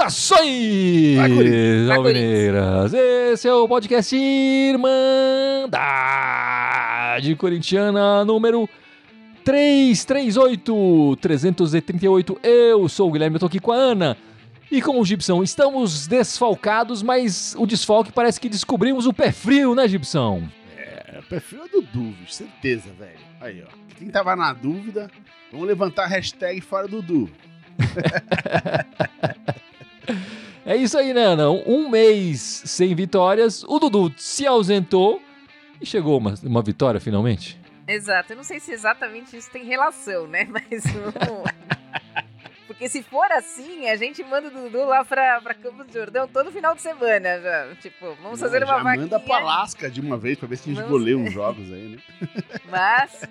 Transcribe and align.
Saudações, 0.00 1.90
alvinegras! 1.90 2.92
Esse 2.94 3.48
é 3.48 3.54
o 3.54 3.66
podcast 3.66 4.14
Irmandade 4.16 5.70
Corintiana 7.36 8.24
número 8.24 8.68
338, 9.44 11.16
338. 11.20 12.38
Eu 12.42 12.88
sou 12.88 13.08
o 13.08 13.12
Guilherme, 13.12 13.36
eu 13.36 13.40
tô 13.40 13.46
aqui 13.46 13.58
com 13.58 13.72
a 13.72 13.76
Ana. 13.76 14.16
E 14.70 14.80
com 14.80 15.00
o 15.00 15.04
Gibson, 15.04 15.42
estamos 15.42 16.06
desfalcados, 16.06 17.02
mas 17.02 17.54
o 17.58 17.66
desfalque 17.66 18.12
parece 18.12 18.40
que 18.40 18.48
descobrimos 18.48 19.06
o 19.06 19.12
pé 19.12 19.32
frio, 19.32 19.74
né, 19.74 19.88
Gibson? 19.88 20.48
É, 20.76 21.20
perfil 21.28 21.64
é 21.64 21.68
do 21.68 21.82
Duvis, 21.82 22.36
certeza, 22.36 22.92
velho. 22.98 23.18
Aí, 23.40 23.64
ó. 23.66 23.68
Quem 23.96 24.08
tava 24.08 24.36
na 24.36 24.52
dúvida, 24.52 25.10
vamos 25.50 25.66
levantar 25.66 26.04
a 26.04 26.08
hashtag 26.08 26.60
fora 26.60 26.86
do 26.86 27.02
Du. 27.02 27.30
É 30.64 30.76
isso 30.76 30.96
aí, 30.96 31.12
né, 31.12 31.22
Ana? 31.24 31.50
Um 31.50 31.88
mês 31.88 32.62
sem 32.64 32.94
vitórias, 32.94 33.64
o 33.64 33.78
Dudu 33.78 34.12
se 34.16 34.46
ausentou 34.46 35.20
e 35.80 35.86
chegou 35.86 36.18
uma, 36.18 36.34
uma 36.44 36.62
vitória 36.62 37.00
finalmente. 37.00 37.58
Exato. 37.88 38.32
Eu 38.32 38.36
não 38.36 38.44
sei 38.44 38.60
se 38.60 38.70
exatamente 38.70 39.36
isso 39.36 39.50
tem 39.50 39.64
relação, 39.64 40.28
né? 40.28 40.46
Mas. 40.52 40.84
Porque 42.80 42.88
se 42.88 43.02
for 43.02 43.30
assim, 43.32 43.90
a 43.90 43.96
gente 43.96 44.24
manda 44.24 44.48
o 44.48 44.50
Dudu 44.50 44.86
lá 44.86 45.04
pra, 45.04 45.38
pra 45.42 45.52
Campos 45.52 45.86
do 45.86 45.92
Jordão 45.92 46.26
todo 46.26 46.50
final 46.50 46.74
de 46.74 46.80
semana 46.80 47.38
já. 47.38 47.74
Tipo, 47.78 48.16
vamos 48.22 48.40
fazer 48.40 48.64
uma 48.64 48.78
já 48.78 48.82
vaquinha. 48.82 49.02
manda 49.02 49.20
pro 49.20 49.34
Alasca 49.34 49.90
de 49.90 50.00
uma 50.00 50.16
vez 50.16 50.38
pra 50.38 50.48
ver 50.48 50.56
se 50.56 50.70
a 50.70 50.74
gente 50.74 50.88
goleia 50.88 51.18
uns 51.18 51.30
jogos 51.30 51.70
aí, 51.70 51.88
né? 51.90 51.98
Mas. 52.70 53.28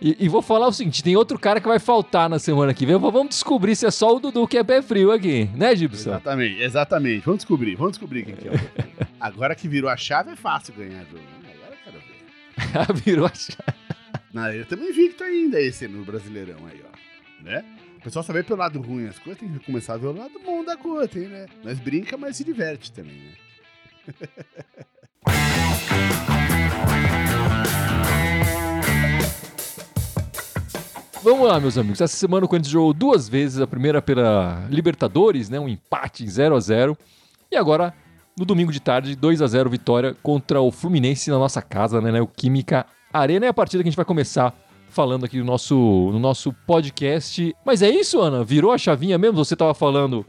E, 0.00 0.16
e 0.24 0.26
vou 0.26 0.40
falar 0.40 0.68
o 0.68 0.72
seguinte: 0.72 1.04
tem 1.04 1.14
outro 1.14 1.38
cara 1.38 1.60
que 1.60 1.68
vai 1.68 1.78
faltar 1.78 2.30
na 2.30 2.38
semana 2.38 2.72
que 2.72 2.86
vem. 2.86 2.96
Vamos 2.98 3.28
descobrir 3.28 3.76
se 3.76 3.84
é 3.84 3.90
só 3.90 4.16
o 4.16 4.18
Dudu 4.18 4.48
que 4.48 4.56
é 4.56 4.64
pé 4.64 4.80
frio 4.80 5.12
aqui, 5.12 5.50
né, 5.54 5.76
Gibson? 5.76 6.08
Exatamente, 6.08 6.62
exatamente. 6.62 7.26
Vamos 7.26 7.40
descobrir, 7.40 7.74
vamos 7.76 7.92
descobrir 7.92 8.24
quem 8.24 8.34
que 8.34 8.48
é. 8.48 8.52
Agora 9.20 9.54
que 9.54 9.68
virou 9.68 9.90
a 9.90 9.98
chave 9.98 10.30
é 10.30 10.36
fácil 10.36 10.72
ganhar 10.72 11.04
jogo. 11.04 11.18
né? 11.42 11.52
Agora 11.56 11.74
eu 11.74 11.92
quero 11.92 12.94
ver. 12.96 13.02
Virou 13.04 13.26
a 13.26 13.34
chave. 13.34 13.78
Não, 14.32 14.50
eu 14.50 14.64
também 14.64 14.88
invicto 14.88 15.22
ainda 15.22 15.60
esse 15.60 15.86
no 15.86 16.02
Brasileirão 16.06 16.66
aí, 16.66 16.82
ó. 16.90 17.44
Né? 17.44 17.62
Pessoal 18.02 18.24
só 18.24 18.32
vê 18.32 18.42
pelo 18.42 18.58
lado 18.58 18.80
ruim 18.80 19.06
as 19.06 19.18
coisas, 19.18 19.38
tem 19.38 19.48
que 19.48 19.64
começar 19.64 19.94
a 19.94 19.96
ver 19.96 20.08
o 20.08 20.12
lado 20.12 20.32
bom 20.44 20.64
da 20.64 20.76
coisa, 20.76 21.06
tem, 21.06 21.28
né? 21.28 21.46
Nós 21.62 21.78
brinca, 21.78 22.16
mas 22.16 22.36
se 22.36 22.42
diverte 22.42 22.90
também, 22.90 23.14
né? 23.14 23.32
Vamos 31.22 31.46
lá, 31.46 31.60
meus 31.60 31.78
amigos. 31.78 32.00
Essa 32.00 32.16
semana 32.16 32.44
o 32.44 32.48
Corinthians 32.48 32.72
jogou 32.72 32.92
duas 32.92 33.28
vezes, 33.28 33.60
a 33.60 33.66
primeira 33.68 34.02
pela 34.02 34.66
Libertadores, 34.68 35.48
né? 35.48 35.60
Um 35.60 35.68
empate 35.68 36.24
em 36.24 36.28
0 36.28 36.56
a 36.56 36.60
0 36.60 36.98
E 37.52 37.56
agora, 37.56 37.94
no 38.36 38.44
domingo 38.44 38.72
de 38.72 38.80
tarde, 38.80 39.14
2 39.14 39.40
a 39.40 39.46
0 39.46 39.70
vitória 39.70 40.16
contra 40.20 40.60
o 40.60 40.72
Fluminense 40.72 41.30
na 41.30 41.38
nossa 41.38 41.62
casa, 41.62 42.00
né? 42.00 42.20
O 42.20 42.26
Química 42.26 42.84
Arena 43.12 43.46
é 43.46 43.48
a 43.48 43.54
partida 43.54 43.84
que 43.84 43.88
a 43.88 43.90
gente 43.92 43.96
vai 43.96 44.04
começar 44.04 44.52
falando 44.92 45.24
aqui 45.24 45.38
no 45.38 45.44
nosso, 45.44 45.74
no 45.74 46.18
nosso 46.18 46.52
podcast. 46.66 47.54
Mas 47.64 47.82
é 47.82 47.88
isso, 47.88 48.20
Ana? 48.20 48.44
Virou 48.44 48.70
a 48.72 48.78
chavinha 48.78 49.18
mesmo? 49.18 49.44
Você 49.44 49.54
estava 49.54 49.74
falando 49.74 50.24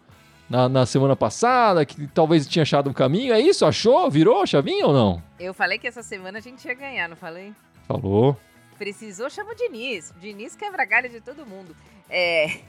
na, 0.49 0.69
na 0.69 0.85
semana 0.85 1.15
passada 1.15 1.85
que 1.85 2.07
talvez 2.07 2.47
tinha 2.47 2.63
achado 2.63 2.89
um 2.89 2.93
caminho. 2.93 3.33
É 3.33 3.39
isso? 3.39 3.65
Achou? 3.65 4.09
Virou 4.09 4.41
a 4.41 4.45
chavinha 4.45 4.87
ou 4.87 4.93
não? 4.93 5.21
Eu 5.39 5.53
falei 5.53 5.77
que 5.77 5.87
essa 5.87 6.01
semana 6.01 6.37
a 6.37 6.41
gente 6.41 6.65
ia 6.65 6.73
ganhar, 6.73 7.09
não 7.09 7.15
falei? 7.15 7.53
Falou. 7.87 8.37
Precisou, 8.77 9.29
chama 9.29 9.51
o 9.51 9.55
Diniz. 9.55 10.11
O 10.15 10.19
Diniz 10.19 10.55
quebra 10.55 10.85
galho 10.85 11.09
de 11.09 11.21
todo 11.21 11.45
mundo. 11.45 11.75
É. 12.09 12.59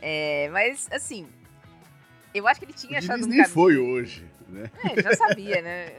É, 0.00 0.48
mas, 0.52 0.88
assim. 0.92 1.26
Eu 2.36 2.46
acho 2.48 2.60
que 2.60 2.66
ele 2.66 2.72
O 2.72 2.76
tinha 2.76 2.98
achado 2.98 3.20
Diniz 3.20 3.26
um 3.26 3.30
nem 3.30 3.38
caminho. 3.38 3.54
foi 3.54 3.76
hoje, 3.78 4.24
né? 4.48 4.70
É, 4.84 5.02
já 5.02 5.14
sabia, 5.16 5.62
né? 5.62 5.92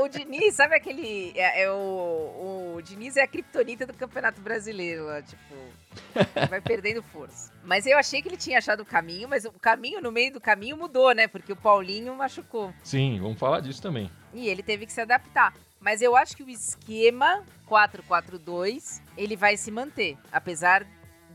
O 0.00 0.08
Diniz, 0.08 0.54
sabe 0.54 0.74
aquele. 0.76 1.32
É, 1.34 1.62
é 1.62 1.70
o, 1.70 2.74
o 2.76 2.82
Diniz 2.82 3.16
é 3.16 3.22
a 3.22 3.26
criptonita 3.26 3.86
do 3.86 3.94
Campeonato 3.94 4.40
Brasileiro, 4.40 5.06
lá, 5.06 5.22
tipo. 5.22 5.54
Vai 6.48 6.60
perdendo 6.60 7.02
força. 7.02 7.52
Mas 7.64 7.86
eu 7.86 7.98
achei 7.98 8.22
que 8.22 8.28
ele 8.28 8.36
tinha 8.36 8.58
achado 8.58 8.80
o 8.80 8.86
caminho, 8.86 9.28
mas 9.28 9.44
o 9.44 9.52
caminho 9.52 10.00
no 10.00 10.12
meio 10.12 10.32
do 10.32 10.40
caminho 10.40 10.76
mudou, 10.76 11.12
né? 11.12 11.26
Porque 11.26 11.52
o 11.52 11.56
Paulinho 11.56 12.14
machucou. 12.14 12.72
Sim, 12.84 13.18
vamos 13.20 13.38
falar 13.38 13.60
disso 13.60 13.82
também. 13.82 14.10
E 14.32 14.48
ele 14.48 14.62
teve 14.62 14.86
que 14.86 14.92
se 14.92 15.00
adaptar. 15.00 15.54
Mas 15.80 16.02
eu 16.02 16.16
acho 16.16 16.36
que 16.36 16.42
o 16.42 16.50
esquema 16.50 17.44
4-4-2 17.68 19.00
ele 19.16 19.36
vai 19.36 19.56
se 19.56 19.70
manter, 19.70 20.16
apesar 20.32 20.86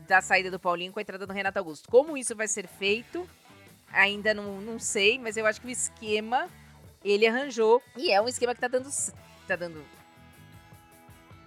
da 0.06 0.20
saída 0.20 0.50
do 0.50 0.58
Paulinho 0.58 0.92
com 0.92 0.98
a 0.98 1.02
entrada 1.02 1.26
do 1.26 1.32
Renato 1.32 1.58
Augusto. 1.58 1.88
Como 1.88 2.16
isso 2.16 2.34
vai 2.34 2.48
ser 2.48 2.66
feito, 2.66 3.26
ainda 3.92 4.32
não, 4.34 4.60
não 4.60 4.78
sei, 4.78 5.18
mas 5.18 5.36
eu 5.36 5.46
acho 5.46 5.60
que 5.60 5.66
o 5.66 5.70
esquema 5.70 6.48
ele 7.04 7.26
arranjou 7.26 7.82
e 7.96 8.10
é 8.10 8.20
um 8.20 8.28
esquema 8.28 8.54
que 8.54 8.60
tá 8.60 8.68
dando 8.68 8.88
tá 9.46 9.56
dando 9.56 9.82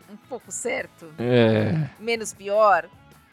um 0.09 0.17
pouco 0.29 0.51
certo, 0.51 1.13
É. 1.19 1.89
menos 1.99 2.33
pior, 2.33 2.87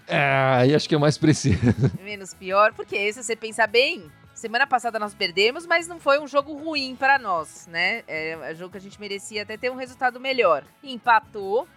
Ah, 0.09 0.59
aí 0.59 0.75
acho 0.75 0.89
que 0.89 0.95
é 0.95 0.99
mais 0.99 1.17
preciso. 1.17 1.59
menos 2.03 2.35
pior, 2.35 2.73
porque 2.75 3.13
se 3.13 3.23
você 3.23 3.37
pensar 3.37 3.67
bem, 3.69 4.11
semana 4.35 4.67
passada 4.67 4.99
nós 4.99 5.15
perdemos, 5.15 5.65
mas 5.67 5.87
não 5.87 6.01
foi 6.01 6.19
um 6.19 6.27
jogo 6.27 6.55
ruim 6.55 6.97
pra 6.97 7.19
nós, 7.19 7.67
né? 7.69 8.03
É 8.09 8.37
um 8.53 8.55
jogo 8.57 8.73
que 8.73 8.79
a 8.79 8.81
gente 8.81 9.01
merecia 9.01 9.43
até 9.43 9.57
ter 9.57 9.71
um 9.71 9.77
resultado 9.77 10.19
melhor. 10.19 10.65
Empatou 10.83 11.69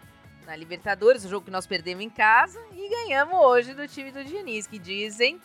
na 0.47 0.55
Libertadores, 0.55 1.23
o 1.25 1.29
jogo 1.29 1.45
que 1.45 1.51
nós 1.51 1.67
perdemos 1.67 2.03
em 2.03 2.09
casa, 2.09 2.59
e 2.73 2.89
ganhamos 2.89 3.35
hoje 3.39 3.73
do 3.73 3.87
time 3.87 4.11
do 4.11 4.23
Diniz, 4.23 4.65
que 4.67 4.79
dizem 4.79 5.39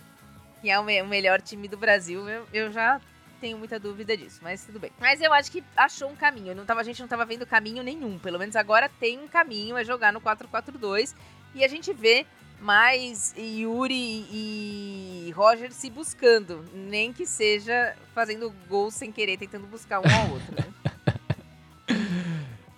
que 0.60 0.70
é 0.70 0.78
o, 0.78 0.84
me- 0.84 1.02
o 1.02 1.06
melhor 1.06 1.40
time 1.40 1.66
do 1.68 1.76
Brasil. 1.76 2.28
Eu, 2.28 2.46
eu 2.52 2.72
já 2.72 3.00
tenho 3.40 3.56
muita 3.56 3.78
dúvida 3.80 4.16
disso, 4.16 4.40
mas 4.42 4.64
tudo 4.64 4.78
bem. 4.78 4.90
Mas 5.00 5.20
eu 5.20 5.32
acho 5.32 5.50
que 5.50 5.64
achou 5.76 6.10
um 6.10 6.16
caminho. 6.16 6.54
Não 6.54 6.64
tava, 6.66 6.80
a 6.80 6.84
gente 6.84 7.00
não 7.00 7.08
tava 7.08 7.24
vendo 7.24 7.46
caminho 7.46 7.82
nenhum. 7.82 8.18
Pelo 8.18 8.38
menos 8.38 8.54
agora 8.56 8.88
tem 9.00 9.18
um 9.18 9.26
caminho, 9.28 9.76
é 9.76 9.84
jogar 9.84 10.12
no 10.12 10.20
4-4-2. 10.20 11.14
E 11.54 11.64
a 11.64 11.68
gente 11.68 11.92
vê 11.92 12.26
mais 12.60 13.34
Yuri 13.38 14.26
e 14.30 15.32
Roger 15.34 15.72
se 15.72 15.88
buscando, 15.88 16.62
nem 16.74 17.10
que 17.12 17.24
seja 17.26 17.96
fazendo 18.14 18.50
gol 18.68 18.90
sem 18.90 19.10
querer, 19.10 19.38
tentando 19.38 19.66
buscar 19.66 20.00
um 20.00 20.02
ao 20.14 20.30
outro. 20.32 20.54
Né? 20.54 20.69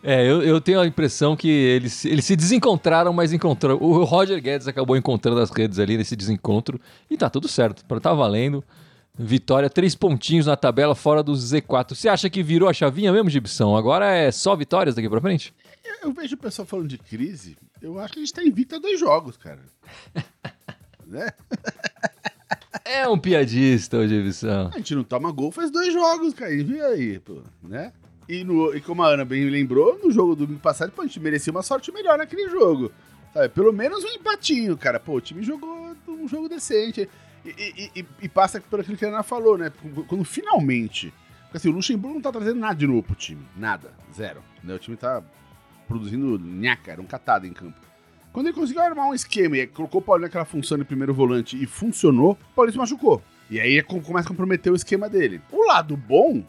É, 0.03 0.29
eu, 0.29 0.43
eu 0.43 0.61
tenho 0.61 0.81
a 0.81 0.87
impressão 0.87 1.37
que 1.37 1.49
eles, 1.49 1.93
se- 1.93 2.09
eles 2.09 2.25
se 2.25 2.35
desencontraram, 2.35 3.13
mas 3.13 3.33
encontraram. 3.33 3.77
O 3.81 4.03
Roger 4.05 4.41
Guedes 4.43 4.67
acabou 4.67 4.97
encontrando 4.97 5.41
as 5.41 5.51
redes 5.51 5.79
ali 5.79 5.97
nesse 5.97 6.17
desencontro 6.17 6.81
e 7.09 7.17
tá 7.17 7.31
tudo 7.31 7.47
certo. 7.49 7.85
Tá 8.01 8.13
valendo. 8.13 8.65
Vitória, 9.17 9.69
três 9.71 9.95
pontinhos 9.95 10.47
na 10.47 10.57
tabela 10.57 10.95
fora 10.95 11.23
do 11.23 11.33
Z4. 11.33 11.95
Você 11.95 12.09
acha 12.09 12.29
que 12.31 12.43
virou 12.43 12.69
a 12.69 12.73
chavinha 12.73 13.13
mesmo, 13.13 13.29
Gibson? 13.31 13.77
Agora 13.77 14.07
é 14.11 14.33
só 14.33 14.57
vitórias 14.57 14.95
daqui 14.95 15.09
pra 15.09 15.21
frente? 15.21 15.55
Eu, 15.85 16.09
eu 16.09 16.13
vejo 16.13 16.35
o 16.35 16.39
pessoal 16.39 16.67
falando 16.67 16.89
de 16.89 16.97
crise, 16.99 17.57
eu 17.81 17.99
acho 17.99 18.15
que 18.15 18.21
a 18.21 18.23
gente 18.23 18.33
tá 18.33 18.43
invicto 18.43 18.75
a 18.75 18.79
dois 18.79 18.99
jogos, 18.99 19.37
cara. 19.37 19.61
né? 21.07 21.29
É 22.85 23.07
um 23.07 23.19
piadista, 23.19 23.99
ô 23.99 24.07
Gibson. 24.09 24.71
A 24.73 24.79
gente 24.79 24.95
não 24.95 25.05
toma 25.05 25.31
gol 25.31 25.53
faz 25.53 25.71
dois 25.71 25.93
jogos, 25.93 26.33
cara. 26.35 26.53
E 26.53 26.63
vê 26.63 26.81
aí, 26.81 27.19
pô, 27.21 27.43
né? 27.63 27.93
E, 28.29 28.45
no, 28.45 28.75
e 28.75 28.81
como 28.81 29.03
a 29.03 29.09
Ana 29.09 29.25
bem 29.25 29.45
lembrou, 29.49 29.99
no 30.03 30.11
jogo 30.11 30.35
do 30.37 30.47
passado, 30.59 30.93
pô, 30.93 31.03
a 31.03 31.07
gente 31.07 31.21
merecia 31.21 31.51
uma 31.51 31.63
sorte 31.63 31.91
melhor 31.93 32.17
naquele 32.19 32.49
jogo. 32.49 32.91
Sabe? 33.35 33.49
Pelo 33.49 33.73
menos 33.73 34.05
um 34.05 34.09
empatinho, 34.09 34.77
cara. 34.77 35.01
Pô, 35.01 35.15
o 35.17 35.21
time 35.21 35.43
jogou 35.43 35.95
um 36.09 36.29
jogo 36.29 36.49
decente. 36.49 37.09
E, 37.45 37.49
e- 37.97 38.01
e- 38.01 38.07
e 38.23 38.29
passa 38.29 38.61
por 38.61 38.81
aquilo 38.81 38.97
que 38.97 39.05
a 39.05 39.09
Ana 39.09 39.23
falou, 39.23 39.59
né? 39.59 39.73
Quando 40.07 40.25
finalmente. 40.25 41.13
Porque 41.45 41.57
assim, 41.57 41.69
o 41.69 41.73
Luxemburgo 41.73 42.15
não 42.15 42.23
tá 42.23 42.31
trazendo 42.33 42.61
nada 42.61 42.75
de 42.75 42.87
novo 42.87 43.03
pro 43.03 43.15
time. 43.17 43.43
Nada. 43.57 43.93
Zero. 44.15 44.41
Né? 44.63 44.75
O 44.75 44.79
time 44.79 44.97
tá 44.97 45.23
produzindo 45.89 46.39
nhaca, 46.39 46.93
era 46.93 47.01
um 47.03 47.07
catado 47.07 47.47
em 47.47 47.53
campo. 47.53 47.79
Quando 48.33 48.47
ele 48.47 48.55
conseguiu 48.55 48.83
armar 48.83 49.09
um 49.09 49.15
esquema 49.15 49.59
e 49.59 49.67
colocou 49.67 50.01
o 50.01 50.05
Paulinho 50.05 50.27
naquela 50.29 50.45
função 50.47 50.79
de 50.79 50.85
primeiro 50.85 51.13
volante 51.13 51.61
e 51.63 51.67
funcionou, 51.67 52.33
o 52.33 52.55
Paulinho 52.55 52.73
se 52.73 52.79
machucou. 52.79 53.23
E 53.51 53.61
aí 53.61 53.83
começa 53.83 54.27
a 54.27 54.31
comprometer 54.31 54.73
o 54.73 54.77
esquema 54.77 55.09
dele. 55.09 55.43
O 55.51 55.67
lado 55.67 55.95
bom, 55.97 56.43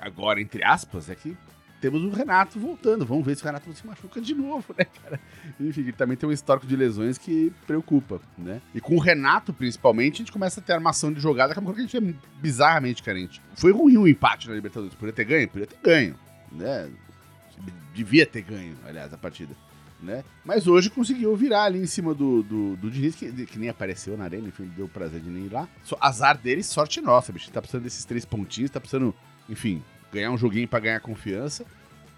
agora 0.00 0.40
entre 0.40 0.64
aspas, 0.64 1.08
é 1.10 1.14
que 1.14 1.36
temos 1.84 2.02
o 2.02 2.08
Renato 2.08 2.58
voltando. 2.58 3.04
Vamos 3.04 3.26
ver 3.26 3.36
se 3.36 3.42
o 3.42 3.44
Renato 3.44 3.68
não 3.68 3.76
se 3.76 3.86
machuca 3.86 4.18
de 4.18 4.34
novo, 4.34 4.74
né, 4.78 4.86
cara? 5.02 5.20
Enfim, 5.60 5.82
ele 5.82 5.92
também 5.92 6.16
tem 6.16 6.26
um 6.26 6.32
histórico 6.32 6.66
de 6.66 6.74
lesões 6.74 7.18
que 7.18 7.52
preocupa, 7.66 8.22
né? 8.38 8.62
E 8.74 8.80
com 8.80 8.96
o 8.96 8.98
Renato, 8.98 9.52
principalmente, 9.52 10.14
a 10.14 10.18
gente 10.18 10.32
começa 10.32 10.60
a 10.60 10.62
ter 10.62 10.72
armação 10.72 11.12
de 11.12 11.20
jogada, 11.20 11.52
que 11.52 11.58
é 11.58 11.60
uma 11.60 11.72
coisa 11.74 11.86
que 11.86 11.96
a 11.96 12.00
gente 12.00 12.16
é 12.16 12.40
bizarramente 12.40 13.02
carente. 13.02 13.42
Foi 13.54 13.70
ruim 13.70 13.98
o 13.98 14.08
empate 14.08 14.48
na 14.48 14.54
Libertadores. 14.54 14.94
Poderia 14.94 15.12
ter 15.12 15.24
ganho? 15.24 15.48
Poderia 15.48 15.66
ter 15.66 15.78
ganho, 15.82 16.16
né? 16.50 16.90
Devia 17.94 18.24
ter 18.24 18.40
ganho, 18.40 18.76
aliás, 18.86 19.12
a 19.12 19.18
partida. 19.18 19.54
Né? 20.02 20.24
Mas 20.44 20.66
hoje 20.66 20.90
conseguiu 20.90 21.34
virar 21.34 21.64
ali 21.64 21.78
em 21.78 21.86
cima 21.86 22.14
do, 22.14 22.42
do, 22.42 22.76
do 22.76 22.90
Diniz, 22.90 23.14
que, 23.14 23.30
que 23.46 23.58
nem 23.58 23.68
apareceu 23.70 24.16
na 24.16 24.24
arena, 24.24 24.48
enfim, 24.48 24.70
deu 24.76 24.86
prazer 24.86 25.20
de 25.20 25.30
nem 25.30 25.46
ir 25.46 25.52
lá. 25.52 25.68
Azar 26.00 26.36
dele, 26.36 26.62
sorte 26.62 27.00
nossa, 27.00 27.32
bicho. 27.32 27.50
Tá 27.50 27.60
precisando 27.60 27.84
desses 27.84 28.04
três 28.04 28.24
pontinhos, 28.24 28.70
tá 28.70 28.80
precisando, 28.80 29.14
enfim, 29.48 29.82
ganhar 30.12 30.30
um 30.30 30.38
joguinho 30.38 30.68
para 30.68 30.80
ganhar 30.80 31.00
confiança. 31.00 31.64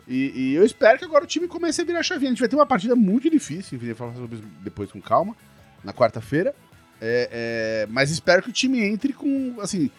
E, 0.07 0.33
e, 0.35 0.55
eu 0.55 0.65
espero 0.65 0.99
que 0.99 1.05
agora 1.05 1.25
o 1.25 1.27
time 1.27 1.49
comece 1.49 1.81
a 1.81 1.85
virar 1.85 2.03
chavinha. 2.03 2.31
A 2.31 2.33
gente 2.33 2.41
vai 2.41 2.49
ter 2.49 2.57
uma 2.57 2.67
partida 2.67 2.95
muito 2.95 3.29
difícil, 3.29 3.77
enfim, 3.77 3.93
falar 3.95 4.15
sobre 4.15 4.37
isso 4.37 4.45
depois 4.63 4.91
com 4.93 5.01
calma, 5.01 5.35
na 5.83 5.93
quarta-feira. 5.93 6.55
É, 7.01 7.29
é, 7.33 7.87
mas 7.91 8.11
espero 8.11 8.43
que 8.43 8.51
o 8.51 8.53
time 8.53 8.81
entre 8.81 9.13
com, 9.13 9.57
assim, 9.61 9.91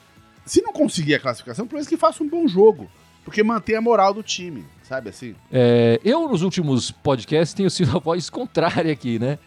se 0.45 0.61
não 0.61 0.71
conseguir 0.71 1.15
a 1.15 1.19
classificação, 1.19 1.67
pelo 1.67 1.77
menos 1.77 1.89
que 1.89 1.97
faça 1.97 2.23
um 2.23 2.29
bom 2.29 2.47
jogo. 2.47 2.89
Porque 3.25 3.43
mantém 3.43 3.75
a 3.75 3.81
moral 3.81 4.13
do 4.13 4.23
time, 4.23 4.65
sabe 4.83 5.09
assim? 5.09 5.35
É, 5.51 5.99
eu, 6.01 6.29
nos 6.29 6.43
últimos 6.43 6.91
podcasts, 6.91 7.53
tenho 7.53 7.69
sido 7.69 7.97
a 7.97 7.99
voz 7.99 8.29
contrária 8.29 8.93
aqui, 8.93 9.19
né? 9.19 9.37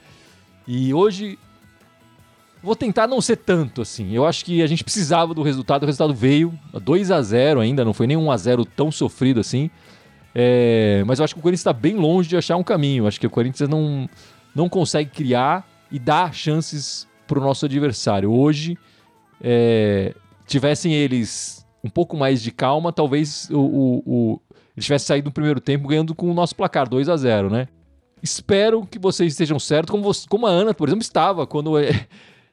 E 0.69 0.93
hoje 0.93 1.38
vou 2.62 2.77
tentar 2.77 3.07
não 3.07 3.21
ser 3.21 3.37
tanto 3.37 3.83
assim. 3.83 4.12
Eu 4.12 4.27
acho 4.27 4.45
que 4.45 4.62
a 4.62 4.67
gente 4.67 4.85
precisava 4.85 5.35
do 5.35 5.43
resultado, 5.43 5.83
o 5.83 5.87
resultado 5.87 6.15
veio, 6.15 6.59
2 6.73 7.11
a 7.11 7.23
0 7.23 7.61
ainda, 7.61 7.85
não 7.85 7.93
foi 7.93 8.07
nem 8.07 8.17
1 8.17 8.31
a 8.31 8.37
0 8.37 8.65
tão 8.65 8.91
sofrido 8.91 9.41
assim. 9.41 9.71
É, 10.35 11.03
mas 11.07 11.19
eu 11.19 11.25
acho 11.25 11.35
que 11.35 11.41
o 11.41 11.43
Corinthians 11.43 11.61
está 11.61 11.73
bem 11.73 11.97
longe 11.97 12.29
de 12.29 12.37
achar 12.37 12.57
um 12.57 12.62
caminho. 12.62 13.05
Eu 13.05 13.09
acho 13.09 13.19
que 13.19 13.27
o 13.27 13.31
Corinthians 13.31 13.69
não, 13.69 14.09
não 14.55 14.69
consegue 14.69 15.11
criar 15.11 15.69
e 15.91 15.99
dar 15.99 16.33
chances 16.35 17.09
para 17.27 17.39
o 17.39 17.43
nosso 17.43 17.65
adversário. 17.65 18.31
Hoje, 18.31 18.79
é, 19.43 20.15
tivessem 20.47 20.93
eles 20.93 21.67
um 21.83 21.89
pouco 21.89 22.17
mais 22.17 22.43
de 22.43 22.51
calma, 22.51 22.93
talvez 22.93 23.49
o, 23.51 23.59
o, 23.59 24.03
o 24.07 24.41
eles 24.77 25.03
saído 25.03 25.27
no 25.27 25.33
primeiro 25.33 25.61
tempo 25.61 25.89
ganhando 25.89 26.15
com 26.15 26.31
o 26.31 26.35
nosso 26.35 26.55
placar 26.55 26.89
2 26.89 27.09
a 27.09 27.17
0 27.17 27.51
né? 27.51 27.69
Espero 28.23 28.87
que 28.87 28.99
vocês 28.99 29.33
estejam 29.33 29.59
certos, 29.59 29.91
como, 29.91 30.11
como 30.29 30.47
a 30.47 30.51
Ana, 30.51 30.75
por 30.75 30.89
exemplo, 30.89 31.03
estava 31.03 31.47
quando 31.47 31.79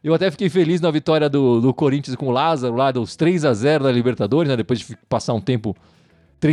eu 0.04 0.14
até 0.14 0.30
fiquei 0.32 0.50
feliz 0.50 0.80
na 0.80 0.92
vitória 0.92 1.30
do, 1.30 1.60
do 1.60 1.74
Corinthians 1.74 2.16
com 2.16 2.28
o 2.28 2.32
Lázaro, 2.32 2.76
lá 2.76 2.92
dos 2.92 3.16
3 3.16 3.46
a 3.46 3.54
0 3.54 3.84
da 3.86 3.92
Libertadores, 3.92 4.50
né? 4.50 4.56
Depois 4.56 4.80
de 4.80 4.98
passar 5.10 5.34
um 5.34 5.42
tempo 5.42 5.76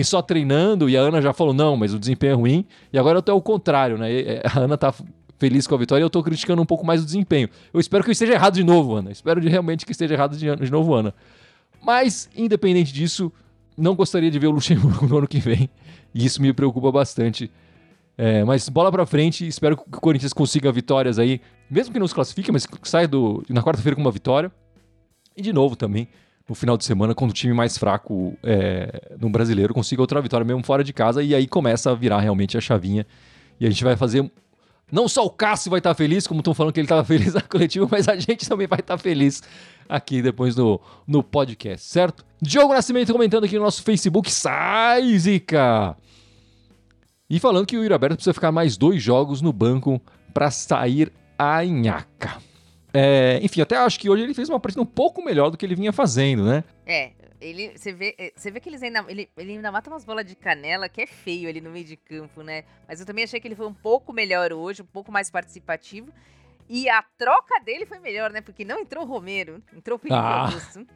só 0.03 0.23
treinando, 0.23 0.89
e 0.89 0.97
a 0.97 1.01
Ana 1.01 1.21
já 1.21 1.33
falou, 1.33 1.53
não, 1.53 1.77
mas 1.77 1.93
o 1.93 1.99
desempenho 1.99 2.33
é 2.33 2.35
ruim. 2.35 2.67
E 2.93 2.99
agora 2.99 3.21
tô 3.21 3.33
ao 3.33 3.43
contrário, 3.43 3.99
né? 3.99 4.09
A 4.45 4.61
Ana 4.61 4.79
tá 4.79 4.95
feliz 5.39 5.67
com 5.67 5.75
a 5.75 5.79
vitória 5.79 6.03
e 6.03 6.05
eu 6.05 6.11
tô 6.11 6.23
criticando 6.23 6.63
um 6.63 6.67
pouco 6.67 6.87
mais 6.87 7.03
o 7.03 7.05
desempenho. 7.05 7.49
Eu 7.73 7.79
espero 7.79 8.03
que 8.03 8.11
eu 8.11 8.13
esteja 8.13 8.33
errado 8.33 8.55
de 8.55 8.65
novo, 8.65 8.97
Ana. 8.97 9.11
Espero 9.11 9.41
de, 9.41 9.49
realmente 9.49 9.85
que 9.85 9.93
esteja 9.93 10.15
errado 10.15 10.37
de, 10.37 10.57
de 10.57 10.71
novo, 10.71 10.95
Ana. 10.95 11.15
Mas, 11.83 12.31
independente 12.35 12.93
disso, 12.93 13.31
não 13.77 13.95
gostaria 13.95 14.31
de 14.31 14.39
ver 14.39 14.47
o 14.47 14.53
Luxemburgo 14.53 15.07
no 15.07 15.19
ano 15.19 15.29
que 15.29 15.39
vem. 15.39 15.69
E 16.15 16.25
isso 16.25 16.41
me 16.41 16.53
preocupa 16.53 16.91
bastante. 16.91 17.51
É, 18.17 18.45
mas 18.45 18.69
bola 18.69 18.93
pra 18.93 19.05
frente, 19.05 19.47
espero 19.47 19.77
que 19.77 19.83
o 19.83 20.01
Corinthians 20.01 20.33
consiga 20.33 20.71
vitórias 20.71 21.19
aí, 21.19 21.41
mesmo 21.69 21.93
que 21.93 21.99
não 21.99 22.07
se 22.07 22.15
classifique, 22.15 22.53
mas 22.53 22.67
saia 22.83 23.09
do, 23.09 23.43
na 23.49 23.63
quarta-feira 23.63 23.97
com 23.97 24.03
uma 24.03 24.11
vitória. 24.11 24.53
E 25.37 25.43
de 25.43 25.53
novo 25.53 25.75
também, 25.75 26.09
no 26.49 26.55
final 26.55 26.77
de 26.77 26.85
semana, 26.85 27.15
quando 27.15 27.31
o 27.31 27.35
time 27.35 27.53
mais 27.53 27.77
fraco 27.77 28.37
é, 28.43 29.17
no 29.19 29.29
brasileiro 29.31 29.75
consiga 29.75 30.01
outra 30.01 30.21
vitória 30.21 30.45
mesmo 30.45 30.63
fora 30.63 30.85
de 30.85 30.93
casa, 30.93 31.23
e 31.23 31.35
aí 31.35 31.47
começa 31.47 31.91
a 31.91 31.95
virar 31.95 32.21
realmente 32.21 32.57
a 32.57 32.61
chavinha. 32.61 33.07
E 33.59 33.67
a 33.67 33.71
gente 33.71 33.83
vai 33.83 33.97
fazer. 33.97 34.31
Não 34.93 35.09
só 35.09 35.25
o 35.25 35.31
Cássio 35.31 35.71
vai 35.71 35.79
estar 35.79 35.95
feliz, 35.95 36.27
como 36.27 36.41
estão 36.41 36.55
falando 36.55 36.73
que 36.73 36.79
ele 36.79 36.85
estava 36.85 37.03
feliz 37.05 37.35
na 37.35 37.41
coletiva, 37.41 37.89
mas 37.91 38.09
a 38.09 38.17
gente 38.17 38.49
também 38.49 38.67
vai 38.67 38.79
estar 38.79 38.99
feliz 38.99 39.43
aqui 39.89 40.23
depois 40.23 40.55
no, 40.55 40.81
no 41.07 41.23
podcast, 41.23 41.89
certo? 41.89 42.25
Diogo 42.41 42.75
Nascimento 42.75 43.13
comentando 43.13 43.45
aqui 43.45 43.57
no 43.57 43.65
nosso 43.65 43.83
Facebook. 43.83 44.31
Sai, 44.31 45.19
Zica! 45.19 45.97
E 47.29 47.41
falando 47.41 47.67
que 47.67 47.77
o 47.77 47.83
Yuri 47.83 47.93
Alberto 47.93 48.17
precisa 48.17 48.35
ficar 48.35 48.53
mais 48.53 48.77
dois 48.77 49.03
jogos 49.03 49.41
no 49.41 49.53
banco 49.53 50.01
para 50.33 50.51
sair 50.51 51.13
a 51.39 51.65
nhaca. 51.65 52.39
É, 52.93 53.41
enfim, 53.43 53.61
até 53.61 53.77
acho 53.77 53.99
que 53.99 54.09
hoje 54.09 54.23
ele 54.23 54.35
fez 54.35 54.49
uma 54.49 54.61
partida 54.61 54.83
um 54.83 54.87
pouco 54.87 55.25
melhor 55.25 55.51
do 55.51 55.57
que 55.57 55.67
ele 55.67 55.75
vinha 55.75 55.93
fazendo, 55.93 56.45
né? 56.45 56.63
É, 56.87 57.13
ele, 57.41 57.77
você 57.77 57.93
vê, 57.93 58.15
é, 58.19 58.33
você 58.37 58.51
vê 58.51 58.61
que 58.61 58.69
eles 58.69 58.83
ainda, 58.83 59.05
ele, 59.09 59.29
ele 59.37 59.53
ainda 59.53 59.73
mata 59.73 59.91
umas 59.91 60.05
bolas 60.05 60.25
de 60.25 60.37
canela 60.37 60.89
que 60.89 61.03
é 61.03 61.07
feio 61.07 61.49
ali 61.49 61.61
no 61.61 61.71
meio 61.71 61.85
de 61.85 61.97
campo, 61.97 62.43
né? 62.43 62.65
Mas 62.87 63.01
eu 63.01 63.07
também 63.07 63.25
achei 63.25 63.41
que 63.41 63.49
ele 63.49 63.57
foi 63.57 63.67
um 63.67 63.75
pouco 63.75 64.13
melhor 64.13 64.53
hoje, 64.53 64.83
um 64.83 64.87
pouco 64.87 65.11
mais 65.11 65.31
participativo. 65.31 66.13
E 66.69 66.89
a 66.89 67.03
troca 67.19 67.61
dele 67.65 67.85
foi 67.85 67.99
melhor, 67.99 68.31
né? 68.31 68.41
Porque 68.41 68.65
não 68.65 68.81
entrou 68.81 69.05
o 69.05 69.07
Romero, 69.07 69.63
entrou 69.77 69.97
o 69.97 69.99
Felipe 69.99 70.19
ah, 70.19 70.47
Augusto. 70.47 70.87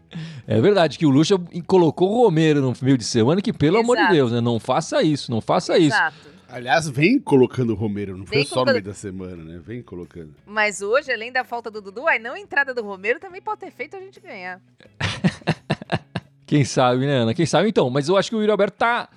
É 0.47 0.61
verdade 0.61 0.99
que 0.99 1.05
o 1.05 1.11
Lucha 1.11 1.37
colocou 1.67 2.11
o 2.11 2.25
Romero 2.25 2.61
no 2.61 2.73
meio 2.81 2.97
de 2.97 3.05
semana, 3.05 3.43
que 3.43 3.53
pelo 3.53 3.77
Exato. 3.77 3.93
amor 3.93 4.07
de 4.07 4.13
Deus, 4.13 4.33
né? 4.33 4.41
Não 4.41 4.59
faça 4.59 5.03
isso, 5.03 5.31
não 5.31 5.41
faça 5.41 5.79
Exato. 5.79 6.17
isso. 6.19 6.39
Aliás, 6.49 6.89
vem 6.89 7.19
colocando 7.19 7.75
o 7.75 7.75
Romero, 7.75 8.17
não 8.17 8.25
vem 8.25 8.43
foi 8.43 8.47
só 8.47 8.65
no 8.65 8.73
meio 8.73 8.83
da 8.83 8.95
semana, 8.95 9.45
né? 9.45 9.61
Vem 9.63 9.83
colocando. 9.83 10.35
Mas 10.47 10.81
hoje, 10.81 11.13
além 11.13 11.31
da 11.31 11.45
falta 11.45 11.71
do 11.71 11.83
Dudu, 11.83 12.09
a 12.09 12.19
não 12.19 12.35
entrada 12.35 12.73
do 12.73 12.83
Romero 12.83 13.21
também 13.21 13.43
pode 13.43 13.61
ter 13.61 13.71
feito 13.71 13.95
a 13.95 14.01
gente 14.01 14.19
ganhar. 14.19 14.59
Quem 16.47 16.65
sabe, 16.65 17.05
né, 17.05 17.19
Ana? 17.19 17.35
Quem 17.35 17.45
sabe 17.45 17.69
então. 17.69 17.91
Mas 17.91 18.09
eu 18.09 18.17
acho 18.17 18.31
que 18.31 18.37
o 18.37 18.41
Yuri 18.41 18.51
Alberto 18.51 18.79
tá 18.79 19.11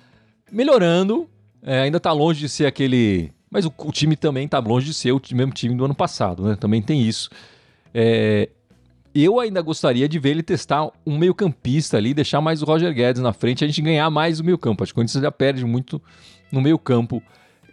melhorando. 0.50 1.26
É, 1.62 1.80
ainda 1.80 1.98
tá 1.98 2.12
longe 2.12 2.40
de 2.40 2.48
ser 2.50 2.66
aquele 2.66 3.32
mas 3.52 3.66
o, 3.66 3.72
o 3.76 3.92
time 3.92 4.16
também 4.16 4.46
está 4.46 4.58
longe 4.58 4.86
de 4.86 4.94
ser 4.94 5.12
o 5.12 5.20
mesmo 5.32 5.52
time 5.52 5.74
do 5.74 5.84
ano 5.84 5.94
passado, 5.94 6.42
né? 6.42 6.56
Também 6.56 6.80
tem 6.80 7.02
isso. 7.02 7.28
É, 7.92 8.48
eu 9.14 9.38
ainda 9.38 9.60
gostaria 9.60 10.08
de 10.08 10.18
ver 10.18 10.30
ele 10.30 10.42
testar 10.42 10.88
um 11.06 11.18
meio-campista 11.18 11.98
ali, 11.98 12.14
deixar 12.14 12.40
mais 12.40 12.62
o 12.62 12.64
Roger 12.64 12.94
Guedes 12.94 13.20
na 13.20 13.34
frente, 13.34 13.62
a 13.62 13.66
gente 13.66 13.82
ganhar 13.82 14.08
mais 14.08 14.40
o 14.40 14.44
meio-campo. 14.44 14.82
Acho 14.82 14.92
que 14.92 14.94
o 14.94 15.00
Corinthians 15.02 15.22
já 15.22 15.30
perde 15.30 15.66
muito 15.66 16.00
no 16.50 16.62
meio-campo 16.62 17.22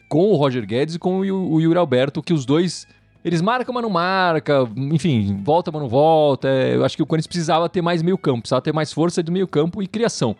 com 0.09 0.27
o 0.31 0.35
Roger 0.35 0.65
Guedes 0.67 0.95
e 0.95 0.99
com 0.99 1.21
o, 1.21 1.53
o 1.53 1.61
Yuri 1.61 1.79
Alberto, 1.79 2.21
que 2.21 2.33
os 2.33 2.45
dois 2.45 2.85
eles 3.23 3.41
marcam, 3.41 3.73
mas 3.73 3.83
não 3.83 3.89
marca, 3.89 4.67
enfim, 4.75 5.41
volta, 5.43 5.71
mas 5.71 5.81
não 5.81 5.87
volta. 5.87 6.49
É, 6.49 6.75
eu 6.75 6.83
acho 6.83 6.97
que 6.97 7.03
o 7.03 7.05
Corinthians 7.05 7.27
precisava 7.27 7.69
ter 7.69 7.81
mais 7.81 8.01
meio-campo, 8.01 8.41
precisava 8.41 8.61
ter 8.61 8.73
mais 8.73 8.91
força 8.91 9.23
de 9.23 9.31
meio-campo 9.31 9.81
e 9.81 9.87
criação. 9.87 10.35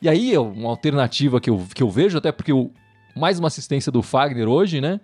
E 0.00 0.08
aí, 0.08 0.38
uma 0.38 0.68
alternativa 0.68 1.40
que 1.40 1.50
eu, 1.50 1.60
que 1.74 1.82
eu 1.82 1.90
vejo, 1.90 2.16
até 2.18 2.30
porque 2.30 2.52
o, 2.52 2.70
mais 3.14 3.38
uma 3.38 3.48
assistência 3.48 3.90
do 3.90 4.02
Fagner 4.02 4.48
hoje, 4.48 4.80
né? 4.80 5.00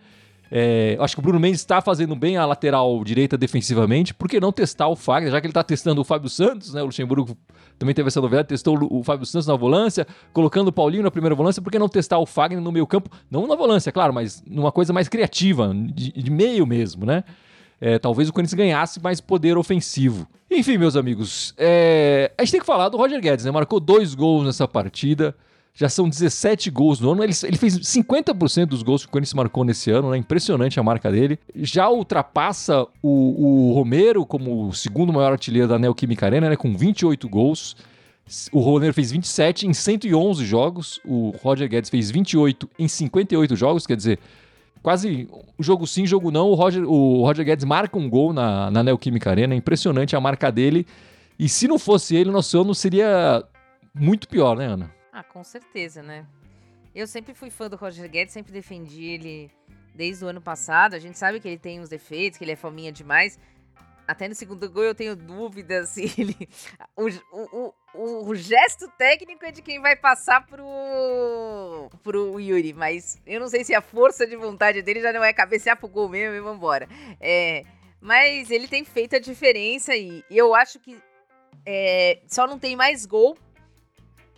É, 0.52 0.96
acho 0.98 1.14
que 1.14 1.20
o 1.20 1.22
Bruno 1.22 1.38
Mendes 1.38 1.60
está 1.60 1.80
fazendo 1.80 2.16
bem 2.16 2.36
a 2.36 2.44
lateral 2.44 3.04
direita 3.04 3.38
defensivamente. 3.38 4.12
Por 4.12 4.28
que 4.28 4.40
não 4.40 4.50
testar 4.50 4.88
o 4.88 4.96
Fagner? 4.96 5.30
Já 5.30 5.40
que 5.40 5.46
ele 5.46 5.52
está 5.52 5.62
testando 5.62 6.00
o 6.00 6.04
Fábio 6.04 6.28
Santos, 6.28 6.74
né? 6.74 6.82
O 6.82 6.86
Luxemburgo 6.86 7.36
também 7.78 7.94
teve 7.94 8.08
essa 8.08 8.20
novidade, 8.20 8.48
testou 8.48 8.76
o 8.90 9.04
Fábio 9.04 9.24
Santos 9.24 9.46
na 9.46 9.54
volância, 9.54 10.06
colocando 10.32 10.68
o 10.68 10.72
Paulinho 10.72 11.04
na 11.04 11.10
primeira 11.10 11.36
volância. 11.36 11.62
Por 11.62 11.70
que 11.70 11.78
não 11.78 11.88
testar 11.88 12.18
o 12.18 12.26
Fagner 12.26 12.60
no 12.60 12.72
meio 12.72 12.86
campo? 12.86 13.08
Não 13.30 13.46
na 13.46 13.54
volância, 13.54 13.92
claro, 13.92 14.12
mas 14.12 14.42
numa 14.44 14.72
coisa 14.72 14.92
mais 14.92 15.08
criativa, 15.08 15.72
de, 15.72 16.10
de 16.10 16.30
meio 16.30 16.66
mesmo, 16.66 17.06
né? 17.06 17.22
É, 17.80 17.98
talvez 17.98 18.28
o 18.28 18.32
Corinthians 18.32 18.54
ganhasse 18.54 19.00
mais 19.00 19.20
poder 19.20 19.56
ofensivo. 19.56 20.26
Enfim, 20.50 20.76
meus 20.76 20.96
amigos, 20.96 21.54
é, 21.56 22.32
a 22.36 22.42
gente 22.42 22.52
tem 22.52 22.60
que 22.60 22.66
falar 22.66 22.88
do 22.88 22.98
Roger 22.98 23.20
Guedes, 23.20 23.44
né? 23.44 23.52
Marcou 23.52 23.78
dois 23.78 24.14
gols 24.14 24.44
nessa 24.44 24.66
partida. 24.66 25.34
Já 25.74 25.88
são 25.88 26.08
17 26.08 26.70
gols 26.70 27.00
no 27.00 27.12
ano. 27.12 27.22
Ele, 27.22 27.32
ele 27.44 27.56
fez 27.56 27.78
50% 27.78 28.66
dos 28.66 28.82
gols 28.82 29.02
que 29.02 29.08
o 29.08 29.10
Corinthians 29.10 29.34
marcou 29.34 29.64
nesse 29.64 29.90
ano, 29.90 30.10
né? 30.10 30.16
Impressionante 30.16 30.78
a 30.78 30.82
marca 30.82 31.10
dele. 31.10 31.38
Já 31.54 31.88
ultrapassa 31.88 32.86
o, 33.02 33.70
o 33.70 33.72
Romero 33.72 34.26
como 34.26 34.68
o 34.68 34.72
segundo 34.74 35.12
maior 35.12 35.32
artilheiro 35.32 35.68
da 35.68 35.78
Neoquímica 35.78 36.26
Arena, 36.26 36.50
né? 36.50 36.56
Com 36.56 36.76
28 36.76 37.28
gols. 37.28 37.76
O 38.52 38.60
Romero 38.60 38.92
fez 38.94 39.10
27 39.10 39.66
em 39.66 39.72
111 39.72 40.44
jogos. 40.44 41.00
O 41.04 41.34
Roger 41.42 41.68
Guedes 41.68 41.90
fez 41.90 42.10
28 42.10 42.68
em 42.78 42.86
58 42.86 43.56
jogos. 43.56 43.86
Quer 43.86 43.96
dizer, 43.96 44.18
quase 44.82 45.28
jogo 45.58 45.86
sim, 45.86 46.06
jogo 46.06 46.30
não. 46.30 46.48
O 46.48 46.54
Roger, 46.54 46.84
o 46.84 47.22
Roger 47.24 47.44
Guedes 47.44 47.64
marca 47.64 47.98
um 47.98 48.08
gol 48.08 48.32
na, 48.32 48.70
na 48.70 48.82
Neoquímica 48.82 49.30
Arena. 49.30 49.54
Impressionante 49.54 50.14
a 50.14 50.20
marca 50.20 50.50
dele. 50.50 50.86
E 51.38 51.48
se 51.48 51.66
não 51.66 51.78
fosse 51.78 52.14
ele, 52.14 52.30
nosso 52.30 52.60
ano 52.60 52.74
seria 52.74 53.42
muito 53.94 54.28
pior, 54.28 54.56
né, 54.56 54.66
Ana? 54.66 54.99
Ah, 55.12 55.24
com 55.24 55.42
certeza, 55.42 56.02
né? 56.02 56.26
Eu 56.94 57.06
sempre 57.06 57.34
fui 57.34 57.50
fã 57.50 57.68
do 57.68 57.76
Roger 57.76 58.08
Guedes, 58.08 58.32
sempre 58.32 58.52
defendi 58.52 59.04
ele 59.04 59.50
desde 59.94 60.24
o 60.24 60.28
ano 60.28 60.40
passado. 60.40 60.94
A 60.94 60.98
gente 60.98 61.18
sabe 61.18 61.40
que 61.40 61.48
ele 61.48 61.58
tem 61.58 61.80
uns 61.80 61.88
defeitos, 61.88 62.38
que 62.38 62.44
ele 62.44 62.52
é 62.52 62.56
fominha 62.56 62.92
demais. 62.92 63.38
Até 64.06 64.26
no 64.26 64.34
segundo 64.34 64.68
gol 64.68 64.82
eu 64.82 64.94
tenho 64.94 65.14
dúvidas 65.14 65.90
se 65.90 66.02
ele. 66.18 66.48
O, 66.96 67.08
o, 67.32 67.74
o, 67.94 68.28
o, 68.28 68.34
gesto 68.34 68.88
técnico 68.98 69.44
é 69.44 69.52
de 69.52 69.62
quem 69.62 69.80
vai 69.80 69.94
passar 69.94 70.44
pro, 70.46 71.88
pro 72.02 72.40
Yuri, 72.40 72.72
mas 72.72 73.20
eu 73.24 73.38
não 73.38 73.48
sei 73.48 73.62
se 73.62 73.72
a 73.72 73.80
força 73.80 74.26
de 74.26 74.34
vontade 74.34 74.82
dele 74.82 75.00
já 75.00 75.12
não 75.12 75.22
é 75.22 75.32
cabecear 75.32 75.76
pro 75.76 75.88
gol 75.88 76.08
mesmo 76.08 76.34
e 76.34 76.40
vambora. 76.40 76.88
É, 77.20 77.64
mas 78.00 78.50
ele 78.50 78.66
tem 78.66 78.84
feito 78.84 79.14
a 79.14 79.20
diferença 79.20 79.94
e 79.94 80.24
eu 80.28 80.56
acho 80.56 80.80
que 80.80 80.98
é, 81.64 82.20
só 82.26 82.48
não 82.48 82.58
tem 82.58 82.74
mais 82.74 83.06
gol 83.06 83.36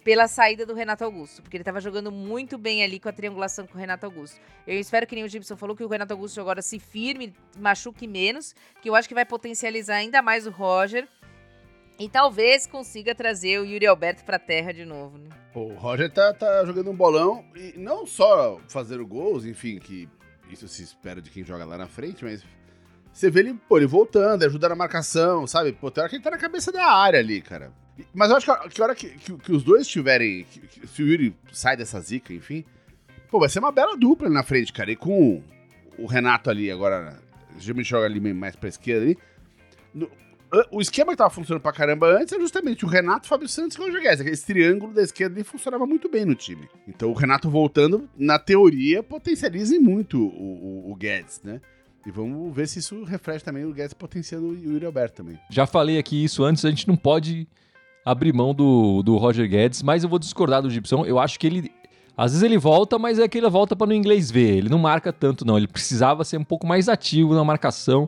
pela 0.05 0.27
saída 0.27 0.67
do 0.67 0.75
Renato 0.75 1.05
Augusto, 1.05 1.43
porque 1.43 1.57
ele 1.57 1.63
estava 1.63 1.81
jogando 1.81 2.11
muito 2.11 2.59
bem 2.59 2.83
ali 2.83 2.99
com 2.99 3.09
a 3.09 3.13
triangulação 3.13 3.67
com 3.67 3.77
o 3.77 3.81
Renato 3.81 4.07
Augusto. 4.07 4.41
Eu 4.67 4.79
espero 4.79 5.07
que 5.07 5.15
nem 5.15 5.25
o 5.25 5.29
Gibson 5.29 5.57
falou 5.57 5.77
que 5.77 5.85
o 5.85 5.89
Renato 5.89 6.13
Augusto 6.13 6.41
agora 6.41 6.61
se 6.61 6.79
firme, 6.79 7.33
machuque 7.59 8.07
menos, 8.07 8.55
que 8.81 8.89
eu 8.89 8.95
acho 8.95 9.09
que 9.09 9.15
vai 9.15 9.25
potencializar 9.25 9.97
ainda 9.97 10.21
mais 10.21 10.47
o 10.47 10.51
Roger. 10.51 11.07
E 11.99 12.09
talvez 12.09 12.67
consiga 12.67 13.15
trazer 13.15 13.61
o 13.61 13.65
Yuri 13.65 13.87
Alberto 13.87 14.25
pra 14.25 14.39
terra 14.39 14.73
de 14.73 14.85
novo, 14.85 15.19
né? 15.19 15.29
O 15.55 15.75
Roger 15.75 16.11
tá, 16.11 16.33
tá 16.33 16.65
jogando 16.65 16.91
um 16.91 16.97
bolão 16.97 17.45
e 17.55 17.75
não 17.77 18.07
só 18.07 18.59
fazer 18.69 18.99
gols, 19.05 19.45
enfim, 19.45 19.79
que 19.79 20.09
isso 20.51 20.67
se 20.67 20.83
espera 20.83 21.21
de 21.21 21.31
quem 21.31 21.45
joga 21.45 21.65
lá 21.65 21.77
na 21.79 21.87
frente, 21.87 22.25
mas 22.25 22.43
você 23.13 23.31
vê 23.31 23.41
ele, 23.41 23.55
pô, 23.69 23.77
ele 23.77 23.87
voltando, 23.87 24.43
ajudando 24.43 24.73
a 24.73 24.77
marcação, 24.77 25.47
sabe? 25.47 25.73
Pô, 25.73 25.91
tem 25.91 26.03
hora 26.03 26.09
que 26.09 26.17
ele 26.17 26.25
tá 26.25 26.31
na 26.31 26.39
cabeça 26.39 26.73
da 26.73 26.87
área 26.87 27.21
ali, 27.21 27.43
cara. 27.43 27.71
Mas 28.15 28.31
eu 28.31 28.37
acho 28.37 28.47
que 28.47 28.51
a 28.53 28.69
que, 28.69 28.83
hora 28.83 28.95
que, 28.95 29.09
que, 29.11 29.33
que 29.37 29.53
os 29.53 29.63
dois 29.63 29.87
tiverem. 29.87 30.45
que- 30.45 30.87
se 30.87 31.03
o 31.03 31.07
Yuri 31.07 31.35
sai 31.53 31.77
dessa 31.77 32.01
zica, 32.01 32.33
enfim. 32.33 32.65
Pô, 33.31 33.39
vai 33.41 33.49
ser 33.49 33.59
uma 33.59 33.73
bela 33.73 33.97
dupla 33.97 34.27
ali 34.27 34.35
na 34.35 34.43
frente, 34.43 34.73
cara. 34.73 34.91
E 34.91 34.97
com 34.97 35.43
o 35.99 36.07
Renato 36.07 36.51
ali 36.51 36.71
agora. 36.71 37.19
Já 37.59 37.75
me 37.75 37.83
joga 37.85 38.07
ali 38.07 38.19
mais 38.33 38.57
pra 38.57 38.69
esquerda 38.69 39.05
ali. 39.05 39.19
No- 39.95 40.11
a- 40.51 40.67
o 40.71 40.81
esquema 40.81 41.13
que 41.13 41.19
tava 41.19 41.31
funcionando 41.31 41.63
pra 41.63 41.73
caramba 41.73 42.07
antes 42.19 42.33
é 42.33 42.41
justamente 42.41 42.85
o 42.85 42.89
Renato, 42.89 43.27
o 43.27 43.29
Fábio 43.29 43.49
Santos 43.49 43.77
e 43.77 43.81
o 43.81 43.85
Roger 43.85 44.01
Guedes. 44.03 44.27
Esse 44.27 44.47
triângulo 44.47 44.93
da 44.95 45.03
esquerda 45.03 45.35
ali 45.37 45.45
funcionava 45.45 45.87
muito 45.87 46.09
bem 46.09 46.25
no 46.25 46.35
time. 46.35 46.69
Então 46.89 47.11
o 47.11 47.15
Renato 47.15 47.51
voltando, 47.51 48.09
na 48.17 48.39
teoria, 48.39 49.03
potencializa 49.03 49.79
muito 49.79 50.19
o, 50.19 50.87
o- 50.89 50.93
o 50.93 50.97
Guedes, 50.97 51.41
né? 51.45 51.61
E 52.07 52.11
vamos 52.11 52.55
ver 52.55 52.67
se 52.67 52.81
isso 52.81 53.05
reflete 53.05 53.45
também 53.45 53.65
o 53.65 53.73
Guedes 53.73 53.95
potenciando 53.95 54.49
o 54.49 54.55
Yuri 54.59 54.85
Alberto 54.85 55.17
também. 55.23 55.39
Já 55.51 55.67
falei 55.67 55.99
aqui 55.99 56.25
isso 56.25 56.43
antes, 56.43 56.65
a 56.65 56.71
gente 56.71 56.89
não 56.89 56.97
pode 56.97 57.47
abrir 58.05 58.33
mão 58.33 58.55
do, 58.55 59.03
do 59.03 59.17
Roger 59.17 59.49
Guedes, 59.49 59.83
mas 59.83 60.03
eu 60.05 60.11
vou 60.11 60.19
discordar 60.19 60.63
do 60.63 60.71
Gibson. 60.71 61.05
Eu 61.05 61.19
acho 61.19 61.39
que 61.39 61.47
ele. 61.47 61.71
Às 62.17 62.33
vezes 62.33 62.43
ele 62.43 62.59
volta, 62.59 62.99
mas 62.99 63.19
é 63.19 63.27
que 63.27 63.39
ele 63.39 63.49
volta 63.49 63.75
para 63.75 63.87
no 63.87 63.95
inglês 63.95 64.31
ver. 64.31 64.57
Ele 64.59 64.69
não 64.69 64.79
marca 64.79 65.13
tanto, 65.13 65.45
não. 65.47 65.57
Ele 65.57 65.67
precisava 65.67 66.25
ser 66.25 66.37
um 66.37 66.45
pouco 66.45 66.67
mais 66.67 66.89
ativo 66.89 67.35
na 67.35 67.43
marcação 67.43 68.07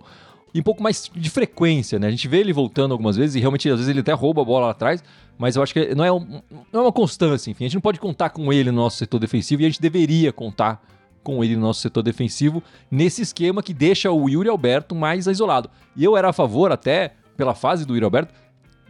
e 0.52 0.60
um 0.60 0.62
pouco 0.62 0.82
mais 0.82 1.10
de 1.14 1.30
frequência, 1.30 1.98
né? 1.98 2.08
A 2.08 2.10
gente 2.10 2.28
vê 2.28 2.38
ele 2.38 2.52
voltando 2.52 2.92
algumas 2.92 3.16
vezes 3.16 3.34
e 3.34 3.40
realmente 3.40 3.68
às 3.68 3.76
vezes 3.76 3.88
ele 3.88 4.00
até 4.00 4.12
rouba 4.12 4.42
a 4.42 4.44
bola 4.44 4.66
lá 4.66 4.72
atrás, 4.72 5.02
mas 5.38 5.56
eu 5.56 5.62
acho 5.62 5.72
que 5.72 5.94
não 5.94 6.04
é, 6.04 6.12
um- 6.12 6.42
não 6.72 6.80
é 6.80 6.84
uma 6.84 6.92
constância, 6.92 7.50
enfim. 7.50 7.64
A 7.64 7.66
gente 7.68 7.74
não 7.74 7.80
pode 7.80 7.98
contar 7.98 8.30
com 8.30 8.52
ele 8.52 8.70
no 8.70 8.76
nosso 8.82 8.98
setor 8.98 9.18
defensivo 9.18 9.62
e 9.62 9.64
a 9.64 9.68
gente 9.68 9.80
deveria 9.80 10.32
contar 10.32 10.80
com 11.24 11.42
ele 11.42 11.56
no 11.56 11.62
nosso 11.62 11.80
setor 11.80 12.02
defensivo 12.02 12.62
nesse 12.90 13.22
esquema 13.22 13.62
que 13.62 13.72
deixa 13.72 14.10
o 14.12 14.28
Yuri 14.28 14.48
Alberto 14.50 14.94
mais 14.94 15.26
isolado. 15.26 15.70
E 15.96 16.04
eu 16.04 16.14
era 16.16 16.28
a 16.28 16.32
favor 16.32 16.70
até, 16.70 17.14
pela 17.38 17.54
fase 17.54 17.86
do 17.86 17.94
Yuri 17.94 18.04
Alberto, 18.04 18.34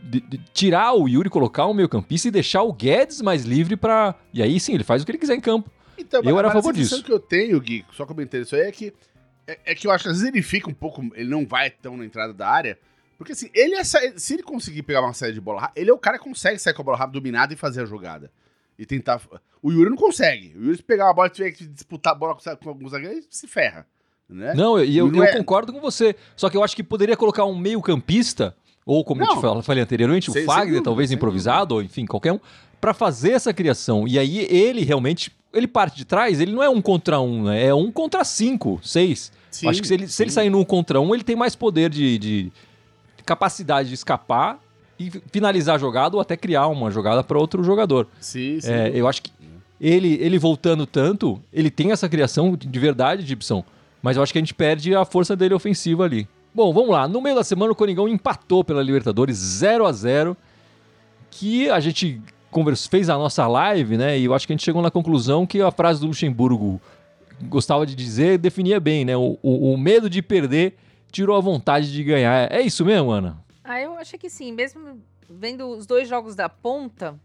de, 0.04 0.20
de 0.20 0.38
tirar 0.52 0.92
o 0.92 1.08
Yuri, 1.08 1.30
colocar 1.30 1.66
um 1.66 1.74
meio 1.74 1.88
campista 1.88 2.28
e 2.28 2.30
deixar 2.30 2.62
o 2.62 2.72
Guedes 2.72 3.20
mais 3.20 3.44
livre 3.44 3.76
para 3.76 4.14
E 4.32 4.42
aí 4.42 4.60
sim, 4.60 4.74
ele 4.74 4.84
faz 4.84 5.02
o 5.02 5.06
que 5.06 5.12
ele 5.12 5.18
quiser 5.18 5.34
em 5.34 5.40
campo. 5.40 5.70
Então, 5.96 6.22
Eu 6.22 6.38
era 6.38 6.48
a 6.48 6.52
favor 6.52 6.74
sensação 6.74 6.98
disso. 6.98 7.06
que 7.06 7.12
eu 7.12 7.20
tenho, 7.20 7.60
Gui, 7.60 7.84
só 7.92 8.04
comentando 8.04 8.42
isso 8.42 8.54
aí, 8.56 8.62
é 8.62 8.72
que, 8.72 8.92
é, 9.46 9.58
é 9.66 9.74
que 9.74 9.86
eu 9.86 9.90
acho 9.90 10.04
que 10.04 10.10
às 10.10 10.16
vezes 10.18 10.32
ele 10.32 10.42
fica 10.42 10.68
um 10.68 10.74
pouco. 10.74 11.02
Ele 11.14 11.28
não 11.28 11.46
vai 11.46 11.70
tão 11.70 11.96
na 11.96 12.04
entrada 12.04 12.32
da 12.32 12.48
área. 12.48 12.78
Porque 13.16 13.32
assim, 13.32 13.48
ele 13.54 13.74
é, 13.74 13.84
se 13.84 14.34
ele 14.34 14.42
conseguir 14.42 14.82
pegar 14.82 15.00
uma 15.00 15.14
série 15.14 15.32
de 15.32 15.40
bola 15.40 15.62
rápida, 15.62 15.80
ele 15.80 15.90
é 15.90 15.92
o 15.92 15.98
cara 15.98 16.18
que 16.18 16.24
consegue 16.24 16.58
sair 16.58 16.74
com 16.74 16.82
a 16.82 16.84
bola 16.84 16.98
rápida 16.98 17.18
dominada 17.18 17.54
e 17.54 17.56
fazer 17.56 17.82
a 17.82 17.86
jogada. 17.86 18.30
E 18.78 18.84
tentar. 18.84 19.20
O 19.62 19.70
Yuri 19.70 19.88
não 19.88 19.96
consegue. 19.96 20.52
O 20.56 20.64
Yuri, 20.64 20.76
se 20.76 20.82
pegar 20.82 21.06
uma 21.06 21.14
bola 21.14 21.28
e 21.28 21.30
tiver 21.30 21.52
que 21.52 21.64
disputar 21.64 22.12
a 22.12 22.16
bola 22.16 22.36
com, 22.60 22.68
alguns 22.68 22.90
zagueiros, 22.90 23.26
se 23.30 23.46
ferra. 23.46 23.86
Né? 24.28 24.52
Não, 24.54 24.82
e 24.82 24.96
eu, 24.96 25.14
eu 25.14 25.22
é- 25.22 25.36
concordo 25.36 25.72
com 25.72 25.80
você. 25.80 26.16
Só 26.34 26.50
que 26.50 26.56
eu 26.56 26.64
acho 26.64 26.74
que 26.74 26.82
poderia 26.82 27.16
colocar 27.16 27.44
um 27.44 27.56
meio 27.56 27.80
campista, 27.80 28.56
ou 28.86 29.04
como 29.04 29.22
eu 29.22 29.26
Não. 29.26 29.36
te 29.36 29.40
fal- 29.40 29.62
falei 29.62 29.82
anteriormente, 29.82 30.30
Sem- 30.30 30.42
o 30.42 30.46
Fagner, 30.46 30.66
dúvida, 30.66 30.84
talvez 30.84 31.10
improvisado, 31.12 31.74
ou 31.76 31.82
enfim, 31.82 32.04
qualquer 32.06 32.32
um, 32.32 32.40
para 32.80 32.92
fazer 32.92 33.32
essa 33.32 33.52
criação. 33.52 34.06
E 34.06 34.18
aí 34.18 34.38
ele 34.50 34.82
realmente. 34.84 35.30
Ele 35.52 35.68
parte 35.68 35.96
de 35.96 36.04
trás, 36.04 36.40
ele 36.40 36.50
não 36.52 36.62
é 36.64 36.68
um 36.68 36.82
contra 36.82 37.20
um, 37.20 37.44
né? 37.44 37.66
É 37.66 37.72
um 37.74 37.90
contra 37.92 38.24
cinco, 38.24 38.80
seis. 38.82 39.30
Sim, 39.52 39.68
Acho 39.68 39.80
que 39.80 39.86
se 39.86 39.94
ele, 39.94 40.08
se 40.08 40.20
ele 40.20 40.32
sair 40.32 40.50
no 40.50 40.58
um 40.58 40.64
contra 40.64 41.00
um, 41.00 41.14
ele 41.14 41.22
tem 41.22 41.36
mais 41.36 41.54
poder 41.54 41.88
de, 41.90 42.18
de 42.18 42.52
capacidade 43.24 43.88
de 43.88 43.94
escapar 43.94 44.58
e 44.98 45.10
finalizar 45.32 45.76
a 45.76 45.78
jogada 45.78 46.16
ou 46.16 46.20
até 46.20 46.36
criar 46.36 46.66
uma 46.66 46.90
jogada 46.90 47.22
para 47.22 47.38
outro 47.38 47.62
jogador. 47.62 48.08
Sim, 48.20 48.58
sim. 48.60 48.70
É, 48.70 48.90
eu 48.94 49.06
acho 49.08 49.22
que 49.22 49.30
ele, 49.80 50.14
ele 50.20 50.38
voltando 50.38 50.86
tanto, 50.86 51.40
ele 51.52 51.70
tem 51.70 51.92
essa 51.92 52.08
criação 52.08 52.56
de 52.56 52.78
verdade, 52.80 53.24
Gibson, 53.24 53.64
mas 54.02 54.16
eu 54.16 54.22
acho 54.24 54.32
que 54.32 54.38
a 54.38 54.42
gente 54.42 54.54
perde 54.54 54.94
a 54.94 55.04
força 55.04 55.34
dele 55.36 55.54
ofensiva 55.54 56.04
ali. 56.04 56.26
Bom, 56.54 56.72
vamos 56.72 56.90
lá. 56.90 57.08
No 57.08 57.20
meio 57.20 57.34
da 57.36 57.42
semana, 57.44 57.72
o 57.72 57.74
Coringão 57.74 58.08
empatou 58.08 58.62
pela 58.62 58.82
Libertadores 58.82 59.36
0 59.36 59.86
a 59.86 59.92
0 59.92 60.36
que 61.30 61.68
a 61.68 61.80
gente 61.80 62.20
conversou, 62.50 62.88
fez 62.90 63.08
a 63.10 63.18
nossa 63.18 63.46
live, 63.48 63.96
né? 63.96 64.16
E 64.18 64.24
eu 64.26 64.34
acho 64.34 64.46
que 64.46 64.52
a 64.52 64.56
gente 64.56 64.64
chegou 64.64 64.80
na 64.80 64.90
conclusão 64.90 65.44
que 65.46 65.60
a 65.60 65.72
frase 65.72 66.00
do 66.00 66.06
Luxemburgo 66.06 66.80
gostava 67.42 67.84
de 67.84 67.96
dizer 67.96 68.38
definia 68.38 68.78
bem, 68.78 69.04
né? 69.04 69.16
O, 69.16 69.36
o- 69.42 69.72
o 69.72 69.76
medo 69.76 70.08
de 70.08 70.22
perder 70.22 70.76
tirou 71.10 71.36
a 71.36 71.40
vontade 71.40 71.92
de 71.92 72.04
ganhar. 72.04 72.50
É 72.52 72.60
isso 72.60 72.84
mesmo, 72.84 73.10
Ana? 73.10 73.36
Ah, 73.64 73.80
eu 73.80 73.96
acho 73.96 74.16
que 74.16 74.30
sim. 74.30 74.52
Mesmo 74.52 75.00
vendo 75.28 75.66
os 75.68 75.86
dois 75.86 76.08
jogos 76.08 76.36
da 76.36 76.48
ponta, 76.48 77.18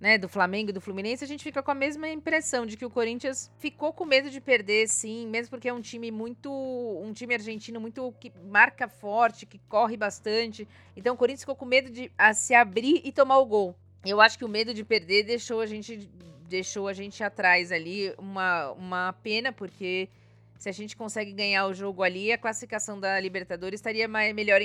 né, 0.00 0.16
do 0.16 0.28
Flamengo 0.28 0.70
e 0.70 0.72
do 0.72 0.80
Fluminense, 0.80 1.24
a 1.24 1.26
gente 1.26 1.42
fica 1.42 1.62
com 1.62 1.70
a 1.70 1.74
mesma 1.74 2.08
impressão 2.08 2.64
de 2.64 2.76
que 2.76 2.84
o 2.84 2.90
Corinthians 2.90 3.50
ficou 3.58 3.92
com 3.92 4.04
medo 4.04 4.30
de 4.30 4.40
perder, 4.40 4.88
sim, 4.88 5.26
mesmo 5.26 5.50
porque 5.50 5.68
é 5.68 5.72
um 5.72 5.80
time 5.80 6.10
muito, 6.10 6.50
um 6.50 7.12
time 7.12 7.34
argentino 7.34 7.80
muito 7.80 8.14
que 8.20 8.32
marca 8.44 8.88
forte, 8.88 9.44
que 9.44 9.58
corre 9.68 9.96
bastante. 9.96 10.68
Então 10.96 11.14
o 11.14 11.16
Corinthians 11.16 11.42
ficou 11.42 11.56
com 11.56 11.64
medo 11.64 11.90
de 11.90 12.12
a, 12.16 12.32
se 12.32 12.54
abrir 12.54 13.00
e 13.04 13.10
tomar 13.10 13.38
o 13.38 13.46
gol. 13.46 13.74
Eu 14.04 14.20
acho 14.20 14.38
que 14.38 14.44
o 14.44 14.48
medo 14.48 14.72
de 14.72 14.84
perder 14.84 15.24
deixou 15.24 15.60
a 15.60 15.66
gente 15.66 16.08
deixou 16.48 16.88
a 16.88 16.94
gente 16.94 17.22
atrás 17.22 17.70
ali, 17.70 18.14
uma, 18.16 18.70
uma 18.72 19.12
pena 19.12 19.52
porque 19.52 20.08
se 20.58 20.68
a 20.68 20.72
gente 20.72 20.96
consegue 20.96 21.32
ganhar 21.32 21.66
o 21.66 21.74
jogo 21.74 22.02
ali, 22.02 22.32
a 22.32 22.38
classificação 22.38 22.98
da 22.98 23.20
Libertadores 23.20 23.78
estaria 23.78 24.08
mais, 24.08 24.34
melhor, 24.34 24.60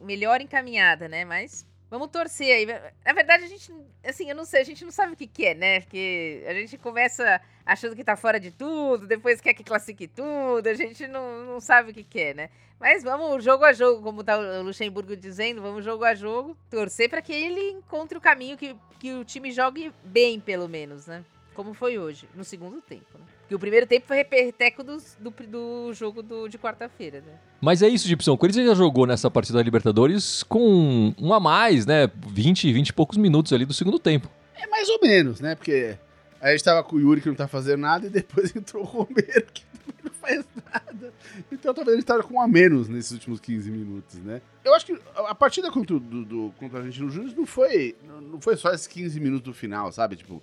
melhor 0.00 0.40
encaminhada, 0.40 1.08
né? 1.08 1.24
Mas 1.24 1.64
vamos 1.90 2.08
torcer 2.08 2.54
aí. 2.54 2.66
Na 3.04 3.12
verdade, 3.12 3.44
a 3.44 3.46
gente, 3.46 3.72
assim, 4.04 4.28
eu 4.28 4.36
não 4.36 4.44
sei, 4.44 4.60
a 4.60 4.64
gente 4.64 4.84
não 4.84 4.90
sabe 4.90 5.12
o 5.12 5.16
que, 5.16 5.26
que 5.26 5.46
é, 5.46 5.54
né? 5.54 5.80
Porque 5.80 6.44
a 6.46 6.54
gente 6.54 6.76
começa 6.78 7.40
achando 7.64 7.94
que 7.94 8.04
tá 8.04 8.16
fora 8.16 8.40
de 8.40 8.50
tudo, 8.50 9.06
depois 9.06 9.40
quer 9.40 9.54
que 9.54 9.62
classifique 9.62 10.08
tudo, 10.08 10.66
a 10.66 10.74
gente 10.74 11.06
não, 11.06 11.44
não 11.44 11.60
sabe 11.60 11.90
o 11.90 11.94
que, 11.94 12.02
que 12.02 12.20
é, 12.20 12.34
né? 12.34 12.50
Mas 12.80 13.02
vamos 13.02 13.42
jogo 13.42 13.64
a 13.64 13.72
jogo, 13.72 14.02
como 14.02 14.22
tá 14.22 14.38
o 14.38 14.62
Luxemburgo 14.62 15.16
dizendo, 15.16 15.60
vamos 15.60 15.84
jogo 15.84 16.04
a 16.04 16.14
jogo, 16.14 16.56
torcer 16.70 17.10
para 17.10 17.20
que 17.20 17.32
ele 17.32 17.72
encontre 17.72 18.16
o 18.16 18.20
caminho 18.20 18.56
que, 18.56 18.76
que 18.98 19.12
o 19.14 19.24
time 19.24 19.50
jogue 19.50 19.92
bem, 20.04 20.38
pelo 20.38 20.68
menos, 20.68 21.06
né? 21.06 21.24
Como 21.54 21.74
foi 21.74 21.98
hoje, 21.98 22.28
no 22.34 22.44
segundo 22.44 22.80
tempo, 22.80 23.18
né? 23.18 23.24
Porque 23.48 23.54
o 23.54 23.58
primeiro 23.58 23.86
tempo 23.86 24.06
foi 24.06 24.18
repeteco 24.18 24.84
dos- 24.84 25.16
do, 25.18 25.30
do 25.48 25.90
jogo 25.94 26.22
do- 26.22 26.48
de 26.48 26.58
quarta-feira, 26.58 27.22
né? 27.26 27.32
Mas 27.62 27.80
é 27.80 27.88
isso, 27.88 28.06
Gibson. 28.06 28.32
O 28.32 28.36
Corinthians 28.36 28.66
já 28.66 28.74
jogou 28.74 29.06
nessa 29.06 29.30
partida 29.30 29.56
da 29.56 29.64
Libertadores 29.64 30.42
com 30.42 31.14
um 31.18 31.32
a 31.32 31.40
mais, 31.40 31.86
né? 31.86 32.10
20, 32.28 32.70
20 32.70 32.88
e 32.90 32.92
poucos 32.92 33.16
minutos 33.16 33.50
ali 33.54 33.64
do 33.64 33.72
segundo 33.72 33.98
tempo. 33.98 34.28
É 34.54 34.66
mais 34.66 34.86
ou 34.90 35.00
menos, 35.00 35.40
né? 35.40 35.54
Porque 35.54 35.96
a 36.42 36.50
gente 36.50 36.62
tava 36.62 36.84
com 36.84 36.96
o 36.96 37.00
Yuri 37.00 37.22
que 37.22 37.28
não 37.28 37.34
tá 37.34 37.48
fazendo 37.48 37.80
nada 37.80 38.06
e 38.06 38.10
depois 38.10 38.52
entrou 38.54 38.82
o 38.82 38.86
Romero 38.86 39.46
que 39.54 39.62
não 40.04 40.12
faz 40.12 40.44
nada. 40.70 41.14
Então 41.50 41.72
talvez 41.72 41.96
ele 41.96 42.04
tava 42.04 42.22
com 42.22 42.34
um 42.34 42.40
a 42.42 42.46
menos 42.46 42.86
nesses 42.86 43.12
últimos 43.12 43.40
15 43.40 43.70
minutos, 43.70 44.16
né? 44.16 44.42
Eu 44.62 44.74
acho 44.74 44.84
que 44.84 44.98
a 45.16 45.34
partida 45.34 45.70
contra 45.70 45.96
o, 45.96 45.98
do, 46.00 46.22
do, 46.22 46.54
contra 46.58 46.80
a 46.80 46.82
Argentino 46.82 47.08
Júnior 47.08 47.34
não 47.34 47.46
foi, 47.46 47.96
não- 48.06 48.20
não 48.20 48.40
foi 48.42 48.58
só 48.58 48.70
esses 48.74 48.86
15 48.86 49.18
minutos 49.18 49.44
do 49.44 49.54
final, 49.54 49.90
sabe? 49.90 50.16
Tipo, 50.16 50.42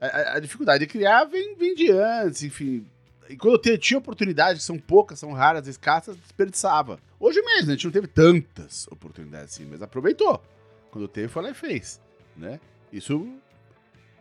a, 0.00 0.32
a- 0.36 0.40
dificuldade 0.40 0.84
de 0.86 0.90
criar 0.90 1.24
vem, 1.24 1.54
vem 1.56 1.74
de 1.74 1.90
antes, 1.90 2.42
enfim. 2.42 2.86
E 3.28 3.36
quando 3.36 3.54
eu 3.54 3.58
te- 3.60 3.78
tinha 3.78 3.98
oportunidades, 3.98 4.60
que 4.62 4.66
são 4.66 4.78
poucas, 4.78 5.18
são 5.18 5.32
raras, 5.32 5.66
escassas, 5.68 6.16
desperdiçava. 6.16 6.98
Hoje 7.18 7.40
mesmo, 7.42 7.70
a 7.70 7.74
gente 7.74 7.84
não 7.84 7.92
teve 7.92 8.06
tantas 8.06 8.86
oportunidades 8.90 9.54
assim, 9.54 9.66
mas 9.70 9.82
aproveitou. 9.82 10.42
Quando 10.90 11.06
teve, 11.06 11.28
foi 11.28 11.42
lá 11.42 11.50
e 11.50 11.54
fez, 11.54 12.00
né? 12.36 12.58
Isso, 12.92 13.28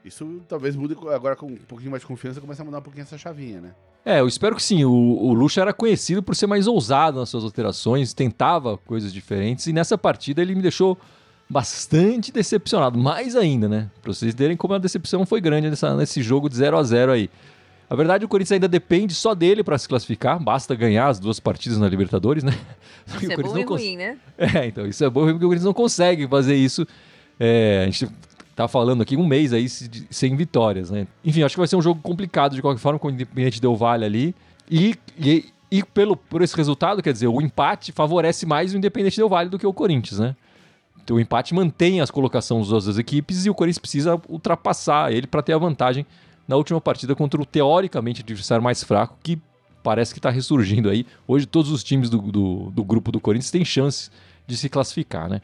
isso 0.06 0.42
talvez 0.48 0.76
mude 0.76 0.96
agora 1.14 1.36
com 1.36 1.48
um 1.48 1.56
pouquinho 1.56 1.92
mais 1.92 2.02
de 2.02 2.08
confiança, 2.08 2.40
começa 2.40 2.62
a 2.62 2.66
mudar 2.66 2.80
um 2.80 2.82
pouquinho 2.84 3.04
essa 3.04 3.18
chavinha, 3.18 3.60
né? 3.60 3.76
É, 4.06 4.20
eu 4.22 4.28
espero 4.28 4.56
que 4.56 4.64
sim. 4.64 4.86
O, 4.86 4.92
o 4.92 5.34
Lucha 5.34 5.62
era 5.62 5.74
conhecido 5.74 6.24
por 6.24 6.36
ser 6.36 6.48
mais 6.48 6.68
ousado 6.68 7.20
nas 7.20 7.30
suas 7.30 7.44
alterações, 7.44 8.14
tentava 8.14 8.78
coisas 8.78 9.12
diferentes, 9.12 9.68
e 9.68 9.74
nessa 9.74 9.98
partida 9.98 10.42
ele 10.42 10.56
me 10.56 10.62
deixou 10.62 10.98
bastante 11.50 12.32
decepcionado. 12.32 12.98
Mais 13.00 13.36
ainda, 13.36 13.68
né? 13.68 13.90
Pra 14.02 14.14
vocês 14.14 14.34
verem 14.36 14.56
como 14.56 14.74
a 14.74 14.78
decepção 14.78 15.26
foi 15.26 15.42
grande 15.42 15.70
nessa, 15.70 15.96
nesse 15.96 16.22
jogo 16.22 16.48
de 16.50 16.56
0 16.56 16.78
a 16.78 16.84
0 16.84 17.12
aí. 17.12 17.30
A 17.90 17.96
verdade, 17.96 18.24
o 18.24 18.28
Corinthians 18.28 18.52
ainda 18.52 18.68
depende 18.68 19.16
só 19.16 19.34
dele 19.34 19.64
para 19.64 19.76
se 19.78 19.90
classificar, 19.90 20.40
basta 20.40 20.76
ganhar 20.76 21.08
as 21.08 21.20
duas 21.20 21.40
partidas 21.40 21.80
na 21.80 21.88
Libertadores, 21.90 22.44
né? 22.44 22.54
Isso 23.08 23.18
o 23.28 23.34
é 23.34 23.36
bom 23.38 23.58
e 23.58 23.60
não 23.62 23.66
cons- 23.66 23.82
ruim, 23.82 23.98
né? 23.98 24.18
É, 24.38 24.68
então, 24.68 24.86
isso 24.86 25.04
é 25.04 25.10
bom 25.10 25.22
porque 25.22 25.38
o 25.38 25.48
Corinthians 25.48 25.64
não 25.66 25.74
consegue 25.74 26.28
fazer 26.28 26.56
isso. 26.56 26.86
É, 27.40 27.82
a 27.82 27.86
gente 27.86 28.08
tá 28.56 28.68
falando 28.68 29.02
aqui 29.02 29.18
um 29.18 29.26
mês 29.26 29.54
aí 29.54 29.68
sem 29.68 30.36
vitórias, 30.36 30.92
né? 30.92 31.08
Enfim, 31.26 31.42
acho 31.42 31.56
que 31.56 31.60
vai 31.60 31.68
ser 31.68 31.78
um 31.78 31.82
jogo 31.82 32.00
complicado 32.00 32.54
de 32.54 32.62
qualquer 32.62 32.80
forma 32.80 33.00
com 33.00 33.08
o 33.08 33.12
Independente 33.12 33.60
Del 33.60 33.76
Vale 33.76 34.06
ali. 34.06 34.36
E, 34.70 34.94
e, 35.18 35.46
e 35.72 35.84
pelo, 35.84 36.16
por 36.16 36.44
esse 36.44 36.56
resultado, 36.56 37.02
quer 37.02 37.12
dizer, 37.14 37.26
o 37.28 37.42
empate 37.42 37.92
favorece 37.92 38.46
mais 38.46 38.72
o 38.72 38.78
Independente 38.78 39.18
Del 39.18 39.30
Vale 39.30 39.50
do 39.50 39.58
que 39.58 39.66
o 39.66 39.74
Corinthians, 39.74 40.20
né? 40.20 40.36
O 41.12 41.20
empate 41.20 41.54
mantém 41.54 42.02
as 42.02 42.12
colocações 42.12 42.70
das 42.70 42.84
duas 42.86 42.98
equipes 42.98 43.46
e 43.46 43.50
o 43.50 43.54
Corinthians 43.56 43.80
precisa 43.80 44.22
ultrapassar 44.28 45.12
ele 45.12 45.28
para 45.28 45.42
ter 45.42 45.54
a 45.54 45.58
vantagem 45.58 46.06
na 46.48 46.56
última 46.56 46.80
partida 46.82 47.16
contra 47.16 47.42
o 47.42 47.46
teoricamente 47.46 48.22
adversário 48.22 48.64
mais 48.64 48.84
fraco, 48.84 49.18
que 49.22 49.38
parece 49.84 50.14
que 50.14 50.20
está 50.20 50.30
ressurgindo 50.30 50.90
aí. 50.90 51.06
Hoje 51.28 51.46
todos 51.46 51.72
os 51.72 51.84
times 51.84 52.10
do, 52.10 52.18
do, 52.20 52.72
do 52.72 52.84
grupo 52.84 53.12
do 53.12 53.20
Corinthians 53.20 53.52
têm 53.52 53.64
chances 53.64 54.12
de 54.48 54.58
se 54.58 54.68
classificar, 54.70 55.30
né? 55.30 55.42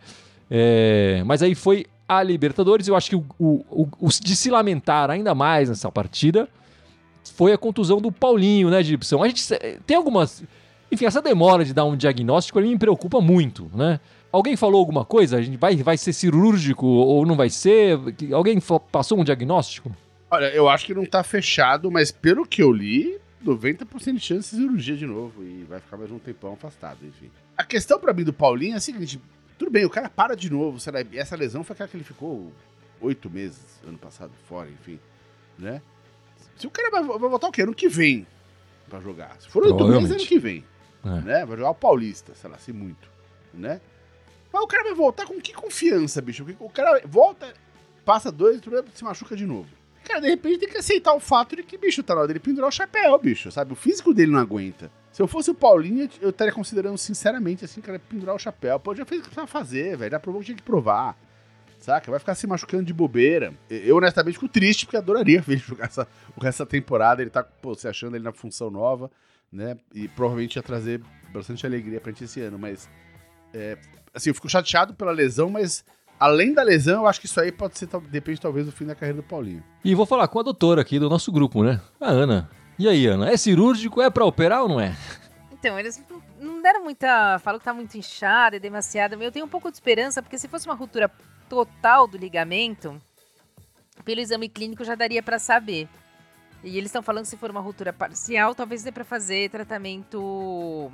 É, 0.49 1.23
mas 1.25 1.41
aí 1.41 1.55
foi 1.55 1.85
a 2.07 2.21
Libertadores. 2.21 2.87
Eu 2.87 2.95
acho 2.95 3.09
que 3.09 3.15
o, 3.15 3.25
o, 3.39 3.87
o- 3.99 4.09
de 4.09 4.35
se 4.35 4.49
lamentar 4.49 5.09
ainda 5.09 5.33
mais 5.33 5.69
nessa 5.69 5.91
partida 5.91 6.47
foi 7.35 7.53
a 7.53 7.57
contusão 7.57 7.99
do 7.99 8.11
Paulinho, 8.11 8.69
né, 8.69 8.83
Gibson? 8.83 9.23
A 9.23 9.27
gente 9.27 9.43
tem 9.85 9.97
algumas. 9.97 10.43
Enfim, 10.91 11.05
essa 11.05 11.21
demora 11.21 11.65
de 11.65 11.73
dar 11.73 11.85
um 11.85 11.95
diagnóstico 11.97 12.59
me 12.61 12.77
preocupa 12.77 13.19
muito, 13.19 13.69
né? 13.73 13.99
Alguém 14.35 14.57
falou 14.57 14.79
alguma 14.79 15.05
coisa? 15.05 15.37
A 15.37 15.41
gente 15.41 15.55
vai, 15.55 15.77
vai 15.77 15.97
ser 15.97 16.11
cirúrgico 16.11 16.85
ou 16.85 17.25
não 17.25 17.37
vai 17.37 17.49
ser? 17.49 17.97
Alguém 18.33 18.59
passou 18.91 19.17
um 19.17 19.23
diagnóstico? 19.23 19.95
Olha, 20.29 20.47
eu 20.53 20.67
acho 20.67 20.85
que 20.85 20.93
não 20.93 21.05
tá 21.05 21.23
fechado, 21.23 21.89
mas 21.89 22.11
pelo 22.11 22.45
que 22.45 22.61
eu 22.61 22.69
li, 22.69 23.17
90% 23.45 24.15
de 24.15 24.19
chance 24.19 24.53
de 24.53 24.61
cirurgia 24.61 24.97
de 24.97 25.05
novo. 25.05 25.41
E 25.41 25.63
vai 25.63 25.79
ficar 25.79 25.95
mais 25.95 26.11
um 26.11 26.19
tempão 26.19 26.51
afastado, 26.51 26.97
enfim. 27.05 27.31
A 27.55 27.63
questão 27.63 27.97
pra 27.97 28.11
mim 28.11 28.25
do 28.25 28.33
Paulinho 28.33 28.73
é 28.73 28.75
a 28.75 28.81
seguinte: 28.81 29.21
tudo 29.57 29.71
bem, 29.71 29.85
o 29.85 29.89
cara 29.89 30.09
para 30.09 30.35
de 30.35 30.51
novo. 30.51 30.81
Será? 30.81 30.99
Essa 31.13 31.37
lesão 31.37 31.63
foi 31.63 31.73
aquela 31.73 31.87
que 31.87 31.95
ele 31.95 32.03
ficou 32.03 32.51
oito 32.99 33.29
meses 33.29 33.79
ano 33.87 33.97
passado 33.97 34.33
fora, 34.49 34.69
enfim. 34.69 34.99
Né? 35.57 35.81
Se 36.57 36.67
o 36.67 36.69
cara 36.69 36.91
vai, 36.91 37.03
vai 37.03 37.29
voltar 37.29 37.47
o 37.47 37.51
quê? 37.53 37.61
Ano 37.61 37.73
que 37.73 37.87
vem 37.87 38.27
pra 38.89 38.99
jogar. 38.99 39.37
Se 39.39 39.47
for 39.47 39.63
oito 39.63 39.75
meses, 39.75 39.87
Provavelmente. 39.87 40.19
ano 40.19 40.27
que 40.27 40.39
vem. 40.39 40.61
É. 41.05 41.21
Né? 41.21 41.45
Vai 41.45 41.55
jogar 41.55 41.69
o 41.69 41.75
Paulista, 41.75 42.33
sei 42.35 42.49
lá, 42.49 42.57
se 42.57 42.73
muito. 42.73 43.07
Né? 43.53 43.79
Mas 44.51 44.61
o 44.61 44.67
cara 44.67 44.83
vai 44.83 44.93
voltar 44.93 45.25
com 45.25 45.39
que 45.39 45.53
confiança, 45.53 46.21
bicho? 46.21 46.45
O 46.59 46.69
cara 46.69 47.01
volta, 47.05 47.53
passa 48.03 48.31
dois, 48.31 48.61
se 48.93 49.03
machuca 49.03 49.35
de 49.35 49.45
novo. 49.45 49.69
Cara, 50.05 50.21
de 50.21 50.29
repente 50.29 50.59
tem 50.59 50.69
que 50.69 50.77
aceitar 50.77 51.13
o 51.15 51.19
fato 51.19 51.55
de 51.55 51.63
que, 51.63 51.77
bicho, 51.77 52.03
tá 52.03 52.13
na 52.13 52.21
hora 52.21 52.27
dele 52.27 52.39
pendurar 52.39 52.69
o 52.69 52.71
chapéu, 52.71 53.17
bicho, 53.17 53.51
sabe? 53.51 53.73
O 53.73 53.75
físico 53.75 54.13
dele 54.13 54.31
não 54.31 54.39
aguenta. 54.39 54.91
Se 55.11 55.21
eu 55.21 55.27
fosse 55.27 55.49
o 55.49 55.55
Paulinho, 55.55 56.07
eu 56.21 56.29
estaria 56.29 56.53
considerando 56.53 56.97
sinceramente, 56.97 57.65
assim, 57.65 57.81
cara, 57.81 57.97
pendurar 57.97 58.35
o 58.35 58.39
chapéu. 58.39 58.79
Pô, 58.79 58.93
já 58.93 59.03
fez 59.05 59.19
o 59.19 59.23
que 59.23 59.29
precisava 59.29 59.47
fazer, 59.47 59.97
velho. 59.97 60.11
Já 60.11 60.19
provou 60.19 60.41
que 60.41 60.47
tinha 60.47 60.57
que 60.57 60.61
provar. 60.61 61.17
Saca? 61.79 62.11
Vai 62.11 62.19
ficar 62.19 62.35
se 62.35 62.45
machucando 62.45 62.83
de 62.83 62.93
bobeira. 62.93 63.53
Eu, 63.69 63.95
honestamente, 63.95 64.33
fico 64.33 64.49
triste, 64.49 64.85
porque 64.85 64.97
adoraria 64.97 65.41
ver 65.41 65.53
ele 65.53 65.61
jogar 65.65 65.85
essa, 65.85 66.07
o 66.35 66.41
resto 66.41 66.59
da 66.59 66.65
temporada. 66.65 67.21
Ele 67.21 67.29
tá, 67.29 67.43
pô, 67.43 67.73
se 67.75 67.87
achando 67.87 68.15
ele 68.15 68.23
na 68.23 68.31
função 68.31 68.69
nova, 68.69 69.09
né? 69.51 69.77
E 69.93 70.07
provavelmente 70.09 70.57
ia 70.57 70.63
trazer 70.63 71.01
bastante 71.31 71.65
alegria 71.65 72.01
pra 72.01 72.11
gente 72.11 72.25
esse 72.25 72.41
ano. 72.41 72.59
Mas, 72.59 72.89
é, 73.53 73.77
assim, 74.15 74.29
eu 74.29 74.35
fico 74.35 74.49
chateado 74.49 74.93
pela 74.93 75.11
lesão, 75.11 75.49
mas 75.49 75.83
além 76.19 76.53
da 76.53 76.63
lesão, 76.63 77.01
eu 77.03 77.07
acho 77.07 77.19
que 77.19 77.25
isso 77.25 77.39
aí 77.39 77.51
pode 77.51 77.77
ser, 77.77 77.87
depende 78.09 78.39
talvez 78.39 78.65
do 78.65 78.71
fim 78.71 78.85
da 78.85 78.95
carreira 78.95 79.21
do 79.21 79.27
Paulinho. 79.27 79.63
E 79.83 79.93
vou 79.93 80.05
falar 80.05 80.27
com 80.27 80.39
a 80.39 80.43
doutora 80.43 80.81
aqui 80.81 80.97
do 80.99 81.09
nosso 81.09 81.31
grupo, 81.31 81.63
né? 81.63 81.81
A 81.99 82.09
Ana. 82.09 82.49
E 82.79 82.87
aí, 82.87 83.05
Ana? 83.05 83.29
É 83.29 83.37
cirúrgico? 83.37 84.01
É 84.01 84.09
pra 84.09 84.25
operar 84.25 84.63
ou 84.63 84.69
não 84.69 84.79
é? 84.79 84.95
Então, 85.51 85.79
eles 85.79 86.03
não- 86.39 86.61
deram 86.61 86.83
muita. 86.83 87.39
Falam 87.39 87.57
que 87.59 87.65
tá 87.65 87.73
muito 87.73 87.97
inchado, 87.97 88.55
é 88.55 88.59
demasiado. 88.59 89.13
Eu 89.21 89.31
tenho 89.31 89.45
um 89.45 89.49
pouco 89.49 89.69
de 89.71 89.77
esperança, 89.77 90.21
porque 90.21 90.37
se 90.37 90.47
fosse 90.47 90.67
uma 90.67 90.75
ruptura 90.75 91.09
total 91.47 92.07
do 92.07 92.17
ligamento, 92.17 93.01
pelo 94.03 94.19
exame 94.19 94.49
clínico 94.49 94.83
já 94.83 94.93
daria 94.95 95.23
pra 95.23 95.39
saber. 95.39 95.87
E 96.63 96.77
eles 96.77 96.89
estão 96.89 97.01
falando 97.01 97.23
que 97.23 97.29
se 97.29 97.37
for 97.37 97.49
uma 97.51 97.61
ruptura 97.61 97.93
parcial, 97.93 98.53
talvez 98.53 98.83
dê 98.83 98.91
pra 98.91 99.03
fazer 99.05 99.49
tratamento 99.49 100.91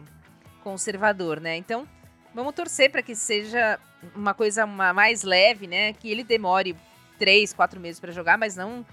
conservador, 0.63 1.39
né? 1.39 1.55
Então, 1.57 1.87
vamos 2.33 2.53
torcer 2.53 2.91
pra 2.91 3.01
que 3.01 3.15
seja 3.15 3.79
uma 4.15 4.33
coisa 4.33 4.65
ma- 4.65 4.93
mais 4.93 5.23
leve, 5.23 5.67
né? 5.67 5.93
Que 5.93 6.09
ele 6.09 6.23
demore 6.23 6.75
três, 7.19 7.53
quatro 7.53 7.79
meses 7.79 7.99
pra 7.99 8.11
jogar, 8.11 8.37
mas 8.37 8.55
não 8.55 8.85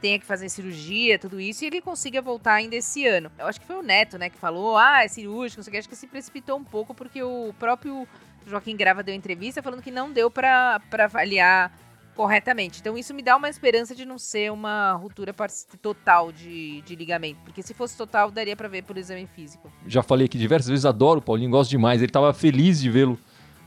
tenha 0.00 0.18
que 0.18 0.26
fazer 0.26 0.48
cirurgia, 0.50 1.18
tudo 1.18 1.40
isso, 1.40 1.64
e 1.64 1.66
ele 1.66 1.80
consiga 1.80 2.20
voltar 2.20 2.54
ainda 2.54 2.76
esse 2.76 3.06
ano. 3.06 3.30
Eu 3.38 3.46
acho 3.46 3.58
que 3.60 3.66
foi 3.66 3.76
o 3.76 3.82
Neto, 3.82 4.18
né, 4.18 4.28
que 4.28 4.36
falou, 4.36 4.76
ah, 4.76 5.02
é 5.02 5.08
cirúrgico, 5.08 5.60
não 5.60 5.64
sei 5.64 5.70
o 5.70 5.72
que, 5.72 5.78
acho 5.78 5.88
que 5.88 5.96
se 5.96 6.06
precipitou 6.06 6.58
um 6.58 6.64
pouco, 6.64 6.92
porque 6.92 7.22
o 7.22 7.54
próprio 7.58 8.06
Joaquim 8.46 8.76
Grava 8.76 9.02
deu 9.02 9.14
entrevista 9.14 9.62
falando 9.62 9.80
que 9.82 9.90
não 9.90 10.12
deu 10.12 10.30
pra 10.30 10.78
avaliar 10.98 11.72
corretamente. 12.14 12.80
Então 12.80 12.96
isso 12.96 13.12
me 13.12 13.22
dá 13.22 13.36
uma 13.36 13.48
esperança 13.48 13.94
de 13.94 14.04
não 14.04 14.18
ser 14.18 14.50
uma 14.52 14.92
ruptura 14.92 15.34
total 15.80 16.32
de, 16.32 16.80
de 16.82 16.94
ligamento, 16.94 17.40
porque 17.44 17.62
se 17.62 17.74
fosse 17.74 17.96
total, 17.96 18.30
daria 18.30 18.56
pra 18.56 18.68
ver 18.68 18.82
por 18.82 18.96
exame 18.96 19.26
físico. 19.26 19.70
Já 19.86 20.02
falei 20.02 20.26
aqui 20.26 20.38
diversas 20.38 20.68
vezes, 20.68 20.84
adoro 20.84 21.18
o 21.18 21.22
Paulinho, 21.22 21.50
gosto 21.50 21.70
demais. 21.70 22.00
Ele 22.00 22.12
tava 22.12 22.32
feliz 22.32 22.80
de 22.80 22.90
vê-lo 22.90 23.18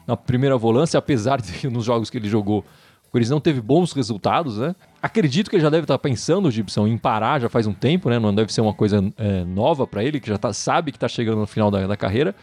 na 0.06 0.16
primeira 0.16 0.58
volância, 0.58 0.98
apesar 0.98 1.42
de 1.42 1.52
que 1.52 1.68
nos 1.70 1.84
jogos 1.84 2.10
que 2.10 2.18
ele 2.18 2.30
jogou, 2.30 2.60
o 3.08 3.12
Corinthians 3.12 3.32
não 3.32 3.40
teve 3.40 3.62
bons 3.62 3.92
resultados, 3.94 4.58
né? 4.58 4.76
Acredito 5.02 5.50
que 5.50 5.56
ele 5.56 5.64
já 5.64 5.70
deve 5.70 5.84
estar 5.84 5.98
pensando, 5.98 6.50
Gibson, 6.50 6.88
em 6.88 6.98
parar 6.98 7.40
já 7.40 7.50
faz 7.50 7.68
um 7.68 7.74
tempo, 7.74 8.10
né? 8.10 8.18
Não 8.20 8.34
deve 8.34 8.52
ser 8.52 8.62
uma 8.62 8.74
coisa 8.74 9.04
é, 9.18 9.44
nova 9.44 9.86
pra 9.86 10.04
ele, 10.04 10.20
que 10.20 10.28
já 10.28 10.38
tá, 10.38 10.52
sabe 10.54 10.92
que 10.92 11.00
tá 11.00 11.08
chegando 11.08 11.40
no 11.40 11.48
final 11.48 11.70
da, 11.70 11.86
da 11.86 11.98
carreira. 11.98 12.34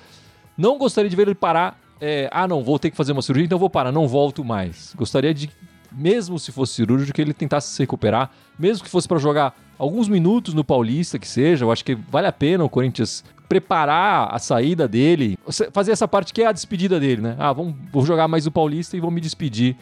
Não 0.57 0.79
gostaria 0.79 1.11
de 1.11 1.17
ver 1.17 1.23
ele 1.23 1.35
parar. 1.35 1.79
é, 2.01 2.29
ah, 2.31 2.47
não, 2.47 2.63
vou 2.63 2.79
ter 2.79 2.91
que 2.91 2.97
fazer 2.97 3.13
uma 3.13 3.23
cirurgia, 3.23 3.47
então 3.47 3.59
vou 3.59 3.71
parar, 3.71 3.91
não 3.91 4.07
volto 4.07 4.45
mais. 4.45 4.95
Gostaria 4.97 5.35
de, 5.35 5.51
mesmo 5.97 6.39
se 6.39 6.53
fosse 6.53 6.75
cirúrgico, 6.75 7.13
que 7.13 7.23
ele 7.23 7.33
tentasse 7.33 7.69
se 7.69 7.83
recuperar, 7.83 8.31
mesmo 8.59 8.85
que 8.85 8.91
fosse 8.91 9.09
pra 9.09 9.19
jogar 9.19 9.55
alguns 9.79 10.09
minutos 10.09 10.55
no 10.55 10.65
Paulista, 10.65 11.19
que 11.19 11.29
seja. 11.29 11.65
Eu 11.65 11.73
acho 11.73 11.85
que 11.85 11.95
vale 11.95 12.27
a 12.27 12.33
pena 12.33 12.65
o 12.65 12.69
Corinthians 12.69 13.25
preparar 13.49 14.35
a 14.35 14.39
saída 14.39 14.89
dele, 14.89 15.39
fazer 15.73 15.93
essa 15.93 16.09
parte 16.09 16.33
que 16.33 16.43
é 16.43 16.47
a 16.47 16.53
despedida 16.53 16.99
dele, 16.99 17.23
né? 17.23 17.37
Ah, 17.39 17.53
vamos, 17.53 17.75
vou 17.93 18.05
jogar 18.05 18.27
mais 18.27 18.47
o 18.47 18.51
Paulista 18.51 18.97
e 18.97 19.01
vou 19.01 19.11
me 19.11 19.21
despedir 19.21 19.77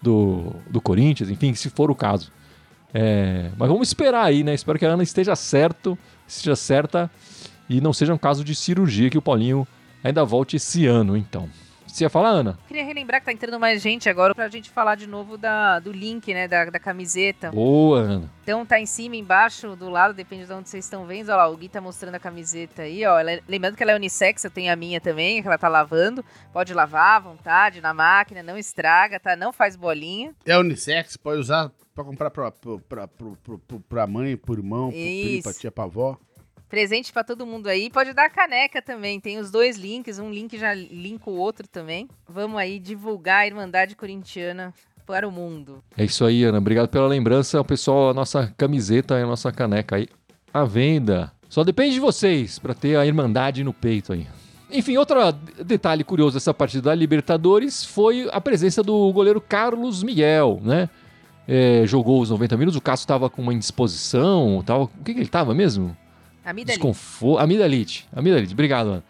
do, 0.00 0.54
do 0.70 0.80
Corinthians, 0.80 1.30
enfim, 1.30 1.54
se 1.54 1.70
for 1.70 1.90
o 1.90 1.94
caso. 1.94 2.30
É, 2.92 3.50
mas 3.56 3.68
vamos 3.68 3.88
esperar 3.88 4.24
aí, 4.24 4.42
né? 4.42 4.54
Espero 4.54 4.78
que 4.78 4.86
a 4.86 4.90
Ana 4.90 5.02
esteja 5.02 5.34
certo, 5.36 5.98
esteja 6.26 6.56
certa 6.56 7.10
e 7.68 7.80
não 7.80 7.92
seja 7.92 8.14
um 8.14 8.18
caso 8.18 8.44
de 8.44 8.54
cirurgia 8.54 9.10
que 9.10 9.18
o 9.18 9.22
Paulinho 9.22 9.66
ainda 10.02 10.24
volte 10.24 10.56
esse 10.56 10.86
ano, 10.86 11.16
então. 11.16 11.48
Você 11.98 12.04
ia 12.04 12.08
falar, 12.08 12.28
Ana? 12.28 12.56
Queria 12.68 12.84
relembrar 12.84 13.18
que 13.20 13.26
tá 13.26 13.32
entrando 13.32 13.58
mais 13.58 13.82
gente 13.82 14.08
agora 14.08 14.32
pra 14.32 14.48
gente 14.48 14.70
falar 14.70 14.94
de 14.94 15.08
novo 15.08 15.36
da, 15.36 15.80
do 15.80 15.90
link, 15.90 16.32
né, 16.32 16.46
da, 16.46 16.66
da 16.66 16.78
camiseta. 16.78 17.50
Boa, 17.50 17.98
Ana. 17.98 18.30
Então 18.44 18.64
tá 18.64 18.78
em 18.78 18.86
cima, 18.86 19.16
embaixo, 19.16 19.74
do 19.74 19.88
lado, 19.90 20.14
depende 20.14 20.46
de 20.46 20.52
onde 20.52 20.68
vocês 20.68 20.84
estão 20.84 21.04
vendo. 21.06 21.28
Olha 21.30 21.38
lá, 21.38 21.48
o 21.48 21.56
Gui 21.56 21.68
tá 21.68 21.80
mostrando 21.80 22.14
a 22.14 22.20
camiseta 22.20 22.82
aí, 22.82 23.04
ó. 23.04 23.18
Ela 23.18 23.32
é- 23.32 23.40
lembrando 23.48 23.74
que 23.76 23.82
ela 23.82 23.90
é 23.90 23.96
unissex, 23.96 24.44
eu 24.44 24.50
tenho 24.50 24.72
a 24.72 24.76
minha 24.76 25.00
também, 25.00 25.42
que 25.42 25.48
ela 25.48 25.58
tá 25.58 25.66
lavando. 25.66 26.24
Pode 26.52 26.72
lavar 26.72 27.16
à 27.16 27.18
vontade, 27.18 27.80
na 27.80 27.92
máquina, 27.92 28.44
não 28.44 28.56
estraga, 28.56 29.18
tá? 29.18 29.34
Não 29.34 29.52
faz 29.52 29.74
bolinha. 29.74 30.32
É 30.46 30.56
unissex, 30.56 31.16
pode 31.16 31.40
usar 31.40 31.68
pra 31.96 32.04
comprar 32.04 32.30
pra, 32.30 32.52
pra, 32.52 32.78
pra, 32.78 33.08
pra, 33.08 33.26
pra, 33.44 33.78
pra 33.88 34.06
mãe, 34.06 34.36
pro 34.36 34.54
irmão, 34.54 34.90
pro 34.90 34.96
filho, 34.96 35.30
Isso. 35.34 35.42
pra 35.42 35.52
tia, 35.52 35.72
pra 35.72 35.82
avó. 35.82 36.16
Presente 36.68 37.12
pra 37.12 37.24
todo 37.24 37.46
mundo 37.46 37.66
aí. 37.66 37.88
Pode 37.90 38.12
dar 38.12 38.28
caneca 38.28 38.82
também. 38.82 39.18
Tem 39.18 39.38
os 39.38 39.50
dois 39.50 39.76
links, 39.76 40.18
um 40.18 40.30
link 40.30 40.58
já 40.58 40.74
linka 40.74 41.30
o 41.30 41.36
outro 41.36 41.66
também. 41.66 42.08
Vamos 42.28 42.58
aí 42.58 42.78
divulgar 42.78 43.40
a 43.40 43.46
Irmandade 43.46 43.96
Corintiana 43.96 44.74
para 45.06 45.26
o 45.26 45.32
mundo. 45.32 45.82
É 45.96 46.04
isso 46.04 46.24
aí, 46.24 46.44
Ana. 46.44 46.58
Obrigado 46.58 46.88
pela 46.88 47.06
lembrança. 47.06 47.58
O 47.60 47.64
pessoal, 47.64 48.10
a 48.10 48.14
nossa 48.14 48.52
camiseta 48.58 49.18
e 49.18 49.22
a 49.22 49.26
nossa 49.26 49.50
caneca 49.50 49.96
aí 49.96 50.06
à 50.52 50.64
venda. 50.64 51.32
Só 51.48 51.64
depende 51.64 51.94
de 51.94 52.00
vocês 52.00 52.58
para 52.58 52.74
ter 52.74 52.96
a 52.96 53.06
Irmandade 53.06 53.64
no 53.64 53.72
peito 53.72 54.12
aí. 54.12 54.26
Enfim, 54.70 54.98
outro 54.98 55.18
detalhe 55.64 56.04
curioso 56.04 56.34
dessa 56.34 56.52
partida 56.52 56.90
da 56.90 56.94
Libertadores 56.94 57.82
foi 57.82 58.28
a 58.30 58.38
presença 58.38 58.82
do 58.82 59.10
goleiro 59.12 59.40
Carlos 59.40 60.02
Miguel, 60.02 60.60
né? 60.62 60.90
É, 61.46 61.84
jogou 61.86 62.20
os 62.20 62.28
90 62.28 62.54
minutos, 62.58 62.76
o 62.76 62.82
Cássio 62.82 63.04
estava 63.04 63.30
com 63.30 63.40
uma 63.40 63.54
indisposição, 63.54 64.62
tava, 64.66 64.82
o 64.82 64.88
que, 64.88 65.14
que 65.14 65.20
ele 65.20 65.22
estava 65.22 65.54
mesmo? 65.54 65.96
Amidali. 66.50 66.78
Desconforto. 66.78 67.38
Amidalite. 67.38 68.06
Amidalite. 68.14 68.52
Obrigado, 68.52 68.86
mano. 68.88 69.02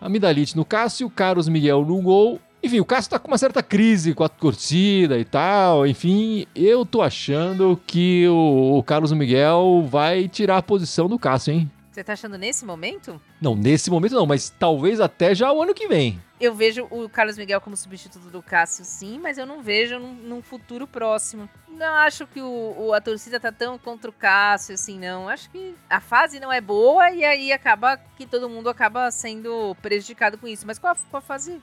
Amidalite 0.00 0.56
no 0.56 0.64
Cássio, 0.64 1.08
Carlos 1.08 1.48
Miguel 1.48 1.84
no 1.84 2.00
gol. 2.02 2.38
Enfim, 2.62 2.80
o 2.80 2.84
Cássio 2.84 3.10
tá 3.10 3.18
com 3.18 3.28
uma 3.28 3.38
certa 3.38 3.62
crise 3.62 4.14
com 4.14 4.24
a 4.24 4.28
torcida 4.28 5.18
e 5.18 5.24
tal. 5.24 5.86
Enfim, 5.86 6.46
eu 6.54 6.84
tô 6.84 7.02
achando 7.02 7.80
que 7.86 8.26
o 8.28 8.82
Carlos 8.86 9.12
Miguel 9.12 9.86
vai 9.88 10.28
tirar 10.28 10.58
a 10.58 10.62
posição 10.62 11.08
do 11.08 11.18
Cássio, 11.18 11.52
hein? 11.52 11.70
Você 11.94 12.02
tá 12.02 12.14
achando 12.14 12.36
nesse 12.36 12.64
momento? 12.64 13.22
Não, 13.40 13.54
nesse 13.54 13.88
momento 13.88 14.16
não, 14.16 14.26
mas 14.26 14.50
talvez 14.50 15.00
até 15.00 15.32
já 15.32 15.52
o 15.52 15.62
ano 15.62 15.72
que 15.72 15.86
vem. 15.86 16.20
Eu 16.40 16.52
vejo 16.52 16.88
o 16.90 17.08
Carlos 17.08 17.38
Miguel 17.38 17.60
como 17.60 17.76
substituto 17.76 18.28
do 18.30 18.42
Cássio, 18.42 18.84
sim, 18.84 19.20
mas 19.22 19.38
eu 19.38 19.46
não 19.46 19.62
vejo 19.62 20.00
num, 20.00 20.12
num 20.12 20.42
futuro 20.42 20.88
próximo. 20.88 21.48
Não 21.68 21.94
acho 21.94 22.26
que 22.26 22.40
o, 22.40 22.74
o- 22.76 22.92
a 22.92 23.00
torcida 23.00 23.38
tá 23.38 23.52
tão 23.52 23.78
contra 23.78 24.10
o 24.10 24.12
Cássio, 24.12 24.74
assim, 24.74 24.98
não. 24.98 25.28
Acho 25.28 25.48
que 25.50 25.72
a 25.88 26.00
fase 26.00 26.40
não 26.40 26.52
é 26.52 26.60
boa 26.60 27.12
e 27.12 27.24
aí 27.24 27.52
acaba 27.52 27.96
que 27.96 28.26
todo 28.26 28.48
mundo 28.50 28.68
acaba 28.68 29.08
sendo 29.12 29.76
prejudicado 29.80 30.36
com 30.36 30.48
isso. 30.48 30.66
Mas 30.66 30.80
com 30.80 30.88
a, 30.88 30.96
com 30.96 31.16
a 31.16 31.20
fase 31.20 31.62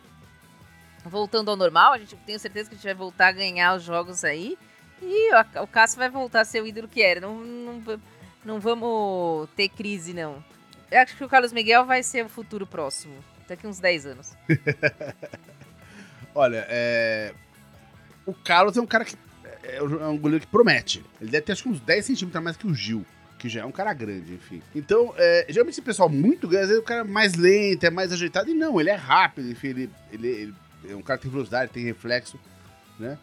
voltando 1.06 1.50
ao 1.52 1.58
normal, 1.58 1.92
a 1.94 1.98
gente 1.98 2.16
tenho 2.26 2.40
certeza 2.40 2.70
que 2.70 2.76
a 2.76 2.78
gente 2.78 2.86
vai 2.86 2.94
voltar 2.94 3.28
a 3.28 3.32
ganhar 3.34 3.76
os 3.76 3.84
jogos 3.84 4.24
aí. 4.24 4.58
E 5.02 5.32
o 5.62 5.68
Cássio 5.68 5.98
vai 5.98 6.10
voltar 6.10 6.42
a 6.42 6.46
ser 6.46 6.62
o 6.62 6.68
ídolo 6.68 6.88
que 6.88 7.02
era. 7.02 7.20
Não, 7.20 7.36
não, 7.36 8.00
não 8.44 8.60
vamos 8.60 9.50
ter 9.56 9.70
crise, 9.70 10.14
não. 10.14 10.44
Eu 10.90 11.00
acho 11.00 11.16
que 11.16 11.24
o 11.24 11.30
Carlos 11.30 11.54
Miguel 11.54 11.86
vai 11.86 12.04
ser 12.04 12.26
o 12.26 12.30
futuro 12.30 12.68
próximo. 12.68 13.16
Daqui 13.48 13.68
uns 13.68 13.80
10 13.80 14.06
anos. 14.06 14.34
Olha, 16.34 16.66
é... 16.70 17.34
o 18.26 18.34
Carlos 18.34 18.78
é 18.78 18.82
um 18.82 18.86
cara 18.86 19.04
que 19.04 19.16
é 19.64 19.82
um 19.84 20.18
goleiro 20.18 20.46
que 20.46 20.52
promete. 20.52 21.04
Ele 21.20 21.32
deve 21.32 21.46
ter 21.46 21.52
acho 21.52 21.64
que 21.64 21.70
uns 21.70 21.80
10 21.80 22.06
centímetros 22.06 22.36
a 22.36 22.42
mais 22.42 22.58
que 22.58 22.68
o 22.68 22.74
Gil, 22.74 23.06
que 23.38 23.48
já 23.50 23.62
é 23.62 23.66
um 23.66 23.72
cara 23.72 23.94
grande, 23.94 24.34
enfim. 24.34 24.62
Então, 24.74 25.14
é, 25.18 25.46
geralmente 25.50 25.74
esse 25.74 25.82
pessoal 25.82 26.10
muito 26.10 26.48
grande, 26.48 26.64
às 26.64 26.70
vezes 26.70 26.84
o 26.84 26.86
cara 26.86 27.02
é 27.02 27.04
mais 27.04 27.36
lento, 27.36 27.84
é 27.84 27.90
mais 27.90 28.12
ajeitado, 28.12 28.50
e 28.50 28.54
não, 28.54 28.80
ele 28.80 28.90
é 28.90 28.96
rápido, 28.96 29.50
enfim, 29.50 29.68
ele, 29.68 29.90
ele, 30.12 30.28
ele 30.28 30.56
é 30.90 30.96
um 30.96 31.02
cara 31.02 31.18
que 31.18 31.24
tem 31.24 31.32
velocidade, 31.32 31.72
tem 31.72 31.84
reflexo, 31.84 32.40
né? 33.00 33.18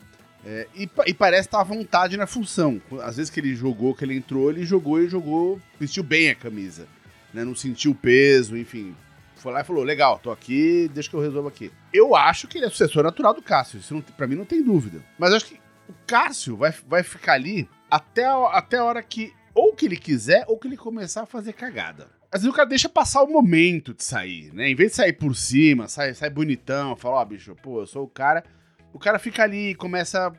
É, 0.44 0.66
e, 0.74 0.88
e 1.06 1.14
parece 1.14 1.48
estar 1.48 1.60
à 1.60 1.64
vontade 1.64 2.16
na 2.16 2.26
função. 2.26 2.80
Às 3.02 3.16
vezes 3.16 3.30
que 3.30 3.40
ele 3.40 3.54
jogou, 3.54 3.94
que 3.94 4.04
ele 4.04 4.16
entrou, 4.16 4.50
ele 4.50 4.64
jogou 4.64 5.00
e 5.00 5.08
jogou, 5.08 5.60
vestiu 5.78 6.02
bem 6.02 6.30
a 6.30 6.34
camisa. 6.34 6.86
Né? 7.32 7.44
Não 7.44 7.54
sentiu 7.54 7.94
peso, 7.94 8.56
enfim. 8.56 8.94
foi 9.36 9.52
lá 9.52 9.60
e 9.60 9.64
falou: 9.64 9.82
legal, 9.82 10.18
tô 10.18 10.30
aqui, 10.30 10.90
deixa 10.92 11.10
que 11.10 11.16
eu 11.16 11.20
resolvo 11.20 11.48
aqui. 11.48 11.70
Eu 11.92 12.14
acho 12.14 12.46
que 12.46 12.58
ele 12.58 12.66
é 12.66 12.70
sucessor 12.70 13.02
natural 13.02 13.34
do 13.34 13.42
Cássio, 13.42 13.78
isso 13.78 14.02
pra 14.16 14.26
mim 14.26 14.36
não 14.36 14.44
tem 14.44 14.62
dúvida. 14.62 15.02
Mas 15.18 15.34
acho 15.34 15.46
que 15.46 15.60
o 15.88 15.94
Cássio 16.06 16.56
vai, 16.56 16.72
vai 16.86 17.02
ficar 17.02 17.34
ali 17.34 17.68
até 17.90 18.24
a, 18.24 18.46
até 18.48 18.78
a 18.78 18.84
hora 18.84 19.02
que 19.02 19.32
ou 19.54 19.74
que 19.74 19.86
ele 19.86 19.96
quiser 19.96 20.44
ou 20.46 20.56
que 20.56 20.68
ele 20.68 20.76
começar 20.76 21.22
a 21.22 21.26
fazer 21.26 21.52
cagada. 21.52 22.08
Às 22.30 22.42
vezes 22.42 22.52
o 22.52 22.56
cara 22.56 22.68
deixa 22.68 22.88
passar 22.88 23.22
o 23.22 23.26
momento 23.26 23.94
de 23.94 24.04
sair, 24.04 24.52
né? 24.52 24.68
Em 24.68 24.74
vez 24.74 24.90
de 24.90 24.96
sair 24.96 25.14
por 25.14 25.34
cima, 25.34 25.88
sai, 25.88 26.12
sai 26.12 26.28
bonitão, 26.28 26.94
fala, 26.94 27.16
ó, 27.16 27.22
oh, 27.22 27.24
bicho, 27.24 27.56
pô, 27.62 27.80
eu 27.80 27.86
sou 27.86 28.04
o 28.04 28.08
cara. 28.08 28.44
O 28.92 28.98
cara 28.98 29.18
fica 29.18 29.42
ali, 29.42 29.74
começa 29.74 30.28
a 30.28 30.32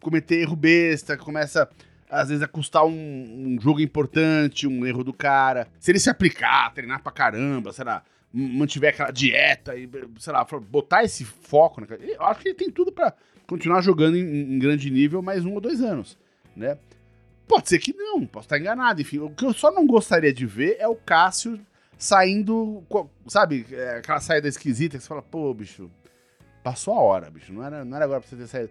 cometer 0.00 0.40
erro 0.40 0.56
besta, 0.56 1.16
começa, 1.16 1.68
às 2.10 2.28
vezes, 2.28 2.42
a 2.42 2.48
custar 2.48 2.84
um, 2.84 2.90
um 2.90 3.60
jogo 3.60 3.80
importante, 3.80 4.66
um 4.66 4.84
erro 4.84 5.02
do 5.02 5.12
cara. 5.12 5.68
Se 5.78 5.90
ele 5.90 5.98
se 5.98 6.10
aplicar, 6.10 6.72
treinar 6.72 7.02
pra 7.02 7.12
caramba, 7.12 7.72
sei 7.72 7.84
lá, 7.84 8.02
mantiver 8.32 8.92
aquela 8.92 9.10
dieta 9.10 9.74
e, 9.76 9.88
sei 10.18 10.32
lá, 10.32 10.44
botar 10.44 11.04
esse 11.04 11.24
foco, 11.24 11.80
né? 11.80 11.86
Eu 12.00 12.22
acho 12.24 12.40
que 12.40 12.48
ele 12.48 12.56
tem 12.56 12.70
tudo 12.70 12.92
para 12.92 13.14
continuar 13.46 13.80
jogando 13.80 14.16
em, 14.16 14.54
em 14.54 14.58
grande 14.58 14.90
nível 14.90 15.22
mais 15.22 15.44
um 15.44 15.54
ou 15.54 15.60
dois 15.60 15.80
anos, 15.80 16.18
né? 16.54 16.76
Pode 17.48 17.68
ser 17.68 17.78
que 17.78 17.94
não, 17.94 18.26
posso 18.26 18.46
estar 18.46 18.58
enganado. 18.58 19.00
Enfim, 19.00 19.18
o 19.18 19.30
que 19.30 19.44
eu 19.44 19.52
só 19.52 19.70
não 19.70 19.86
gostaria 19.86 20.32
de 20.32 20.44
ver 20.44 20.76
é 20.78 20.88
o 20.88 20.96
Cássio 20.96 21.58
saindo, 21.96 22.82
sabe, 23.26 23.64
é, 23.70 23.98
aquela 23.98 24.20
saída 24.20 24.48
esquisita 24.48 24.96
que 24.98 25.02
você 25.02 25.08
fala, 25.08 25.22
pô, 25.22 25.54
bicho, 25.54 25.90
passou 26.66 26.94
a 26.94 27.00
hora, 27.00 27.30
bicho, 27.30 27.52
não 27.52 27.62
era, 27.62 27.84
não 27.84 27.94
era 27.94 28.04
agora 28.04 28.20
pra 28.20 28.28
você 28.28 28.34
ter 28.34 28.48
saído. 28.48 28.70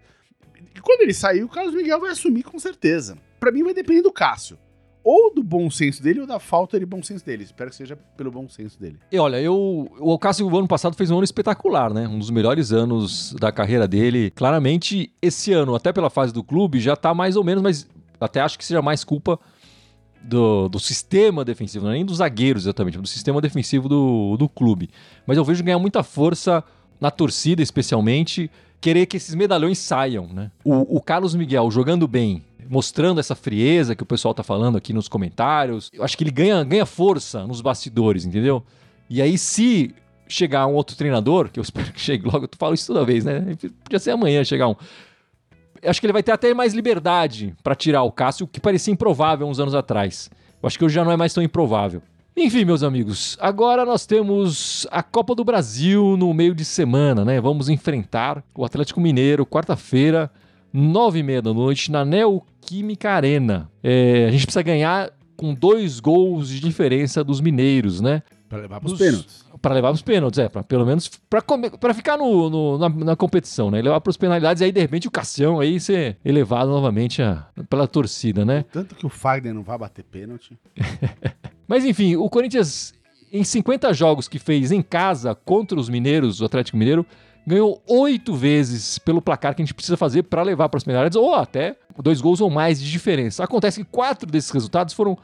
E 0.76 0.82
quando 0.82 1.00
ele 1.00 1.14
sair, 1.14 1.46
o 1.46 1.48
Carlos 1.48 1.74
Miguel 1.74 1.98
vai 1.98 2.12
assumir 2.12 2.44
com 2.44 2.60
certeza. 2.60 3.18
Para 3.40 3.54
mim 3.54 3.64
vai 3.64 3.74
depender 3.74 4.02
do 4.02 4.12
Cássio. 4.12 4.58
Ou 5.02 5.34
do 5.34 5.42
bom 5.42 5.72
senso 5.72 6.04
dele 6.04 6.20
ou 6.20 6.28
da 6.28 6.38
falta 6.38 6.78
de 6.78 6.86
bom 6.86 7.02
senso 7.02 7.26
dele. 7.26 7.46
Espero 7.46 7.70
que 7.70 7.76
seja 7.78 7.96
pelo 8.18 8.30
bom 8.30 8.50
senso 8.50 8.78
dele. 8.78 9.00
E 9.10 9.18
olha, 9.18 9.40
eu, 9.40 9.88
o 9.98 10.20
Cássio, 10.20 10.46
o 10.46 10.58
ano 10.58 10.68
passado, 10.68 10.94
fez 10.94 11.10
um 11.10 11.16
ano 11.16 11.24
espetacular, 11.24 11.94
né? 11.94 12.06
Um 12.06 12.20
dos 12.20 12.30
melhores 12.30 12.74
anos 12.74 13.34
da 13.40 13.50
carreira 13.50 13.88
dele. 13.88 14.30
Claramente, 14.32 15.14
esse 15.22 15.54
ano, 15.54 15.74
até 15.74 15.94
pela 15.94 16.10
fase 16.10 16.34
do 16.34 16.44
clube, 16.44 16.82
já 16.82 16.98
tá 16.98 17.14
mais 17.14 17.38
ou 17.38 17.46
menos, 17.46 17.64
mas 17.64 17.88
até 18.20 18.42
acho 18.42 18.58
que 18.58 18.66
seja 18.66 18.82
mais 18.82 19.06
culpa 19.06 19.40
do, 20.22 20.68
do 20.68 20.80
sistema 20.80 21.46
defensivo, 21.46 21.86
não 21.86 21.92
é 21.92 21.96
nem 21.96 22.06
dos 22.06 22.18
zagueiros 22.18 22.64
exatamente, 22.64 22.98
do 22.98 23.08
sistema 23.08 23.40
defensivo 23.40 23.88
do, 23.88 24.36
do 24.38 24.50
clube. 24.50 24.90
Mas 25.26 25.38
eu 25.38 25.46
vejo 25.46 25.64
ganhar 25.64 25.80
muita 25.80 26.04
força 26.04 26.62
na 27.00 27.12
torcida, 27.12 27.62
especialmente, 27.62 28.50
querer 28.80 29.06
que 29.06 29.18
esses 29.18 29.36
medalhões 29.36 29.78
saiam, 29.80 30.28
né? 30.28 30.52
O, 30.64 30.98
o 30.98 31.02
Carlos 31.02 31.36
Miguel 31.36 31.70
jogando 31.72 32.08
bem, 32.08 32.44
mostrando 32.70 33.20
essa 33.20 33.36
frieza 33.36 33.96
que 33.96 34.04
o 34.04 34.06
pessoal 34.06 34.34
tá 34.34 34.44
falando 34.44 34.78
aqui 34.78 34.94
nos 34.94 35.08
comentários, 35.08 35.90
eu 35.94 36.04
acho 36.04 36.18
que 36.18 36.24
ele 36.24 36.32
ganha, 36.32 36.64
ganha 36.64 36.86
força 36.86 37.46
nos 37.46 37.62
bastidores, 37.62 38.26
entendeu? 38.26 38.64
E 39.10 39.22
aí, 39.22 39.38
se 39.38 39.94
chegar 40.28 40.66
um 40.68 40.74
outro 40.74 40.96
treinador, 40.96 41.50
que 41.50 41.60
eu 41.60 41.64
espero 41.64 41.92
que 41.92 42.02
chegue 42.02 42.26
logo, 42.26 42.48
tu 42.48 42.58
fala 42.58 42.74
isso 42.74 42.88
toda 42.88 43.06
vez, 43.06 43.24
né? 43.24 43.56
Podia 43.84 44.00
ser 44.00 44.12
amanhã 44.12 44.44
chegar 44.44 44.68
um 44.68 44.76
acho 45.90 46.00
que 46.00 46.06
ele 46.06 46.14
vai 46.14 46.24
ter 46.24 46.32
até 46.32 46.54
mais 46.54 46.74
liberdade 46.74 47.56
para 47.64 47.76
tirar 47.76 48.04
o 48.04 48.12
Cássio, 48.12 48.48
que 48.48 48.60
parecia 48.60 48.94
improvável 48.94 49.48
uns 49.48 49.60
anos 49.60 49.76
atrás. 49.76 50.30
Eu 50.62 50.68
acho 50.68 50.78
que 50.78 50.86
hoje 50.86 50.96
já 50.96 51.04
não 51.04 51.12
é 51.12 51.18
mais 51.18 51.34
tão 51.34 51.44
improvável. 51.44 52.02
Enfim, 52.38 52.66
meus 52.66 52.84
amigos, 52.84 53.38
agora 53.40 53.86
nós 53.86 54.06
temos 54.06 54.86
a 54.92 55.02
Copa 55.02 55.34
do 55.34 55.46
Brasil 55.46 56.18
no 56.18 56.34
meio 56.34 56.54
de 56.54 56.66
semana, 56.66 57.24
né? 57.24 57.40
Vamos 57.40 57.70
enfrentar 57.70 58.44
o 58.54 58.66
Atlético 58.66 59.00
Mineiro, 59.00 59.46
quarta-feira, 59.46 60.30
nove 60.74 61.20
e 61.20 61.24
meia 61.24 61.42
da 61.42 61.54
noite, 61.54 61.90
na 61.90 62.04
Neoquímica 62.04 63.12
Arena. 63.12 63.72
É, 63.82 64.26
a 64.28 64.32
gente 64.32 64.46
precisa 64.46 64.62
ganhar 64.62 65.12
com 65.38 65.54
dois 65.54 66.02
gols 66.02 66.50
de 66.50 66.60
diferença 66.60 67.24
dos 67.24 67.40
mineiros, 67.40 68.02
né? 68.02 68.22
Para 68.50 68.60
levar 68.60 68.82
para 68.82 68.92
os 68.92 68.98
pênaltis 69.00 69.46
para 69.66 69.74
levar 69.74 69.92
os 69.92 70.02
pênaltis, 70.04 70.38
é, 70.38 70.48
pra, 70.48 70.62
pelo 70.62 70.86
menos 70.86 71.10
para 71.80 71.94
ficar 71.96 72.18
no, 72.18 72.52
no 72.52 72.78
na, 72.78 72.88
na, 72.88 73.16
competição, 73.16 73.72
né? 73.72 73.82
Levar 73.82 74.00
para 74.00 74.12
os 74.12 74.18
penalidades 74.18 74.62
e 74.62 74.66
aí 74.66 74.72
de 74.72 74.80
repente 74.80 75.08
o 75.08 75.12
Cassião 75.12 75.60
aí 75.60 75.80
ser 75.80 76.18
elevado 76.24 76.70
novamente 76.70 77.24
a, 77.24 77.48
pela 77.68 77.88
torcida, 77.88 78.46
né? 78.46 78.64
Tanto 78.72 78.94
que 78.94 79.08
o 79.08 79.10
Fagner 79.10 79.56
não 79.56 79.64
vai 79.64 79.76
bater 79.76 80.04
pênalti. 80.04 80.56
Mas 81.68 81.86
enfim, 81.86 82.16
o 82.16 82.30
Corinthians 82.30 82.94
em 83.32 83.44
50 83.44 83.94
jogos 83.94 84.28
que 84.28 84.40
fez 84.40 84.72
em 84.72 84.82
casa 84.82 85.36
contra 85.36 85.80
os 85.80 85.90
mineiros, 85.90 86.40
o 86.40 86.46
Atlético 86.46 86.78
Mineiro, 86.78 87.06
ganhou 87.46 87.82
oito 87.88 88.34
vezes 88.34 88.98
pelo 88.98 89.22
placar 89.22 89.54
que 89.54 89.62
a 89.62 89.66
gente 89.66 89.74
precisa 89.74 89.98
fazer 89.98 90.24
para 90.24 90.42
levar 90.42 90.70
para 90.70 90.78
as 90.78 90.84
penalidades, 90.84 91.16
ou 91.16 91.34
até 91.36 91.76
dois 92.02 92.22
gols 92.22 92.42
ou 92.42 92.50
mais 92.50 92.82
de 92.82 92.90
diferença. 92.90 93.44
Acontece 93.44 93.84
que 93.84 93.90
quatro 93.90 94.30
desses 94.30 94.50
resultados 94.50 94.94
foram 94.94 95.18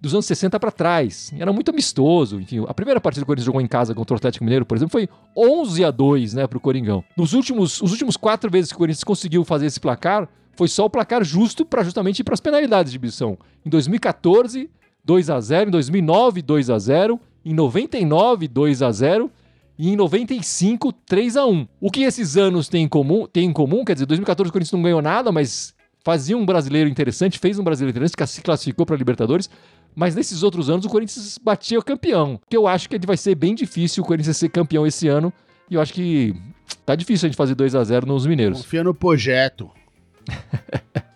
dos 0.00 0.14
anos 0.14 0.26
60 0.26 0.58
para 0.58 0.70
trás. 0.70 1.32
Era 1.38 1.52
muito 1.52 1.70
amistoso. 1.70 2.40
Enfim, 2.40 2.64
a 2.66 2.74
primeira 2.74 3.00
partida 3.00 3.22
que 3.22 3.24
o 3.24 3.26
Corinthians 3.26 3.46
jogou 3.46 3.60
em 3.60 3.66
casa 3.66 3.94
contra 3.94 4.14
o 4.14 4.16
Atlético 4.16 4.44
Mineiro, 4.44 4.64
por 4.64 4.76
exemplo, 4.76 4.92
foi 4.92 5.08
11 5.36 5.84
a 5.84 5.90
2, 5.90 6.34
né, 6.34 6.46
pro 6.46 6.60
Coringão. 6.60 7.04
Nos 7.16 7.32
últimos, 7.32 7.80
os 7.82 7.92
últimos 7.92 8.16
quatro 8.16 8.50
vezes 8.50 8.70
que 8.70 8.76
o 8.76 8.78
Corinthians 8.78 9.04
conseguiu 9.04 9.44
fazer 9.44 9.66
esse 9.66 9.80
placar, 9.80 10.28
foi 10.56 10.68
só 10.68 10.84
o 10.84 10.90
placar 10.90 11.22
justo 11.22 11.64
para 11.64 11.84
justamente 11.84 12.20
ir 12.20 12.24
para 12.24 12.34
as 12.34 12.40
penalidades 12.40 12.90
de 12.90 12.98
missão. 12.98 13.38
Em 13.64 13.70
2014, 13.70 14.68
2 15.04 15.30
a 15.30 15.40
0, 15.40 15.68
em 15.68 15.72
2009, 15.72 16.42
2 16.42 16.70
a 16.70 16.78
0, 16.78 17.20
em 17.44 17.54
99, 17.54 18.48
2 18.48 18.82
a 18.82 18.92
0 18.92 19.30
e 19.78 19.90
em 19.90 19.96
95, 19.96 20.92
3 20.92 21.36
a 21.36 21.46
1. 21.46 21.68
O 21.80 21.90
que 21.90 22.02
esses 22.02 22.36
anos 22.36 22.68
têm 22.68 22.84
em 22.84 22.88
comum? 22.88 23.26
Tem 23.26 23.44
em 23.44 23.52
comum, 23.52 23.84
quer 23.84 23.94
dizer, 23.94 24.06
2014 24.06 24.48
o 24.48 24.52
Corinthians 24.52 24.72
não 24.72 24.82
ganhou 24.82 25.00
nada, 25.00 25.30
mas 25.30 25.72
fazia 26.04 26.36
um 26.36 26.44
brasileiro 26.44 26.90
interessante, 26.90 27.38
fez 27.38 27.58
um 27.58 27.64
brasileiro 27.64 27.96
interessante, 27.96 28.16
que 28.16 28.26
se 28.26 28.42
classificou 28.42 28.84
para 28.84 28.96
a 28.96 28.98
Libertadores. 28.98 29.48
Mas 29.94 30.14
nesses 30.14 30.42
outros 30.42 30.68
anos 30.68 30.84
o 30.84 30.88
Corinthians 30.88 31.38
batia 31.38 31.78
o 31.78 31.82
campeão. 31.82 32.40
Que 32.48 32.56
eu 32.56 32.66
acho 32.66 32.88
que 32.88 32.98
vai 33.06 33.16
ser 33.16 33.34
bem 33.34 33.54
difícil 33.54 34.02
o 34.02 34.06
Corinthians 34.06 34.36
ser 34.36 34.48
campeão 34.48 34.86
esse 34.86 35.08
ano. 35.08 35.32
E 35.70 35.74
eu 35.74 35.80
acho 35.80 35.92
que 35.92 36.34
tá 36.84 36.94
difícil 36.94 37.26
a 37.26 37.28
gente 37.28 37.36
fazer 37.36 37.54
2 37.54 37.74
a 37.74 37.84
0 37.84 38.06
nos 38.06 38.26
mineiros. 38.26 38.62
Confia 38.62 38.84
no 38.84 38.94
projeto. 38.94 39.70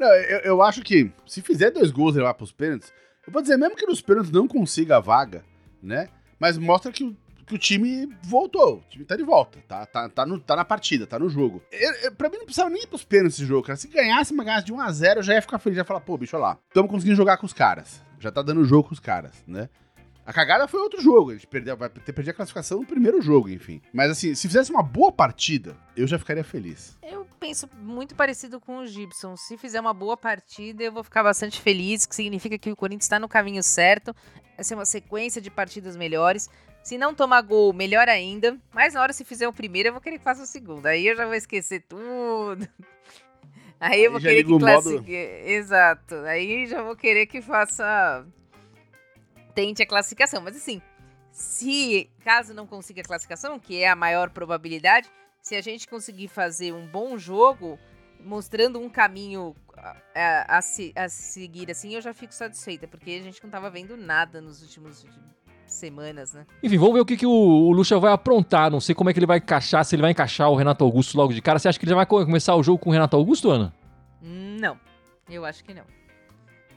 não, 0.00 0.08
eu, 0.14 0.38
eu, 0.40 0.62
acho 0.62 0.82
que 0.82 1.12
se 1.26 1.42
fizer 1.42 1.70
dois 1.70 1.90
gols 1.90 2.14
e 2.14 2.18
levar 2.18 2.34
pros 2.34 2.52
pênaltis, 2.52 2.92
eu 3.26 3.32
vou 3.32 3.42
dizer, 3.42 3.56
mesmo 3.56 3.76
que 3.76 3.86
nos 3.86 4.00
pênaltis 4.00 4.32
não 4.32 4.48
consiga 4.48 4.96
a 4.96 5.00
vaga, 5.00 5.44
né? 5.82 6.08
Mas 6.38 6.56
mostra 6.56 6.90
que 6.90 7.04
o 7.04 7.16
que 7.50 7.54
o 7.56 7.58
time 7.58 8.08
voltou. 8.22 8.76
O 8.76 8.82
time 8.88 9.04
tá 9.04 9.16
de 9.16 9.24
volta. 9.24 9.58
Tá, 9.66 9.84
tá, 9.84 10.08
tá, 10.08 10.24
no, 10.24 10.38
tá 10.38 10.54
na 10.54 10.64
partida, 10.64 11.06
tá 11.06 11.18
no 11.18 11.28
jogo. 11.28 11.60
Eu, 11.72 11.92
eu, 12.04 12.12
pra 12.12 12.28
mim 12.30 12.38
não 12.38 12.44
precisava 12.44 12.70
nem 12.70 12.84
ir 12.84 12.86
pros 12.86 13.04
pênaltis 13.04 13.38
esse 13.38 13.46
jogo, 13.46 13.66
cara. 13.66 13.76
Se 13.76 13.88
ganhasse 13.88 14.32
uma 14.32 14.44
ganhasse 14.44 14.66
de 14.66 14.72
1x0, 14.72 15.16
eu 15.16 15.22
já 15.22 15.34
ia 15.34 15.42
ficar 15.42 15.58
feliz. 15.58 15.76
Já 15.76 15.80
ia 15.80 15.84
falar, 15.84 16.00
pô, 16.00 16.16
bicho, 16.16 16.36
olha 16.36 16.46
lá. 16.46 16.58
Tamo 16.72 16.88
conseguindo 16.88 17.16
jogar 17.16 17.36
com 17.38 17.46
os 17.46 17.52
caras. 17.52 18.00
Já 18.20 18.30
tá 18.30 18.40
dando 18.40 18.64
jogo 18.64 18.88
com 18.88 18.94
os 18.94 19.00
caras, 19.00 19.32
né? 19.48 19.68
A 20.30 20.32
cagada 20.32 20.68
foi 20.68 20.78
outro 20.78 21.02
jogo. 21.02 21.32
A 21.32 21.34
gente 21.34 21.48
perdeu, 21.48 21.76
vai 21.76 21.88
ter 21.88 22.12
perdido 22.12 22.30
a 22.30 22.34
classificação 22.34 22.78
no 22.78 22.86
primeiro 22.86 23.20
jogo, 23.20 23.50
enfim. 23.50 23.82
Mas 23.92 24.12
assim, 24.12 24.32
se 24.32 24.46
fizesse 24.46 24.70
uma 24.70 24.82
boa 24.82 25.10
partida, 25.10 25.76
eu 25.96 26.06
já 26.06 26.20
ficaria 26.20 26.44
feliz. 26.44 26.96
Eu 27.02 27.26
penso 27.40 27.68
muito 27.82 28.14
parecido 28.14 28.60
com 28.60 28.78
o 28.78 28.86
Gibson. 28.86 29.36
Se 29.36 29.58
fizer 29.58 29.80
uma 29.80 29.92
boa 29.92 30.16
partida, 30.16 30.84
eu 30.84 30.92
vou 30.92 31.02
ficar 31.02 31.24
bastante 31.24 31.60
feliz, 31.60 32.06
que 32.06 32.14
significa 32.14 32.56
que 32.56 32.70
o 32.70 32.76
Corinthians 32.76 33.06
está 33.06 33.18
no 33.18 33.28
caminho 33.28 33.60
certo. 33.60 34.14
Vai 34.54 34.62
ser 34.62 34.76
uma 34.76 34.84
sequência 34.84 35.42
de 35.42 35.50
partidas 35.50 35.96
melhores. 35.96 36.48
Se 36.80 36.96
não 36.96 37.12
tomar 37.12 37.40
gol, 37.42 37.72
melhor 37.72 38.08
ainda. 38.08 38.56
Mas 38.72 38.94
na 38.94 39.02
hora 39.02 39.12
se 39.12 39.24
fizer 39.24 39.48
o 39.48 39.52
primeiro, 39.52 39.88
eu 39.88 39.92
vou 39.92 40.00
querer 40.00 40.18
que 40.18 40.24
faça 40.24 40.44
o 40.44 40.46
segundo. 40.46 40.86
Aí 40.86 41.08
eu 41.08 41.16
já 41.16 41.26
vou 41.26 41.34
esquecer 41.34 41.84
tudo. 41.88 42.68
Aí 43.80 44.04
eu 44.04 44.12
vou 44.12 44.20
querer 44.20 44.44
que 44.44 44.58
classifique. 44.58 45.10
Modo... 45.10 45.48
Exato. 45.48 46.14
Aí 46.26 46.66
já 46.68 46.82
vou 46.82 46.94
querer 46.94 47.26
que 47.26 47.42
faça. 47.42 48.24
Tente 49.54 49.82
a 49.82 49.86
classificação. 49.86 50.40
Mas 50.42 50.56
assim, 50.56 50.80
se 51.30 52.10
caso 52.24 52.54
não 52.54 52.66
consiga 52.66 53.00
a 53.00 53.04
classificação, 53.04 53.58
que 53.58 53.82
é 53.82 53.88
a 53.88 53.96
maior 53.96 54.30
probabilidade, 54.30 55.10
se 55.42 55.54
a 55.54 55.60
gente 55.60 55.88
conseguir 55.88 56.28
fazer 56.28 56.72
um 56.72 56.86
bom 56.86 57.16
jogo, 57.16 57.78
mostrando 58.24 58.78
um 58.78 58.88
caminho 58.88 59.54
a, 59.76 59.96
a, 60.56 60.58
a, 60.58 61.08
seguir 61.08 61.70
assim, 61.70 61.94
eu 61.94 62.02
já 62.02 62.12
fico 62.12 62.34
satisfeita, 62.34 62.86
porque 62.86 63.10
a 63.10 63.22
gente 63.22 63.42
não 63.42 63.48
estava 63.48 63.70
vendo 63.70 63.96
nada 63.96 64.40
nos 64.40 64.62
últimos 64.62 65.06
semanas, 65.66 66.32
né? 66.32 66.46
Enfim, 66.62 66.76
vamos 66.76 66.94
ver 66.94 67.00
o 67.00 67.06
que, 67.06 67.16
que 67.16 67.26
o, 67.26 67.30
o 67.30 67.72
Lucha 67.72 67.98
vai 67.98 68.12
aprontar. 68.12 68.70
Não 68.70 68.80
sei 68.80 68.94
como 68.94 69.08
é 69.08 69.12
que 69.12 69.18
ele 69.18 69.26
vai 69.26 69.38
encaixar, 69.38 69.84
se 69.84 69.94
ele 69.94 70.02
vai 70.02 70.10
encaixar 70.10 70.50
o 70.50 70.56
Renato 70.56 70.84
Augusto 70.84 71.16
logo 71.16 71.32
de 71.32 71.40
cara. 71.40 71.58
Você 71.58 71.68
acha 71.68 71.78
que 71.78 71.84
ele 71.84 71.90
já 71.90 71.96
vai 71.96 72.06
começar 72.06 72.54
o 72.56 72.62
jogo 72.62 72.78
com 72.78 72.90
o 72.90 72.92
Renato 72.92 73.16
Augusto, 73.16 73.50
Ana? 73.50 73.72
Não, 74.20 74.78
eu 75.28 75.44
acho 75.44 75.64
que 75.64 75.72
não. 75.72 75.84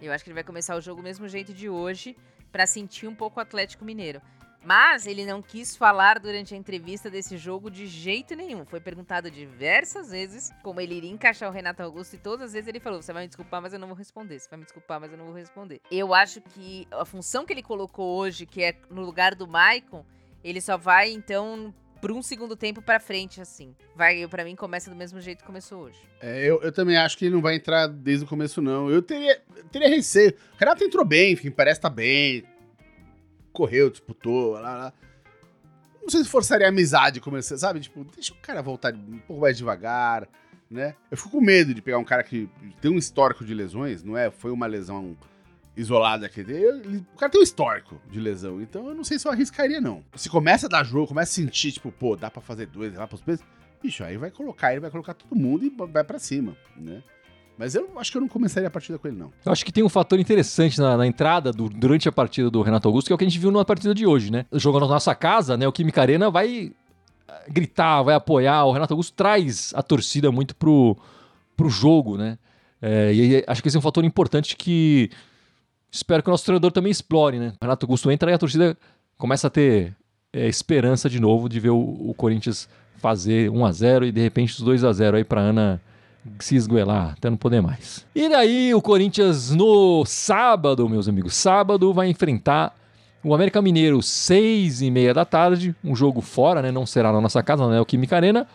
Eu 0.01 0.11
acho 0.13 0.23
que 0.23 0.29
ele 0.29 0.35
vai 0.35 0.43
começar 0.43 0.75
o 0.75 0.81
jogo 0.81 1.01
do 1.01 1.03
mesmo 1.03 1.27
jeito 1.27 1.53
de 1.53 1.69
hoje, 1.69 2.15
para 2.53 2.67
sentir 2.67 3.07
um 3.07 3.15
pouco 3.15 3.39
o 3.39 3.41
Atlético 3.41 3.83
Mineiro. 3.83 4.21
Mas 4.63 5.05
ele 5.05 5.25
não 5.25 5.41
quis 5.41 5.75
falar 5.75 6.19
durante 6.19 6.53
a 6.53 6.57
entrevista 6.57 7.09
desse 7.09 7.35
jogo 7.35 7.69
de 7.69 7.85
jeito 7.85 8.33
nenhum. 8.33 8.65
Foi 8.65 8.79
perguntado 8.79 9.29
diversas 9.29 10.11
vezes 10.11 10.51
como 10.63 10.79
ele 10.79 10.95
iria 10.95 11.11
encaixar 11.11 11.49
o 11.49 11.51
Renato 11.51 11.83
Augusto 11.83 12.13
e 12.13 12.19
todas 12.19 12.45
as 12.47 12.53
vezes 12.53 12.69
ele 12.69 12.79
falou: 12.79 13.01
Você 13.01 13.11
vai 13.11 13.23
me 13.23 13.27
desculpar, 13.27 13.61
mas 13.61 13.73
eu 13.73 13.79
não 13.79 13.89
vou 13.89 13.97
responder. 13.97 14.39
Você 14.39 14.49
vai 14.49 14.59
me 14.59 14.63
desculpar, 14.63 15.01
mas 15.01 15.11
eu 15.11 15.17
não 15.17 15.25
vou 15.25 15.33
responder. 15.33 15.81
Eu 15.91 16.13
acho 16.13 16.39
que 16.39 16.87
a 16.91 17.03
função 17.03 17.45
que 17.45 17.51
ele 17.51 17.63
colocou 17.63 18.17
hoje, 18.17 18.45
que 18.45 18.63
é 18.63 18.73
no 18.89 19.01
lugar 19.01 19.35
do 19.35 19.45
Maicon, 19.45 20.05
ele 20.41 20.61
só 20.61 20.77
vai 20.77 21.11
então 21.11 21.73
por 22.03 22.11
um 22.11 22.21
segundo 22.21 22.53
tempo 22.53 22.81
para 22.81 22.99
frente, 22.99 23.39
assim. 23.39 23.73
Vai, 23.95 24.27
para 24.27 24.43
mim, 24.43 24.57
começa 24.57 24.89
do 24.89 24.95
mesmo 24.95 25.21
jeito 25.21 25.39
que 25.39 25.45
começou 25.45 25.83
hoje. 25.83 25.97
É, 26.19 26.43
eu, 26.43 26.61
eu 26.61 26.69
também 26.69 26.97
acho 26.97 27.17
que 27.17 27.23
ele 27.23 27.35
não 27.35 27.41
vai 27.41 27.55
entrar 27.55 27.87
desde 27.87 28.25
o 28.25 28.27
começo, 28.27 28.61
não. 28.61 28.89
Eu 28.89 29.01
teria, 29.01 29.41
teria 29.71 29.87
receio. 29.87 30.31
O 30.53 30.57
Renato 30.59 30.83
entrou 30.83 31.05
bem, 31.05 31.31
enfim, 31.31 31.49
parece 31.49 31.79
estar 31.79 31.89
tá 31.89 31.95
bem 31.95 32.43
correu, 33.53 33.89
disputou, 33.89 34.51
lá, 34.51 34.75
lá. 34.75 34.93
Não 36.01 36.09
sei 36.09 36.25
se 36.25 36.29
forçaria 36.29 36.65
a 36.65 36.69
amizade, 36.69 37.21
começar, 37.21 37.57
sabe? 37.57 37.79
Tipo, 37.79 38.03
deixa 38.03 38.33
o 38.33 38.37
cara 38.41 38.61
voltar 38.61 38.93
um 38.93 39.19
pouco 39.19 39.41
mais 39.41 39.55
devagar, 39.55 40.27
né? 40.69 40.95
Eu 41.09 41.15
fico 41.15 41.29
com 41.29 41.39
medo 41.39 41.73
de 41.73 41.81
pegar 41.81 41.99
um 41.99 42.03
cara 42.03 42.21
que 42.21 42.49
tem 42.81 42.91
um 42.91 42.97
histórico 42.97 43.45
de 43.45 43.53
lesões, 43.53 44.03
não 44.03 44.17
é? 44.17 44.29
Foi 44.29 44.51
uma 44.51 44.67
lesão 44.67 45.15
isolada 45.75 46.29
que 46.29 46.41
ele, 46.41 46.97
o 47.13 47.17
cara 47.17 47.31
tem 47.31 47.41
um 47.41 47.43
histórico 47.43 47.99
de 48.09 48.19
lesão, 48.19 48.61
então 48.61 48.87
eu 48.87 48.95
não 48.95 49.03
sei 49.03 49.17
se 49.17 49.27
eu 49.27 49.31
arriscaria 49.31 49.81
não. 49.81 50.03
Se 50.15 50.29
começa 50.29 50.67
a 50.67 50.69
dar 50.69 50.83
jogo, 50.83 51.07
começa 51.07 51.31
a 51.31 51.35
sentir 51.35 51.71
tipo, 51.71 51.91
pô, 51.91 52.15
dá 52.15 52.29
para 52.29 52.41
fazer 52.41 52.67
dois, 52.67 52.91
levar 52.91 53.07
pros 53.07 53.21
pesos, 53.21 53.45
bicho, 53.81 54.03
aí 54.03 54.17
vai 54.17 54.29
colocar, 54.29 54.71
ele 54.71 54.81
vai 54.81 54.91
colocar 54.91 55.13
todo 55.13 55.35
mundo 55.35 55.65
e 55.65 55.73
vai 55.91 56.03
para 56.03 56.19
cima, 56.19 56.55
né? 56.77 57.01
Mas 57.57 57.75
eu 57.75 57.87
acho 57.97 58.11
que 58.11 58.17
eu 58.17 58.21
não 58.21 58.27
começaria 58.27 58.67
a 58.67 58.71
partida 58.71 58.97
com 58.97 59.07
ele, 59.07 59.17
não. 59.17 59.31
Eu 59.45 59.51
acho 59.51 59.63
que 59.63 59.71
tem 59.71 59.83
um 59.83 59.89
fator 59.89 60.19
interessante 60.19 60.79
na, 60.79 60.97
na 60.97 61.05
entrada, 61.05 61.51
do, 61.51 61.69
durante 61.69 62.09
a 62.09 62.11
partida 62.11 62.49
do 62.49 62.61
Renato 62.61 62.87
Augusto, 62.87 63.07
que 63.07 63.13
é 63.13 63.15
o 63.15 63.17
que 63.17 63.23
a 63.23 63.29
gente 63.29 63.39
viu 63.39 63.51
na 63.51 63.63
partida 63.63 63.93
de 63.93 64.07
hoje, 64.07 64.31
né? 64.31 64.45
Jogando 64.53 64.87
na 64.87 64.93
nossa 64.93 65.13
casa, 65.13 65.55
né? 65.55 65.67
O 65.67 65.71
Química 65.71 66.01
Arena 66.01 66.31
vai 66.31 66.71
eh, 67.27 67.45
gritar, 67.49 68.01
vai 68.01 68.15
apoiar. 68.15 68.65
O 68.65 68.71
Renato 68.71 68.93
Augusto 68.93 69.13
traz 69.13 69.71
a 69.75 69.83
torcida 69.83 70.31
muito 70.31 70.55
pro, 70.55 70.97
pro 71.55 71.69
jogo, 71.69 72.17
né? 72.17 72.39
É, 72.81 73.13
e 73.13 73.43
acho 73.47 73.61
que 73.61 73.67
esse 73.67 73.77
é 73.77 73.79
um 73.79 73.83
fator 73.83 74.03
importante 74.03 74.57
que 74.57 75.11
espero 75.93 76.23
que 76.23 76.29
o 76.29 76.31
nosso 76.31 76.43
treinador 76.43 76.71
também 76.71 76.91
explore, 76.91 77.37
né? 77.37 77.53
Renato 77.61 77.85
Augusto 77.85 78.09
entra 78.09 78.31
e 78.31 78.33
a 78.33 78.37
torcida 78.37 78.75
começa 79.17 79.47
a 79.47 79.49
ter 79.49 79.95
é, 80.33 80.47
esperança 80.47 81.07
de 81.07 81.19
novo 81.19 81.47
de 81.47 81.59
ver 81.59 81.69
o, 81.69 81.77
o 81.77 82.13
Corinthians 82.17 82.67
fazer 82.97 83.49
1 83.49 83.65
a 83.65 83.71
0 83.71 84.05
e 84.05 84.11
de 84.11 84.21
repente 84.21 84.53
os 84.53 84.61
2 84.61 84.83
a 84.83 84.91
0 84.91 85.17
aí 85.17 85.23
para 85.23 85.41
Ana 85.41 85.79
se 86.39 86.55
esgoelar 86.55 87.13
até 87.17 87.29
não 87.29 87.37
poder 87.37 87.61
mais. 87.61 88.05
E 88.15 88.27
daí 88.27 88.73
o 88.73 88.81
Corinthians 88.81 89.51
no 89.51 90.03
sábado, 90.05 90.89
meus 90.89 91.07
amigos, 91.07 91.35
sábado 91.35 91.93
vai 91.93 92.09
enfrentar 92.09 92.75
o 93.23 93.33
América 93.33 93.61
Mineiro, 93.61 94.01
seis 94.01 94.81
e 94.81 94.89
meia 94.89 95.13
da 95.13 95.23
tarde, 95.23 95.75
um 95.83 95.95
jogo 95.95 96.19
fora, 96.19 96.61
né? 96.61 96.71
Não 96.71 96.85
será 96.85 97.11
na 97.11 97.21
nossa 97.21 97.41
casa, 97.43 97.65
na 97.65 97.73
Neoquímica 97.73 98.15
Arena. 98.15 98.47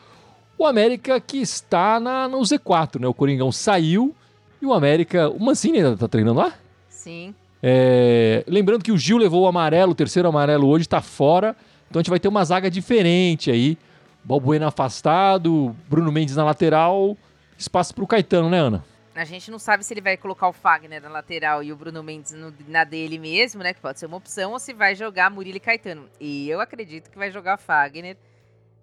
O 0.58 0.66
América 0.66 1.20
que 1.20 1.38
está 1.38 2.00
na, 2.00 2.26
no 2.28 2.38
Z4, 2.40 3.00
né? 3.00 3.06
O 3.06 3.14
Coringão 3.14 3.52
saiu 3.52 4.14
e 4.60 4.66
o 4.66 4.72
América... 4.74 5.30
O 5.30 5.40
Mancini 5.40 5.78
ainda 5.78 5.96
tá 5.96 6.08
treinando 6.08 6.40
lá? 6.40 6.52
Sim. 6.98 7.32
É, 7.62 8.44
lembrando 8.48 8.82
que 8.82 8.90
o 8.90 8.98
Gil 8.98 9.18
levou 9.18 9.42
o 9.42 9.46
amarelo, 9.46 9.92
o 9.92 9.94
terceiro 9.94 10.28
amarelo 10.28 10.66
hoje, 10.66 10.82
está 10.82 11.00
fora. 11.00 11.54
Então 11.88 12.00
a 12.00 12.02
gente 12.02 12.10
vai 12.10 12.18
ter 12.18 12.26
uma 12.26 12.44
zaga 12.44 12.68
diferente 12.68 13.52
aí. 13.52 13.78
Balbuena 14.24 14.66
afastado, 14.66 15.74
Bruno 15.88 16.10
Mendes 16.10 16.34
na 16.34 16.44
lateral, 16.44 17.16
espaço 17.56 17.94
para 17.94 18.04
o 18.04 18.06
Caetano, 18.06 18.50
né, 18.50 18.58
Ana? 18.58 18.84
A 19.14 19.24
gente 19.24 19.50
não 19.50 19.58
sabe 19.58 19.84
se 19.84 19.94
ele 19.94 20.00
vai 20.00 20.16
colocar 20.16 20.48
o 20.48 20.52
Fagner 20.52 21.00
na 21.00 21.08
lateral 21.08 21.62
e 21.62 21.72
o 21.72 21.76
Bruno 21.76 22.02
Mendes 22.02 22.32
no, 22.32 22.52
na 22.68 22.82
dele 22.84 23.16
mesmo, 23.16 23.62
né? 23.62 23.72
Que 23.72 23.80
pode 23.80 23.98
ser 23.98 24.06
uma 24.06 24.16
opção, 24.16 24.52
ou 24.52 24.58
se 24.58 24.72
vai 24.72 24.94
jogar 24.94 25.30
Murilo 25.30 25.56
e 25.56 25.60
Caetano. 25.60 26.08
E 26.20 26.50
eu 26.50 26.60
acredito 26.60 27.10
que 27.10 27.18
vai 27.18 27.30
jogar 27.30 27.56
Fagner 27.56 28.16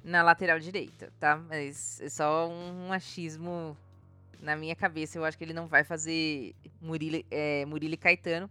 na 0.03 0.23
lateral 0.23 0.57
direita, 0.59 1.11
tá? 1.19 1.39
Mas 1.49 1.99
é 2.01 2.09
só 2.09 2.49
um 2.49 2.91
achismo 2.91 3.77
na 4.45 4.55
minha 4.55 4.75
cabeça. 4.75 5.17
Eu 5.17 5.25
acho 5.25 5.37
que 5.37 5.43
ele 5.43 5.53
não 5.53 5.67
vai 5.67 5.83
fazer 5.83 6.55
Murilo, 6.81 7.21
é, 7.29 7.65
Murilo 7.65 7.95
e 7.95 7.97
Caetano. 7.97 8.49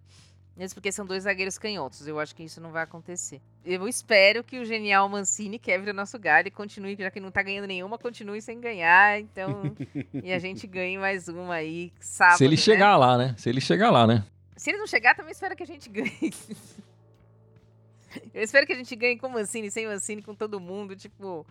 Mesmo 0.57 0.76
porque 0.76 0.92
são 0.92 1.04
dois 1.04 1.24
zagueiros 1.24 1.59
canhotos. 1.59 2.07
Eu 2.07 2.20
acho 2.20 2.35
que 2.35 2.44
isso 2.44 2.61
não 2.61 2.70
vai 2.70 2.85
acontecer. 2.85 3.40
Eu 3.64 3.88
espero 3.88 4.44
que 4.44 4.61
o 4.61 4.64
genial 4.64 5.09
Mancini 5.09 5.59
quebre 5.59 5.90
o 5.90 5.94
nosso 5.94 6.16
galho 6.16 6.46
e 6.46 6.50
continue, 6.50 6.96
já 6.96 7.11
que 7.11 7.18
não 7.18 7.30
tá 7.30 7.42
ganhando 7.42 7.66
nenhuma, 7.66 7.98
continue 7.98 8.40
sem 8.40 8.61
ganhar. 8.61 9.18
Então, 9.18 9.74
e 10.22 10.33
a 10.33 10.38
gente 10.38 10.66
ganhe 10.68 10.96
mais 10.96 11.26
uma 11.26 11.54
aí 11.54 11.92
sábado. 11.98 12.38
Se 12.38 12.44
ele 12.44 12.54
né? 12.54 12.62
chegar 12.62 12.96
lá, 12.96 13.18
né? 13.18 13.35
Se 13.37 13.48
ele 13.48 13.61
chegar 13.61 13.90
lá, 13.90 14.07
né? 14.07 14.24
Se 14.57 14.70
ele 14.70 14.78
não 14.78 14.87
chegar, 14.87 15.16
também 15.16 15.33
espero 15.33 15.57
que 15.57 15.64
a 15.64 15.66
gente 15.66 15.88
ganhe. 15.88 16.33
Eu 18.33 18.44
espero 18.44 18.64
que 18.64 18.72
a 18.72 18.76
gente 18.76 18.94
ganhe 18.94 19.18
com 19.18 19.28
Mancini, 19.28 19.72
sem 19.72 19.88
Mancini, 19.88 20.22
com 20.22 20.37
todo 20.37 20.61
mundo. 20.61 20.94
Tipo, 20.94 21.44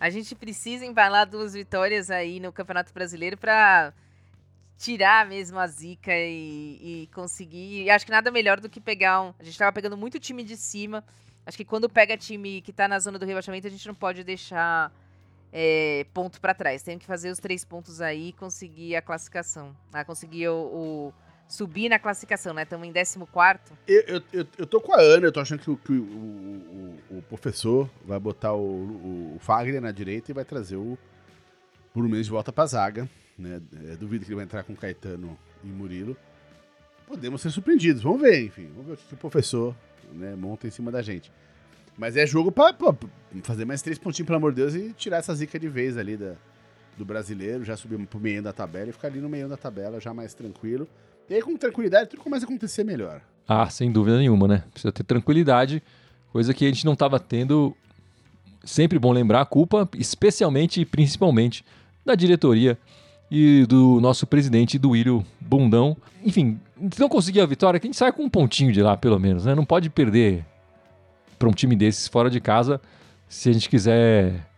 a 0.00 0.08
gente 0.08 0.34
precisa 0.34 0.86
embalar 0.86 1.28
duas 1.28 1.52
vitórias 1.52 2.10
aí 2.10 2.40
no 2.40 2.50
Campeonato 2.50 2.90
Brasileiro 2.92 3.36
pra 3.36 3.92
tirar 4.78 5.26
mesmo 5.26 5.58
a 5.58 5.66
zica 5.66 6.10
e, 6.16 7.02
e, 7.02 7.10
conseguir. 7.14 7.84
E 7.84 7.90
acho 7.90 8.06
que 8.06 8.10
nada 8.10 8.30
melhor 8.30 8.58
do 8.58 8.68
que 8.70 8.80
pegar 8.80 9.20
um. 9.20 9.34
A 9.38 9.44
gente 9.44 9.58
tava 9.58 9.70
pegando 9.70 9.98
muito 9.98 10.18
time 10.18 10.42
de 10.42 10.56
cima. 10.56 11.04
Acho 11.44 11.58
que 11.58 11.66
quando 11.66 11.86
pega 11.86 12.16
time 12.16 12.62
que 12.62 12.72
tá 12.72 12.88
na 12.88 12.98
zona 12.98 13.18
do 13.18 13.26
rebaixamento, 13.26 13.66
a 13.66 13.70
gente 13.70 13.86
não 13.86 13.94
pode 13.94 14.24
deixar 14.24 14.90
é, 15.52 16.06
ponto 16.14 16.40
para 16.40 16.54
trás. 16.54 16.82
Tem 16.82 16.98
que 16.98 17.04
fazer 17.04 17.30
os 17.30 17.38
três 17.38 17.62
pontos 17.62 18.00
aí 18.00 18.28
e 18.28 18.32
conseguir 18.32 18.96
a 18.96 19.02
classificação. 19.02 19.76
Ah, 19.92 20.02
conseguir 20.02 20.48
o, 20.48 20.54
o 20.54 21.14
subir 21.50 21.88
na 21.88 21.98
classificação, 21.98 22.54
né? 22.54 22.62
Estamos 22.62 22.86
em 22.86 22.92
14. 22.92 23.26
Eu, 23.86 24.00
eu, 24.02 24.22
eu, 24.32 24.46
eu, 24.56 24.66
tô 24.66 24.80
com 24.80 24.94
a 24.94 25.00
Ana, 25.00 25.26
eu 25.26 25.32
tô 25.32 25.40
achando 25.40 25.58
que, 25.58 25.70
o, 25.70 25.76
que 25.76 25.92
o, 25.92 25.96
o, 27.10 27.18
o, 27.18 27.22
professor 27.22 27.90
vai 28.04 28.20
botar 28.20 28.54
o, 28.54 29.34
o, 29.34 29.38
Fagner 29.40 29.80
na 29.80 29.90
direita 29.90 30.30
e 30.30 30.34
vai 30.34 30.44
trazer 30.44 30.76
o 30.76 30.96
Bruno 31.92 32.08
Mendes 32.08 32.26
de 32.26 32.32
volta 32.32 32.52
pra 32.52 32.64
zaga. 32.66 33.08
Né? 33.36 33.60
É, 33.88 33.96
duvido 33.96 34.24
que 34.24 34.30
ele 34.30 34.36
vai 34.36 34.44
entrar 34.44 34.62
com 34.62 34.76
Caetano 34.76 35.36
e 35.64 35.66
Murilo. 35.66 36.16
Podemos 37.06 37.42
ser 37.42 37.50
surpreendidos, 37.50 38.02
vamos 38.02 38.20
ver, 38.20 38.46
enfim. 38.46 38.68
Vamos 38.68 38.86
ver 38.86 38.92
o 38.92 38.96
que 38.96 39.14
o 39.14 39.16
professor 39.16 39.74
né, 40.12 40.36
monta 40.36 40.68
em 40.68 40.70
cima 40.70 40.92
da 40.92 41.02
gente. 41.02 41.32
Mas 41.98 42.16
é 42.16 42.24
jogo 42.24 42.52
pra, 42.52 42.72
pra, 42.72 42.94
fazer 43.42 43.64
mais 43.64 43.82
três 43.82 43.98
pontinhos, 43.98 44.26
pelo 44.26 44.36
amor 44.36 44.52
de 44.52 44.62
Deus, 44.62 44.74
e 44.76 44.92
tirar 44.92 45.16
essa 45.16 45.34
zica 45.34 45.58
de 45.58 45.68
vez 45.68 45.98
ali 45.98 46.16
da, 46.16 46.36
do 46.96 47.04
brasileiro, 47.04 47.64
já 47.64 47.76
subir 47.76 47.98
pro 48.06 48.20
meio 48.20 48.40
da 48.40 48.52
tabela 48.52 48.90
e 48.90 48.92
ficar 48.92 49.08
ali 49.08 49.20
no 49.20 49.28
meio 49.28 49.48
da 49.48 49.56
tabela, 49.56 50.00
já 50.00 50.14
mais 50.14 50.32
tranquilo. 50.32 50.88
E 51.30 51.34
aí, 51.34 51.42
com 51.42 51.56
tranquilidade, 51.56 52.10
tudo 52.10 52.24
começa 52.24 52.44
a 52.44 52.48
acontecer 52.48 52.82
melhor. 52.82 53.20
Ah, 53.46 53.70
sem 53.70 53.92
dúvida 53.92 54.18
nenhuma, 54.18 54.48
né? 54.48 54.64
Precisa 54.72 54.90
ter 54.90 55.04
tranquilidade, 55.04 55.80
coisa 56.32 56.52
que 56.52 56.64
a 56.64 56.68
gente 56.68 56.84
não 56.84 56.94
estava 56.94 57.20
tendo. 57.20 57.72
Sempre 58.64 58.98
bom 58.98 59.12
lembrar 59.12 59.40
a 59.40 59.46
culpa, 59.46 59.88
especialmente 59.96 60.80
e 60.80 60.84
principalmente 60.84 61.64
da 62.04 62.16
diretoria 62.16 62.76
e 63.30 63.64
do 63.68 64.00
nosso 64.00 64.26
presidente 64.26 64.76
Duílio 64.76 65.24
Bundão. 65.40 65.96
Enfim, 66.24 66.58
se 66.92 66.98
não 66.98 67.08
conseguir 67.08 67.40
a 67.40 67.46
vitória, 67.46 67.78
que 67.78 67.86
a 67.86 67.88
gente 67.88 67.96
sai 67.96 68.10
com 68.10 68.24
um 68.24 68.28
pontinho 68.28 68.72
de 68.72 68.82
lá, 68.82 68.96
pelo 68.96 69.18
menos, 69.18 69.44
né? 69.44 69.54
Não 69.54 69.64
pode 69.64 69.88
perder 69.88 70.44
para 71.38 71.48
um 71.48 71.52
time 71.52 71.76
desses 71.76 72.08
fora 72.08 72.28
de 72.28 72.40
casa 72.40 72.80
se 73.28 73.48
a 73.48 73.52
gente 73.52 73.68
quiser 73.68 74.48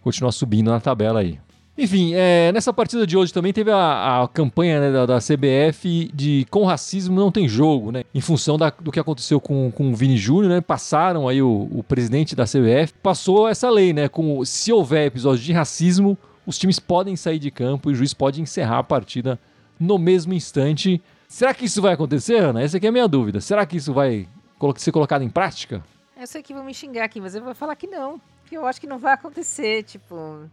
continuar 0.00 0.30
subindo 0.30 0.70
na 0.70 0.78
tabela 0.78 1.18
aí. 1.18 1.40
Enfim, 1.82 2.12
é, 2.14 2.52
nessa 2.52 2.74
partida 2.74 3.06
de 3.06 3.16
hoje 3.16 3.32
também 3.32 3.54
teve 3.54 3.70
a, 3.70 4.22
a 4.22 4.28
campanha 4.28 4.78
né, 4.78 4.92
da, 4.92 5.06
da, 5.06 5.18
CBF 5.18 6.10
de 6.12 6.46
com 6.50 6.66
racismo 6.66 7.18
não 7.18 7.32
tem 7.32 7.48
jogo, 7.48 7.90
né? 7.90 8.04
Em 8.14 8.20
função 8.20 8.58
da, 8.58 8.68
do 8.68 8.92
que 8.92 9.00
aconteceu 9.00 9.40
com, 9.40 9.70
com 9.70 9.90
o 9.90 9.96
Vini 9.96 10.18
Júnior, 10.18 10.52
né? 10.52 10.60
Passaram 10.60 11.26
aí 11.26 11.40
o, 11.40 11.70
o 11.72 11.82
presidente 11.82 12.36
da 12.36 12.44
CBF, 12.44 12.92
passou 13.02 13.48
essa 13.48 13.70
lei, 13.70 13.94
né? 13.94 14.10
Com 14.10 14.44
se 14.44 14.70
houver 14.70 15.06
episódio 15.06 15.42
de 15.42 15.54
racismo, 15.54 16.18
os 16.46 16.58
times 16.58 16.78
podem 16.78 17.16
sair 17.16 17.38
de 17.38 17.50
campo 17.50 17.88
e 17.88 17.94
o 17.94 17.96
juiz 17.96 18.12
pode 18.12 18.42
encerrar 18.42 18.80
a 18.80 18.84
partida 18.84 19.40
no 19.78 19.96
mesmo 19.96 20.34
instante. 20.34 21.00
Será 21.26 21.54
que 21.54 21.64
isso 21.64 21.80
vai 21.80 21.94
acontecer, 21.94 22.42
Ana? 22.42 22.60
Essa 22.60 22.76
aqui 22.76 22.84
é 22.84 22.90
a 22.90 22.92
minha 22.92 23.08
dúvida. 23.08 23.40
Será 23.40 23.64
que 23.64 23.78
isso 23.78 23.94
vai 23.94 24.28
ser 24.76 24.92
colocado 24.92 25.22
em 25.22 25.30
prática? 25.30 25.82
Eu 26.14 26.26
sei 26.26 26.42
que 26.42 26.52
vão 26.52 26.62
me 26.62 26.74
xingar 26.74 27.04
aqui, 27.04 27.22
mas 27.22 27.34
eu 27.34 27.42
vou 27.42 27.54
falar 27.54 27.74
que 27.74 27.86
não. 27.86 28.20
Que 28.44 28.58
eu 28.58 28.66
acho 28.66 28.78
que 28.78 28.86
não 28.86 28.98
vai 28.98 29.14
acontecer, 29.14 29.82
tipo. 29.84 30.50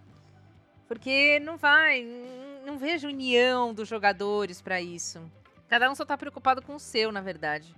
Porque 0.88 1.40
não 1.40 1.58
vai. 1.58 2.08
Não 2.66 2.78
vejo 2.78 3.08
união 3.08 3.74
dos 3.74 3.88
jogadores 3.88 4.62
para 4.62 4.82
isso. 4.82 5.20
Cada 5.68 5.90
um 5.92 5.96
só 5.96 6.06
tá 6.06 6.18
preocupado 6.18 6.62
com 6.62 6.76
o 6.76 6.80
seu, 6.80 7.12
na 7.12 7.22
verdade. 7.22 7.76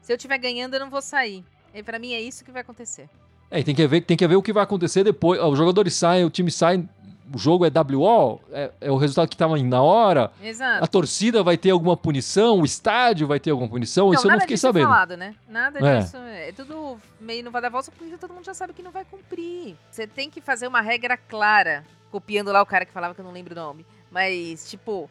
Se 0.00 0.12
eu 0.12 0.16
estiver 0.16 0.38
ganhando, 0.38 0.74
eu 0.74 0.80
não 0.80 0.90
vou 0.90 1.02
sair. 1.02 1.44
E 1.74 1.82
para 1.82 1.98
mim 1.98 2.12
é 2.12 2.20
isso 2.20 2.44
que 2.44 2.50
vai 2.50 2.62
acontecer. 2.62 3.08
É, 3.50 3.62
tem 3.62 3.74
que 3.74 3.86
ver, 3.86 4.00
tem 4.00 4.16
que 4.16 4.26
ver 4.26 4.36
o 4.36 4.42
que 4.42 4.52
vai 4.52 4.62
acontecer 4.62 5.04
depois. 5.04 5.40
Os 5.40 5.58
jogadores 5.58 5.94
saem, 5.94 6.24
o 6.24 6.30
time 6.30 6.50
sai 6.50 6.88
o 7.34 7.38
jogo 7.38 7.64
é 7.64 7.70
WO, 7.70 8.40
é, 8.52 8.70
é 8.80 8.90
o 8.90 8.96
resultado 8.96 9.28
que 9.28 9.34
estava 9.34 9.56
na 9.58 9.82
hora. 9.82 10.30
Exato. 10.42 10.84
A 10.84 10.86
torcida 10.86 11.42
vai 11.42 11.56
ter 11.56 11.70
alguma 11.70 11.96
punição, 11.96 12.60
o 12.60 12.64
estádio 12.64 13.26
vai 13.26 13.40
ter 13.40 13.50
alguma 13.50 13.68
punição, 13.68 14.06
não, 14.06 14.14
isso 14.14 14.26
eu 14.26 14.32
não 14.32 14.40
fiquei 14.40 14.54
é 14.54 14.58
sabendo. 14.58 14.84
É 14.84 14.88
falado, 14.88 15.16
né? 15.16 15.34
Nada 15.48 15.78
é. 15.78 16.00
disso. 16.00 16.16
É 16.16 16.52
tudo 16.52 16.98
meio 17.20 17.44
no 17.44 17.50
vai 17.50 17.62
dar 17.62 17.68
volta, 17.68 17.90
porque 17.90 18.16
todo 18.16 18.34
mundo 18.34 18.44
já 18.44 18.54
sabe 18.54 18.72
que 18.72 18.82
não 18.82 18.90
vai 18.90 19.04
cumprir. 19.04 19.76
Você 19.90 20.06
tem 20.06 20.30
que 20.30 20.40
fazer 20.40 20.66
uma 20.66 20.80
regra 20.80 21.16
clara, 21.16 21.84
copiando 22.10 22.52
lá 22.52 22.62
o 22.62 22.66
cara 22.66 22.84
que 22.84 22.92
falava 22.92 23.14
que 23.14 23.20
eu 23.20 23.24
não 23.24 23.32
lembro 23.32 23.52
o 23.52 23.56
nome. 23.56 23.86
Mas, 24.10 24.68
tipo, 24.68 25.08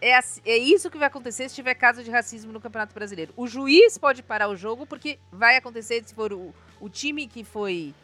é, 0.00 0.18
é 0.44 0.58
isso 0.58 0.90
que 0.90 0.98
vai 0.98 1.06
acontecer 1.06 1.48
se 1.48 1.54
tiver 1.54 1.74
caso 1.74 2.02
de 2.02 2.10
racismo 2.10 2.52
no 2.52 2.60
Campeonato 2.60 2.92
Brasileiro. 2.92 3.32
O 3.36 3.46
juiz 3.46 3.96
pode 3.96 4.22
parar 4.22 4.48
o 4.48 4.56
jogo 4.56 4.84
porque 4.84 5.18
vai 5.30 5.56
acontecer 5.56 6.02
se 6.04 6.14
for 6.14 6.32
o, 6.32 6.52
o 6.80 6.88
time 6.88 7.26
que 7.26 7.44
foi 7.44 7.94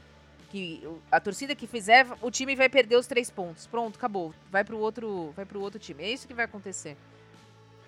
que 0.51 0.83
a 1.11 1.21
torcida 1.21 1.55
que 1.55 1.67
fizer, 1.67 2.07
o 2.21 2.31
time 2.31 2.57
vai 2.57 2.69
perder 2.69 2.97
os 2.97 3.07
três 3.07 3.31
pontos. 3.31 3.67
Pronto, 3.67 3.97
acabou. 3.97 4.35
Vai 4.51 4.65
pro 4.65 4.79
outro, 4.79 5.33
vai 5.37 5.45
pro 5.45 5.61
outro 5.61 5.79
time. 5.79 6.03
É 6.03 6.11
isso 6.11 6.27
que 6.27 6.35
vai 6.35 6.45
acontecer. 6.45 6.97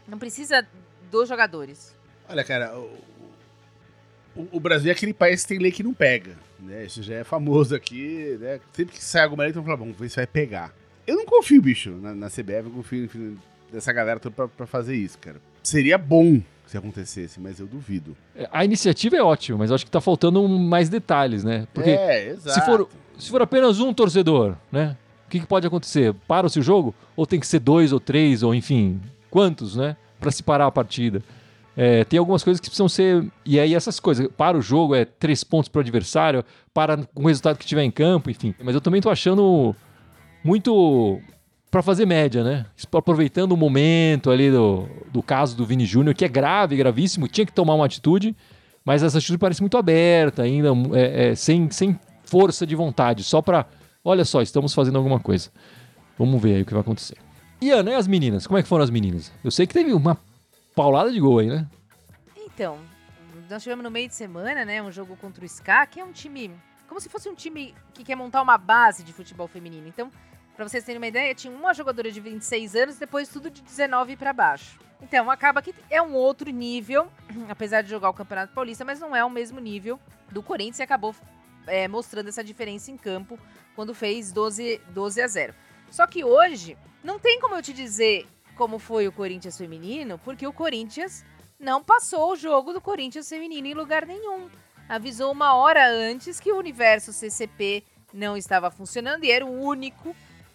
Não 0.07 0.18
precisa 0.18 0.66
dos 1.11 1.29
jogadores. 1.29 1.96
Olha, 2.29 2.44
cara, 2.44 2.77
o, 2.79 2.99
o, 4.37 4.49
o 4.53 4.61
Brasil 4.61 4.90
é 4.90 4.92
aquele 4.92 5.14
país 5.14 5.42
que 5.42 5.49
tem 5.49 5.59
lei 5.59 5.73
que 5.73 5.83
não 5.83 5.94
pega, 5.94 6.37
né? 6.59 6.85
Isso 6.85 7.03
já 7.03 7.16
é 7.16 7.25
famoso 7.25 7.75
aqui, 7.75 8.37
né? 8.40 8.61
Sempre 8.73 8.94
que 8.94 9.03
sai 9.03 9.25
alguma 9.25 9.42
lei, 9.42 9.51
então 9.51 9.64
fala, 9.64 9.77
vamos 9.77 9.96
ver 9.96 10.09
se 10.09 10.16
vai 10.16 10.27
pegar. 10.27 10.75
Eu 11.07 11.16
não 11.16 11.27
confio, 11.27 11.61
bicho, 11.61 11.90
na, 11.90 12.14
na 12.14 12.29
CBF, 12.29 12.64
eu 12.64 12.70
confio 12.70 13.05
enfim, 13.05 13.38
nessa 13.73 13.92
galera 13.92 14.20
toda 14.20 14.35
pra, 14.35 14.49
pra 14.49 14.66
fazer 14.66 14.94
isso, 14.94 15.18
cara. 15.18 15.40
Seria 15.62 15.99
bom 15.99 16.40
se 16.70 16.78
acontecesse, 16.78 17.40
mas 17.40 17.59
eu 17.59 17.66
duvido. 17.66 18.16
É, 18.35 18.48
A 18.52 18.64
iniciativa 18.64 19.16
é 19.16 19.22
ótima, 19.22 19.59
mas 19.59 19.72
acho 19.72 19.85
que 19.85 19.90
tá 19.90 20.00
faltando 20.00 20.48
mais 20.48 20.88
detalhes, 20.88 21.42
né? 21.42 21.66
Porque 21.74 21.90
é, 21.90 22.37
se 22.37 22.64
for, 22.64 22.88
se 23.18 23.28
for 23.28 23.42
apenas 23.42 23.80
um 23.80 23.92
torcedor, 23.92 24.54
né? 24.70 24.96
O 25.26 25.30
que, 25.30 25.40
que 25.40 25.46
pode 25.46 25.66
acontecer? 25.66 26.14
Para-se 26.28 26.61
o 26.61 26.62
jogo? 26.62 26.94
Ou 27.16 27.26
tem 27.26 27.40
que 27.40 27.46
ser 27.46 27.59
dois 27.59 27.92
ou 27.92 27.98
três, 27.98 28.44
ou 28.44 28.54
enfim, 28.54 29.00
quantos, 29.28 29.74
né? 29.74 29.96
Pra 30.20 30.30
se 30.30 30.44
parar 30.44 30.66
a 30.66 30.70
partida. 30.70 31.22
É, 31.76 32.04
tem 32.04 32.18
algumas 32.20 32.44
coisas 32.44 32.61
que 32.61 32.68
precisam 32.68 32.88
ser. 32.88 33.26
E 33.44 33.59
aí, 33.59 33.74
essas 33.74 33.98
coisas. 33.98 34.28
Para 34.37 34.56
o 34.56 34.62
jogo 34.62 34.94
é 34.94 35.04
três 35.04 35.42
pontos 35.42 35.68
pro 35.68 35.80
adversário, 35.80 36.44
para 36.72 36.98
com 36.98 37.24
o 37.24 37.26
resultado 37.26 37.59
que 37.59 37.66
tiver 37.66 37.83
em 37.83 37.90
campo, 37.90 38.30
enfim. 38.30 38.54
Mas 38.62 38.76
eu 38.76 38.80
também 38.80 39.00
tô 39.00 39.11
achando 39.11 39.74
muito 40.44 41.20
pra 41.70 41.83
fazer 41.83 42.04
média, 42.04 42.42
né? 42.42 42.66
Aproveitando 42.92 43.52
o 43.52 43.56
momento 43.56 44.30
ali 44.30 44.50
do, 44.50 44.88
do 45.12 45.22
caso 45.22 45.56
do 45.56 45.64
Vini 45.64 45.87
Júnior, 45.87 46.14
que 46.14 46.24
é 46.24 46.28
grave, 46.28 46.76
gravíssimo, 46.76 47.28
tinha 47.28 47.46
que 47.46 47.52
tomar 47.52 47.74
uma 47.74 47.87
atitude, 47.87 48.37
mas 48.85 49.02
essa 49.02 49.18
atitude 49.18 49.38
parece 49.38 49.61
muito 49.61 49.78
aberta 49.78 50.42
ainda, 50.42 50.70
é, 50.94 51.28
é, 51.28 51.35
sem, 51.35 51.70
sem 51.70 51.98
força 52.24 52.66
de 52.66 52.74
vontade, 52.74 53.22
só 53.22 53.40
pra. 53.40 53.66
Olha 54.02 54.24
só, 54.24 54.40
estamos 54.40 54.74
fazendo 54.74 54.96
alguma 54.96 55.20
coisa. 55.20 55.50
Vamos 56.18 56.40
ver 56.40 56.56
aí 56.56 56.62
o 56.62 56.66
que 56.66 56.72
vai 56.72 56.80
acontecer. 56.80 57.16
E 57.61 57.70
Ana, 57.70 57.90
e 57.90 57.94
as 57.94 58.06
meninas? 58.09 58.46
Como 58.46 58.59
é 58.59 58.62
que 58.62 58.68
foram 58.68 58.83
as 58.83 58.90
meninas? 58.90 59.30
Eu 59.44 59.50
sei 59.50 59.66
que 59.66 59.74
teve 59.74 59.92
uma 59.92 60.18
paulada 60.74 61.12
de 61.12 61.20
gol 61.20 61.38
aí, 61.38 61.46
né? 61.46 61.68
Então, 62.46 62.78
nós 63.48 63.62
tivemos 63.62 63.85
no 63.85 63.90
meio 63.90 64.09
de 64.09 64.14
semana, 64.14 64.64
né, 64.64 64.83
um 64.83 64.90
jogo 64.90 65.16
contra 65.16 65.44
o 65.44 65.48
SCA, 65.48 65.87
que 65.87 66.00
é 66.00 66.04
um 66.04 66.12
time, 66.12 66.50
como 66.88 67.00
se 67.00 67.09
fosse 67.09 67.28
um 67.28 67.35
time 67.35 67.74
que 67.92 68.02
quer 68.02 68.16
montar 68.16 68.40
uma 68.40 68.56
base 68.56 69.04
de 69.04 69.12
futebol 69.12 69.46
feminino. 69.46 69.87
Então, 69.87 70.11
pra 70.61 70.68
vocês 70.68 70.85
terem 70.85 70.99
uma 70.99 71.07
ideia, 71.07 71.35
tinha 71.35 71.51
uma 71.51 71.73
jogadora 71.73 72.12
de 72.12 72.20
26 72.20 72.77
anos, 72.77 72.99
depois 72.99 73.31
tudo 73.31 73.49
de 73.49 73.62
19 73.62 74.14
pra 74.14 74.31
baixo. 74.31 74.79
Então, 75.01 75.31
acaba 75.31 75.62
que 75.62 75.75
é 75.88 76.03
um 76.03 76.12
outro 76.12 76.51
nível, 76.51 77.11
apesar 77.49 77.81
de 77.81 77.88
jogar 77.88 78.11
o 78.11 78.12
Campeonato 78.12 78.53
Paulista, 78.53 78.85
mas 78.85 79.01
não 79.01 79.16
é 79.16 79.25
o 79.25 79.31
mesmo 79.31 79.59
nível 79.59 79.99
do 80.31 80.42
Corinthians 80.42 80.81
e 80.81 80.83
acabou 80.83 81.16
é, 81.66 81.88
mostrando 81.88 82.29
essa 82.29 82.44
diferença 82.44 82.90
em 82.90 82.99
campo 82.99 83.38
quando 83.75 83.94
fez 83.94 84.33
12, 84.33 84.83
12 84.90 85.23
a 85.23 85.27
0. 85.27 85.55
Só 85.90 86.07
que 86.07 86.23
hoje, 86.23 86.77
não 87.03 87.18
tem 87.18 87.40
como 87.40 87.55
eu 87.55 87.62
te 87.62 87.73
dizer 87.73 88.27
como 88.55 88.79
foi 88.79 89.09
o 89.09 89.12
Corinthians 89.12 89.57
feminino, 89.57 90.18
porque 90.18 90.46
o 90.46 90.53
Corinthians 90.53 91.25
não 91.59 91.83
passou 91.83 92.33
o 92.33 92.37
jogo 92.37 92.75
do 92.75 92.83
Corinthians 92.83 93.27
feminino 93.27 93.66
em 93.66 93.73
lugar 93.73 94.05
nenhum. 94.05 94.51
Avisou 94.87 95.33
uma 95.33 95.55
hora 95.55 95.88
antes 95.88 96.38
que 96.38 96.53
o 96.53 96.59
universo 96.59 97.14
CCP 97.14 97.83
não 98.12 98.37
estava 98.37 98.70
funcionando 98.70 99.25
e 99.25 99.31
era 99.31 99.46
o 99.46 99.62
único 99.62 100.14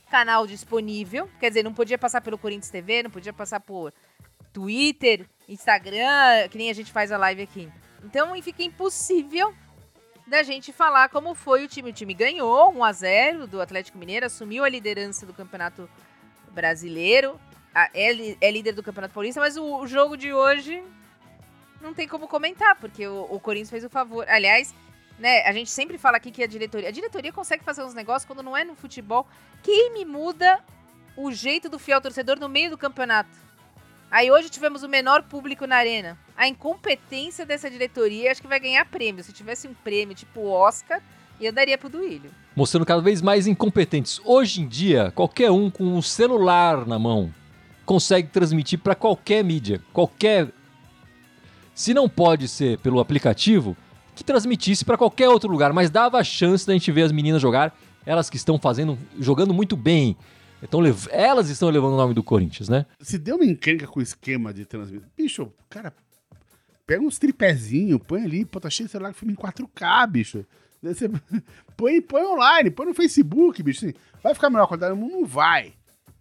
canal 0.09 0.47
disponível. 0.47 1.29
Quer 1.39 1.49
dizer, 1.49 1.63
não 1.63 1.73
podia 1.73 1.97
passar 1.97 2.21
pelo 2.21 2.37
Corinthians 2.37 2.69
TV, 2.69 3.03
não 3.03 3.11
podia 3.11 3.33
passar 3.33 3.59
por 3.59 3.93
Twitter, 4.53 5.25
Instagram, 5.47 6.47
que 6.49 6.57
nem 6.57 6.69
a 6.69 6.73
gente 6.73 6.91
faz 6.91 7.11
a 7.11 7.17
live 7.17 7.41
aqui. 7.41 7.69
Então 8.03 8.39
fica 8.41 8.63
impossível 8.63 9.53
da 10.27 10.43
gente 10.43 10.71
falar 10.71 11.09
como 11.09 11.35
foi 11.35 11.65
o 11.65 11.67
time. 11.67 11.89
O 11.89 11.93
time 11.93 12.13
ganhou 12.13 12.71
1 12.73 12.83
a 12.83 12.91
0 12.91 13.47
do 13.47 13.61
Atlético 13.61 13.97
Mineiro, 13.97 14.25
assumiu 14.25 14.63
a 14.63 14.69
liderança 14.69 15.25
do 15.25 15.33
Campeonato 15.33 15.89
Brasileiro, 16.51 17.39
é, 17.93 18.37
é 18.39 18.51
líder 18.51 18.71
do 18.71 18.81
Campeonato 18.81 19.13
Paulista, 19.13 19.41
mas 19.41 19.57
o, 19.57 19.85
jogo 19.85 20.15
de 20.15 20.31
hoje 20.33 20.81
não 21.81 21.93
tem 21.93 22.07
como 22.07 22.27
comentar, 22.27 22.75
porque 22.77 23.05
o 23.07 23.39
Corinthians 23.39 23.69
fez 23.69 23.83
o 23.83 23.89
favor. 23.89 24.25
Aliás, 24.29 24.73
né, 25.17 25.41
a 25.45 25.53
gente 25.53 25.69
sempre 25.69 25.97
fala 25.97 26.17
aqui 26.17 26.31
que 26.31 26.43
a 26.43 26.47
diretoria. 26.47 26.89
A 26.89 26.91
diretoria 26.91 27.31
consegue 27.31 27.63
fazer 27.63 27.83
uns 27.83 27.93
negócios 27.93 28.25
quando 28.25 28.43
não 28.43 28.55
é 28.55 28.63
no 28.63 28.75
futebol. 28.75 29.25
Quem 29.63 29.93
me 29.93 30.05
muda 30.05 30.59
o 31.15 31.31
jeito 31.31 31.69
do 31.69 31.79
fiel 31.79 32.01
torcedor 32.01 32.39
no 32.39 32.49
meio 32.49 32.69
do 32.69 32.77
campeonato? 32.77 33.45
Aí 34.11 34.29
hoje 34.31 34.49
tivemos 34.49 34.83
o 34.83 34.89
menor 34.89 35.23
público 35.23 35.65
na 35.65 35.77
arena. 35.77 36.17
A 36.37 36.47
incompetência 36.47 37.45
dessa 37.45 37.69
diretoria 37.69 38.31
acho 38.31 38.41
que 38.41 38.47
vai 38.47 38.59
ganhar 38.59 38.85
prêmio. 38.85 39.23
Se 39.23 39.33
tivesse 39.33 39.67
um 39.67 39.73
prêmio 39.73 40.15
tipo 40.15 40.47
Oscar, 40.47 41.01
eu 41.39 41.51
daria 41.51 41.77
pro 41.77 41.89
Duílio. 41.89 42.31
Mostrando 42.55 42.85
cada 42.85 43.01
vez 43.01 43.21
mais 43.21 43.47
incompetentes. 43.47 44.21
Hoje 44.23 44.61
em 44.61 44.67
dia, 44.67 45.11
qualquer 45.15 45.51
um 45.51 45.69
com 45.69 45.83
um 45.83 46.01
celular 46.01 46.85
na 46.85 46.99
mão 46.99 47.33
consegue 47.85 48.29
transmitir 48.29 48.79
para 48.79 48.95
qualquer 48.95 49.43
mídia, 49.43 49.81
qualquer. 49.93 50.49
Se 51.73 51.93
não 51.93 52.07
pode 52.07 52.47
ser 52.47 52.77
pelo 52.79 52.99
aplicativo, 52.99 53.75
que 54.15 54.23
transmitisse 54.23 54.85
para 54.85 54.97
qualquer 54.97 55.29
outro 55.29 55.51
lugar, 55.51 55.73
mas 55.73 55.89
dava 55.89 56.17
a 56.17 56.23
chance 56.23 56.65
da 56.65 56.73
gente 56.73 56.91
ver 56.91 57.03
as 57.03 57.11
meninas 57.11 57.41
jogar, 57.41 57.77
elas 58.05 58.29
que 58.29 58.37
estão 58.37 58.57
fazendo, 58.57 58.97
jogando 59.19 59.53
muito 59.53 59.75
bem. 59.75 60.15
Então, 60.63 60.81
elas 61.11 61.49
estão 61.49 61.69
levando 61.69 61.93
o 61.93 61.97
nome 61.97 62.13
do 62.13 62.23
Corinthians, 62.23 62.69
né? 62.69 62.85
Se 62.99 63.17
deu 63.17 63.35
uma 63.35 63.45
encrenca 63.45 63.85
com 63.85 63.99
o 63.99 64.03
esquema 64.03 64.53
de 64.53 64.65
transmissão, 64.65 65.07
bicho, 65.15 65.53
cara, 65.69 65.93
pega 66.87 67.03
uns 67.03 67.19
tripézinhos, 67.19 67.99
põe 68.07 68.23
ali, 68.23 68.45
pô, 68.45 68.59
tá 68.59 68.69
cheio 68.69 68.87
de 68.87 68.91
celular 68.91 69.11
com 69.11 69.19
filme 69.19 69.33
em 69.33 69.37
4K, 69.37 70.07
bicho. 70.07 70.45
Você 70.81 71.09
põe, 71.75 72.01
põe 72.01 72.23
online, 72.23 72.71
põe 72.71 72.85
no 72.85 72.93
Facebook, 72.93 73.61
bicho. 73.61 73.91
Vai 74.23 74.33
ficar 74.33 74.49
melhor 74.49 74.67
qualidade? 74.67 74.97
Não 74.97 75.25
vai. 75.25 75.73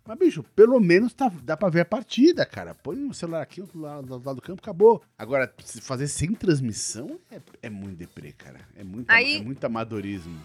Mas, 0.06 0.18
bicho, 0.18 0.42
pelo 0.54 0.78
menos 0.78 1.14
tá- 1.14 1.32
dá 1.42 1.56
pra 1.56 1.70
ver 1.70 1.80
a 1.80 1.84
partida, 1.84 2.44
cara. 2.44 2.74
Põe 2.74 2.96
um 2.98 3.12
celular 3.12 3.40
aqui, 3.42 3.60
outro 3.62 3.80
lado, 3.80 4.06
do 4.06 4.12
lado 4.26 4.36
do 4.36 4.42
campo, 4.42 4.60
acabou. 4.62 5.02
Agora, 5.18 5.52
fazer 5.80 6.08
sem 6.08 6.34
transmissão 6.34 7.18
é, 7.30 7.40
é 7.62 7.70
muito 7.70 7.96
deprê, 7.96 8.32
cara. 8.32 8.60
É 8.76 8.84
muito, 8.84 9.10
Aí- 9.10 9.38
é 9.38 9.42
muito 9.42 9.64
amadorismo. 9.64 10.38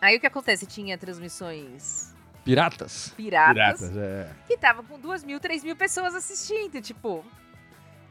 Aí 0.00 0.16
o 0.16 0.20
que 0.20 0.26
acontece? 0.26 0.66
Tinha 0.66 0.98
transmissões 0.98 2.14
Piratas. 2.44 3.08
piratas, 3.16 3.54
Piratas, 3.80 3.96
é. 3.96 4.30
que 4.46 4.58
tava 4.58 4.82
com 4.82 5.00
duas 5.00 5.24
mil, 5.24 5.40
três 5.40 5.64
mil 5.64 5.74
pessoas 5.74 6.14
assistindo. 6.14 6.80
Tipo, 6.82 7.24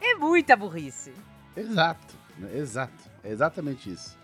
é 0.00 0.16
muita 0.16 0.56
burrice. 0.56 1.12
Exato, 1.56 2.14
exato. 2.52 3.10
É 3.22 3.30
exatamente 3.30 3.90
isso. 3.92 4.18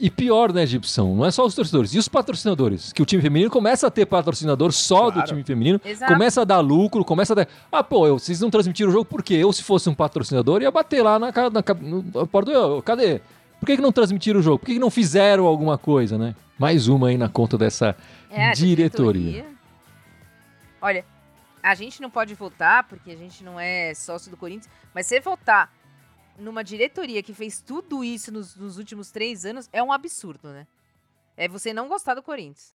E 0.00 0.10
pior, 0.10 0.52
né, 0.52 0.64
Gibson? 0.66 1.14
Não 1.16 1.24
é 1.24 1.30
só 1.30 1.44
os 1.44 1.54
torcedores. 1.54 1.94
E 1.94 1.98
os 1.98 2.08
patrocinadores? 2.08 2.92
Que 2.92 3.02
o 3.02 3.04
time 3.06 3.20
feminino 3.22 3.50
começa 3.50 3.86
a 3.86 3.90
ter 3.90 4.06
patrocinador 4.06 4.72
só 4.72 5.06
do 5.06 5.12
Claro. 5.14 5.28
time 5.28 5.42
feminino. 5.44 5.80
Exato. 5.84 6.12
Começa 6.12 6.42
a 6.42 6.44
dar 6.44 6.60
lucro, 6.60 7.04
começa 7.04 7.32
a 7.32 7.36
dar. 7.36 7.48
Ah, 7.70 7.82
pô, 7.84 8.06
eu- 8.06 8.18
vocês 8.18 8.40
não 8.40 8.50
transmitiram 8.50 8.90
o 8.90 8.92
jogo 8.92 9.04
porque 9.04 9.34
eu, 9.34 9.52
se 9.52 9.62
fosse 9.62 9.88
um 9.88 9.94
patrocinador, 9.94 10.62
ia 10.62 10.70
bater 10.70 11.02
lá 11.02 11.18
na, 11.18 11.32
ca- 11.32 11.50
na, 11.50 11.62
ca- 11.62 11.74
no- 11.74 12.04
na 12.14 12.26
porta 12.26 12.52
do. 12.52 12.82
Cadê? 12.82 13.20
Por 13.60 13.66
que, 13.66 13.76
que 13.76 13.82
não 13.82 13.92
transmitiram 13.92 14.40
o 14.40 14.42
jogo? 14.42 14.58
Por 14.58 14.66
que, 14.66 14.72
que 14.74 14.78
não 14.80 14.90
fizeram 14.90 15.46
alguma 15.46 15.78
coisa, 15.78 16.18
né? 16.18 16.34
Mais 16.58 16.88
uma 16.88 17.08
aí 17.08 17.16
na 17.18 17.28
conta 17.28 17.56
dessa 17.56 17.96
É, 18.30 18.48
a 18.48 18.52
diretoria. 18.52 19.44
Olha, 20.80 21.04
a 21.62 21.74
gente 21.74 22.00
não 22.02 22.10
pode 22.10 22.34
votar 22.34 22.84
porque 22.84 23.10
a 23.12 23.16
gente 23.16 23.44
não 23.44 23.58
é 23.58 23.94
sócio 23.94 24.30
do 24.30 24.36
Corinthians, 24.36 24.68
mas 24.94 25.06
você 25.06 25.20
votar 25.20 25.72
numa 26.42 26.62
diretoria 26.62 27.22
que 27.22 27.32
fez 27.32 27.60
tudo 27.60 28.04
isso 28.04 28.32
nos, 28.32 28.56
nos 28.56 28.76
últimos 28.76 29.10
três 29.10 29.46
anos 29.46 29.68
é 29.72 29.82
um 29.82 29.92
absurdo, 29.92 30.48
né? 30.48 30.66
É 31.36 31.48
você 31.48 31.72
não 31.72 31.88
gostar 31.88 32.14
do 32.14 32.22
Corinthians. 32.22 32.74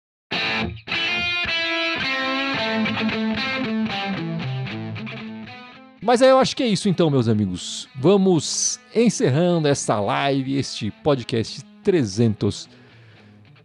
Mas 6.01 6.21
aí 6.21 6.29
eu 6.29 6.39
acho 6.39 6.55
que 6.55 6.63
é 6.63 6.67
isso 6.67 6.87
então, 6.87 7.09
meus 7.09 7.27
amigos. 7.27 7.89
Vamos 7.95 8.79
encerrando 8.95 9.67
esta 9.67 9.99
live, 9.99 10.55
este 10.55 10.89
podcast 10.89 11.63
300 11.83 12.69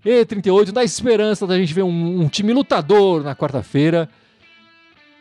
e 0.05 0.25
38, 0.25 0.73
na 0.73 0.83
esperança 0.83 1.47
da 1.47 1.57
gente 1.57 1.73
ver 1.73 1.85
um, 1.85 2.23
um 2.23 2.29
time 2.29 2.53
lutador 2.53 3.23
na 3.23 3.37
quarta-feira 3.37 4.09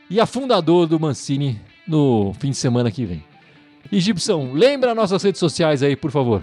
e 0.10 0.20
afundador 0.20 0.88
do 0.88 1.00
Mancini 1.00 1.62
no 1.88 2.34
fim 2.40 2.50
de 2.50 2.58
semana 2.58 2.90
que 2.90 3.06
vem. 3.06 3.31
E 3.92 4.00
Gibson, 4.00 4.54
lembra 4.54 4.96
nossas 4.96 5.22
redes 5.22 5.40
sociais 5.40 5.84
aí, 5.84 5.98
por 5.98 6.12
favor. 6.12 6.42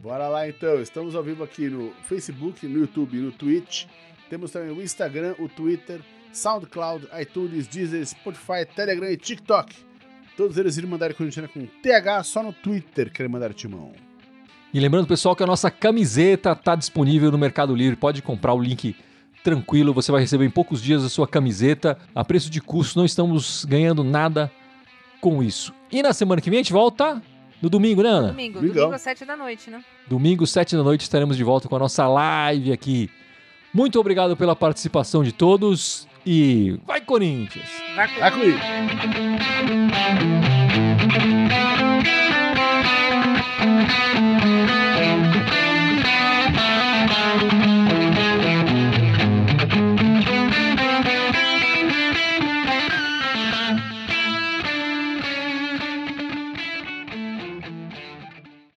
Bora 0.00 0.28
lá 0.28 0.48
então, 0.48 0.80
estamos 0.80 1.16
ao 1.16 1.22
vivo 1.22 1.42
aqui 1.42 1.68
no 1.68 1.92
Facebook, 2.04 2.66
no 2.66 2.78
YouTube, 2.78 3.18
no 3.18 3.32
Twitch. 3.32 3.86
Temos 4.28 4.52
também 4.52 4.70
o 4.70 4.80
Instagram, 4.80 5.34
o 5.40 5.48
Twitter, 5.48 6.00
SoundCloud, 6.32 7.08
iTunes, 7.20 7.66
Deezer, 7.66 8.06
Spotify, 8.06 8.64
Telegram 8.74 9.10
e 9.10 9.16
TikTok. 9.16 9.74
Todos 10.36 10.56
eles 10.56 10.76
irem 10.76 10.88
mandar 10.88 11.12
corintiana 11.14 11.48
com 11.48 11.66
TH 11.82 12.22
só 12.22 12.42
no 12.44 12.52
Twitter, 12.52 13.12
querem 13.12 13.30
mandar 13.30 13.52
timão. 13.52 13.92
E 14.72 14.78
lembrando, 14.78 15.08
pessoal, 15.08 15.34
que 15.34 15.42
a 15.42 15.46
nossa 15.46 15.68
camiseta 15.68 16.52
está 16.52 16.76
disponível 16.76 17.32
no 17.32 17.38
Mercado 17.38 17.74
Livre. 17.74 17.96
Pode 17.96 18.22
comprar 18.22 18.54
o 18.54 18.60
link 18.60 18.94
tranquilo. 19.42 19.92
Você 19.92 20.12
vai 20.12 20.20
receber 20.20 20.44
em 20.44 20.50
poucos 20.50 20.80
dias 20.80 21.04
a 21.04 21.08
sua 21.08 21.26
camiseta 21.26 21.98
a 22.14 22.24
preço 22.24 22.48
de 22.48 22.60
custo. 22.60 22.96
Não 22.96 23.04
estamos 23.04 23.64
ganhando 23.64 24.04
nada 24.04 24.50
com 25.20 25.42
isso. 25.42 25.74
E 25.92 26.02
na 26.02 26.12
semana 26.12 26.40
que 26.40 26.48
vem 26.48 26.58
a 26.58 26.62
gente 26.62 26.72
volta 26.72 27.20
no 27.60 27.68
domingo, 27.68 28.02
né, 28.02 28.08
Ana? 28.08 28.28
Domingo, 28.28 28.60
domingo 28.60 28.92
às 28.92 29.02
sete 29.02 29.24
da 29.24 29.36
noite, 29.36 29.70
né? 29.70 29.84
Domingo, 30.08 30.46
sete 30.46 30.76
da 30.76 30.82
noite, 30.82 31.02
estaremos 31.02 31.36
de 31.36 31.44
volta 31.44 31.68
com 31.68 31.76
a 31.76 31.78
nossa 31.78 32.06
live 32.08 32.72
aqui. 32.72 33.10
Muito 33.74 33.98
obrigado 33.98 34.36
pela 34.36 34.56
participação 34.56 35.22
de 35.22 35.32
todos 35.32 36.06
e 36.24 36.78
vai 36.86 37.00
Corinthians! 37.00 37.68
Vai, 37.94 38.08
vai 38.18 38.30
Corinthians! 38.30 38.62
Vai, 38.62 39.12
Corinthians. 39.12 39.90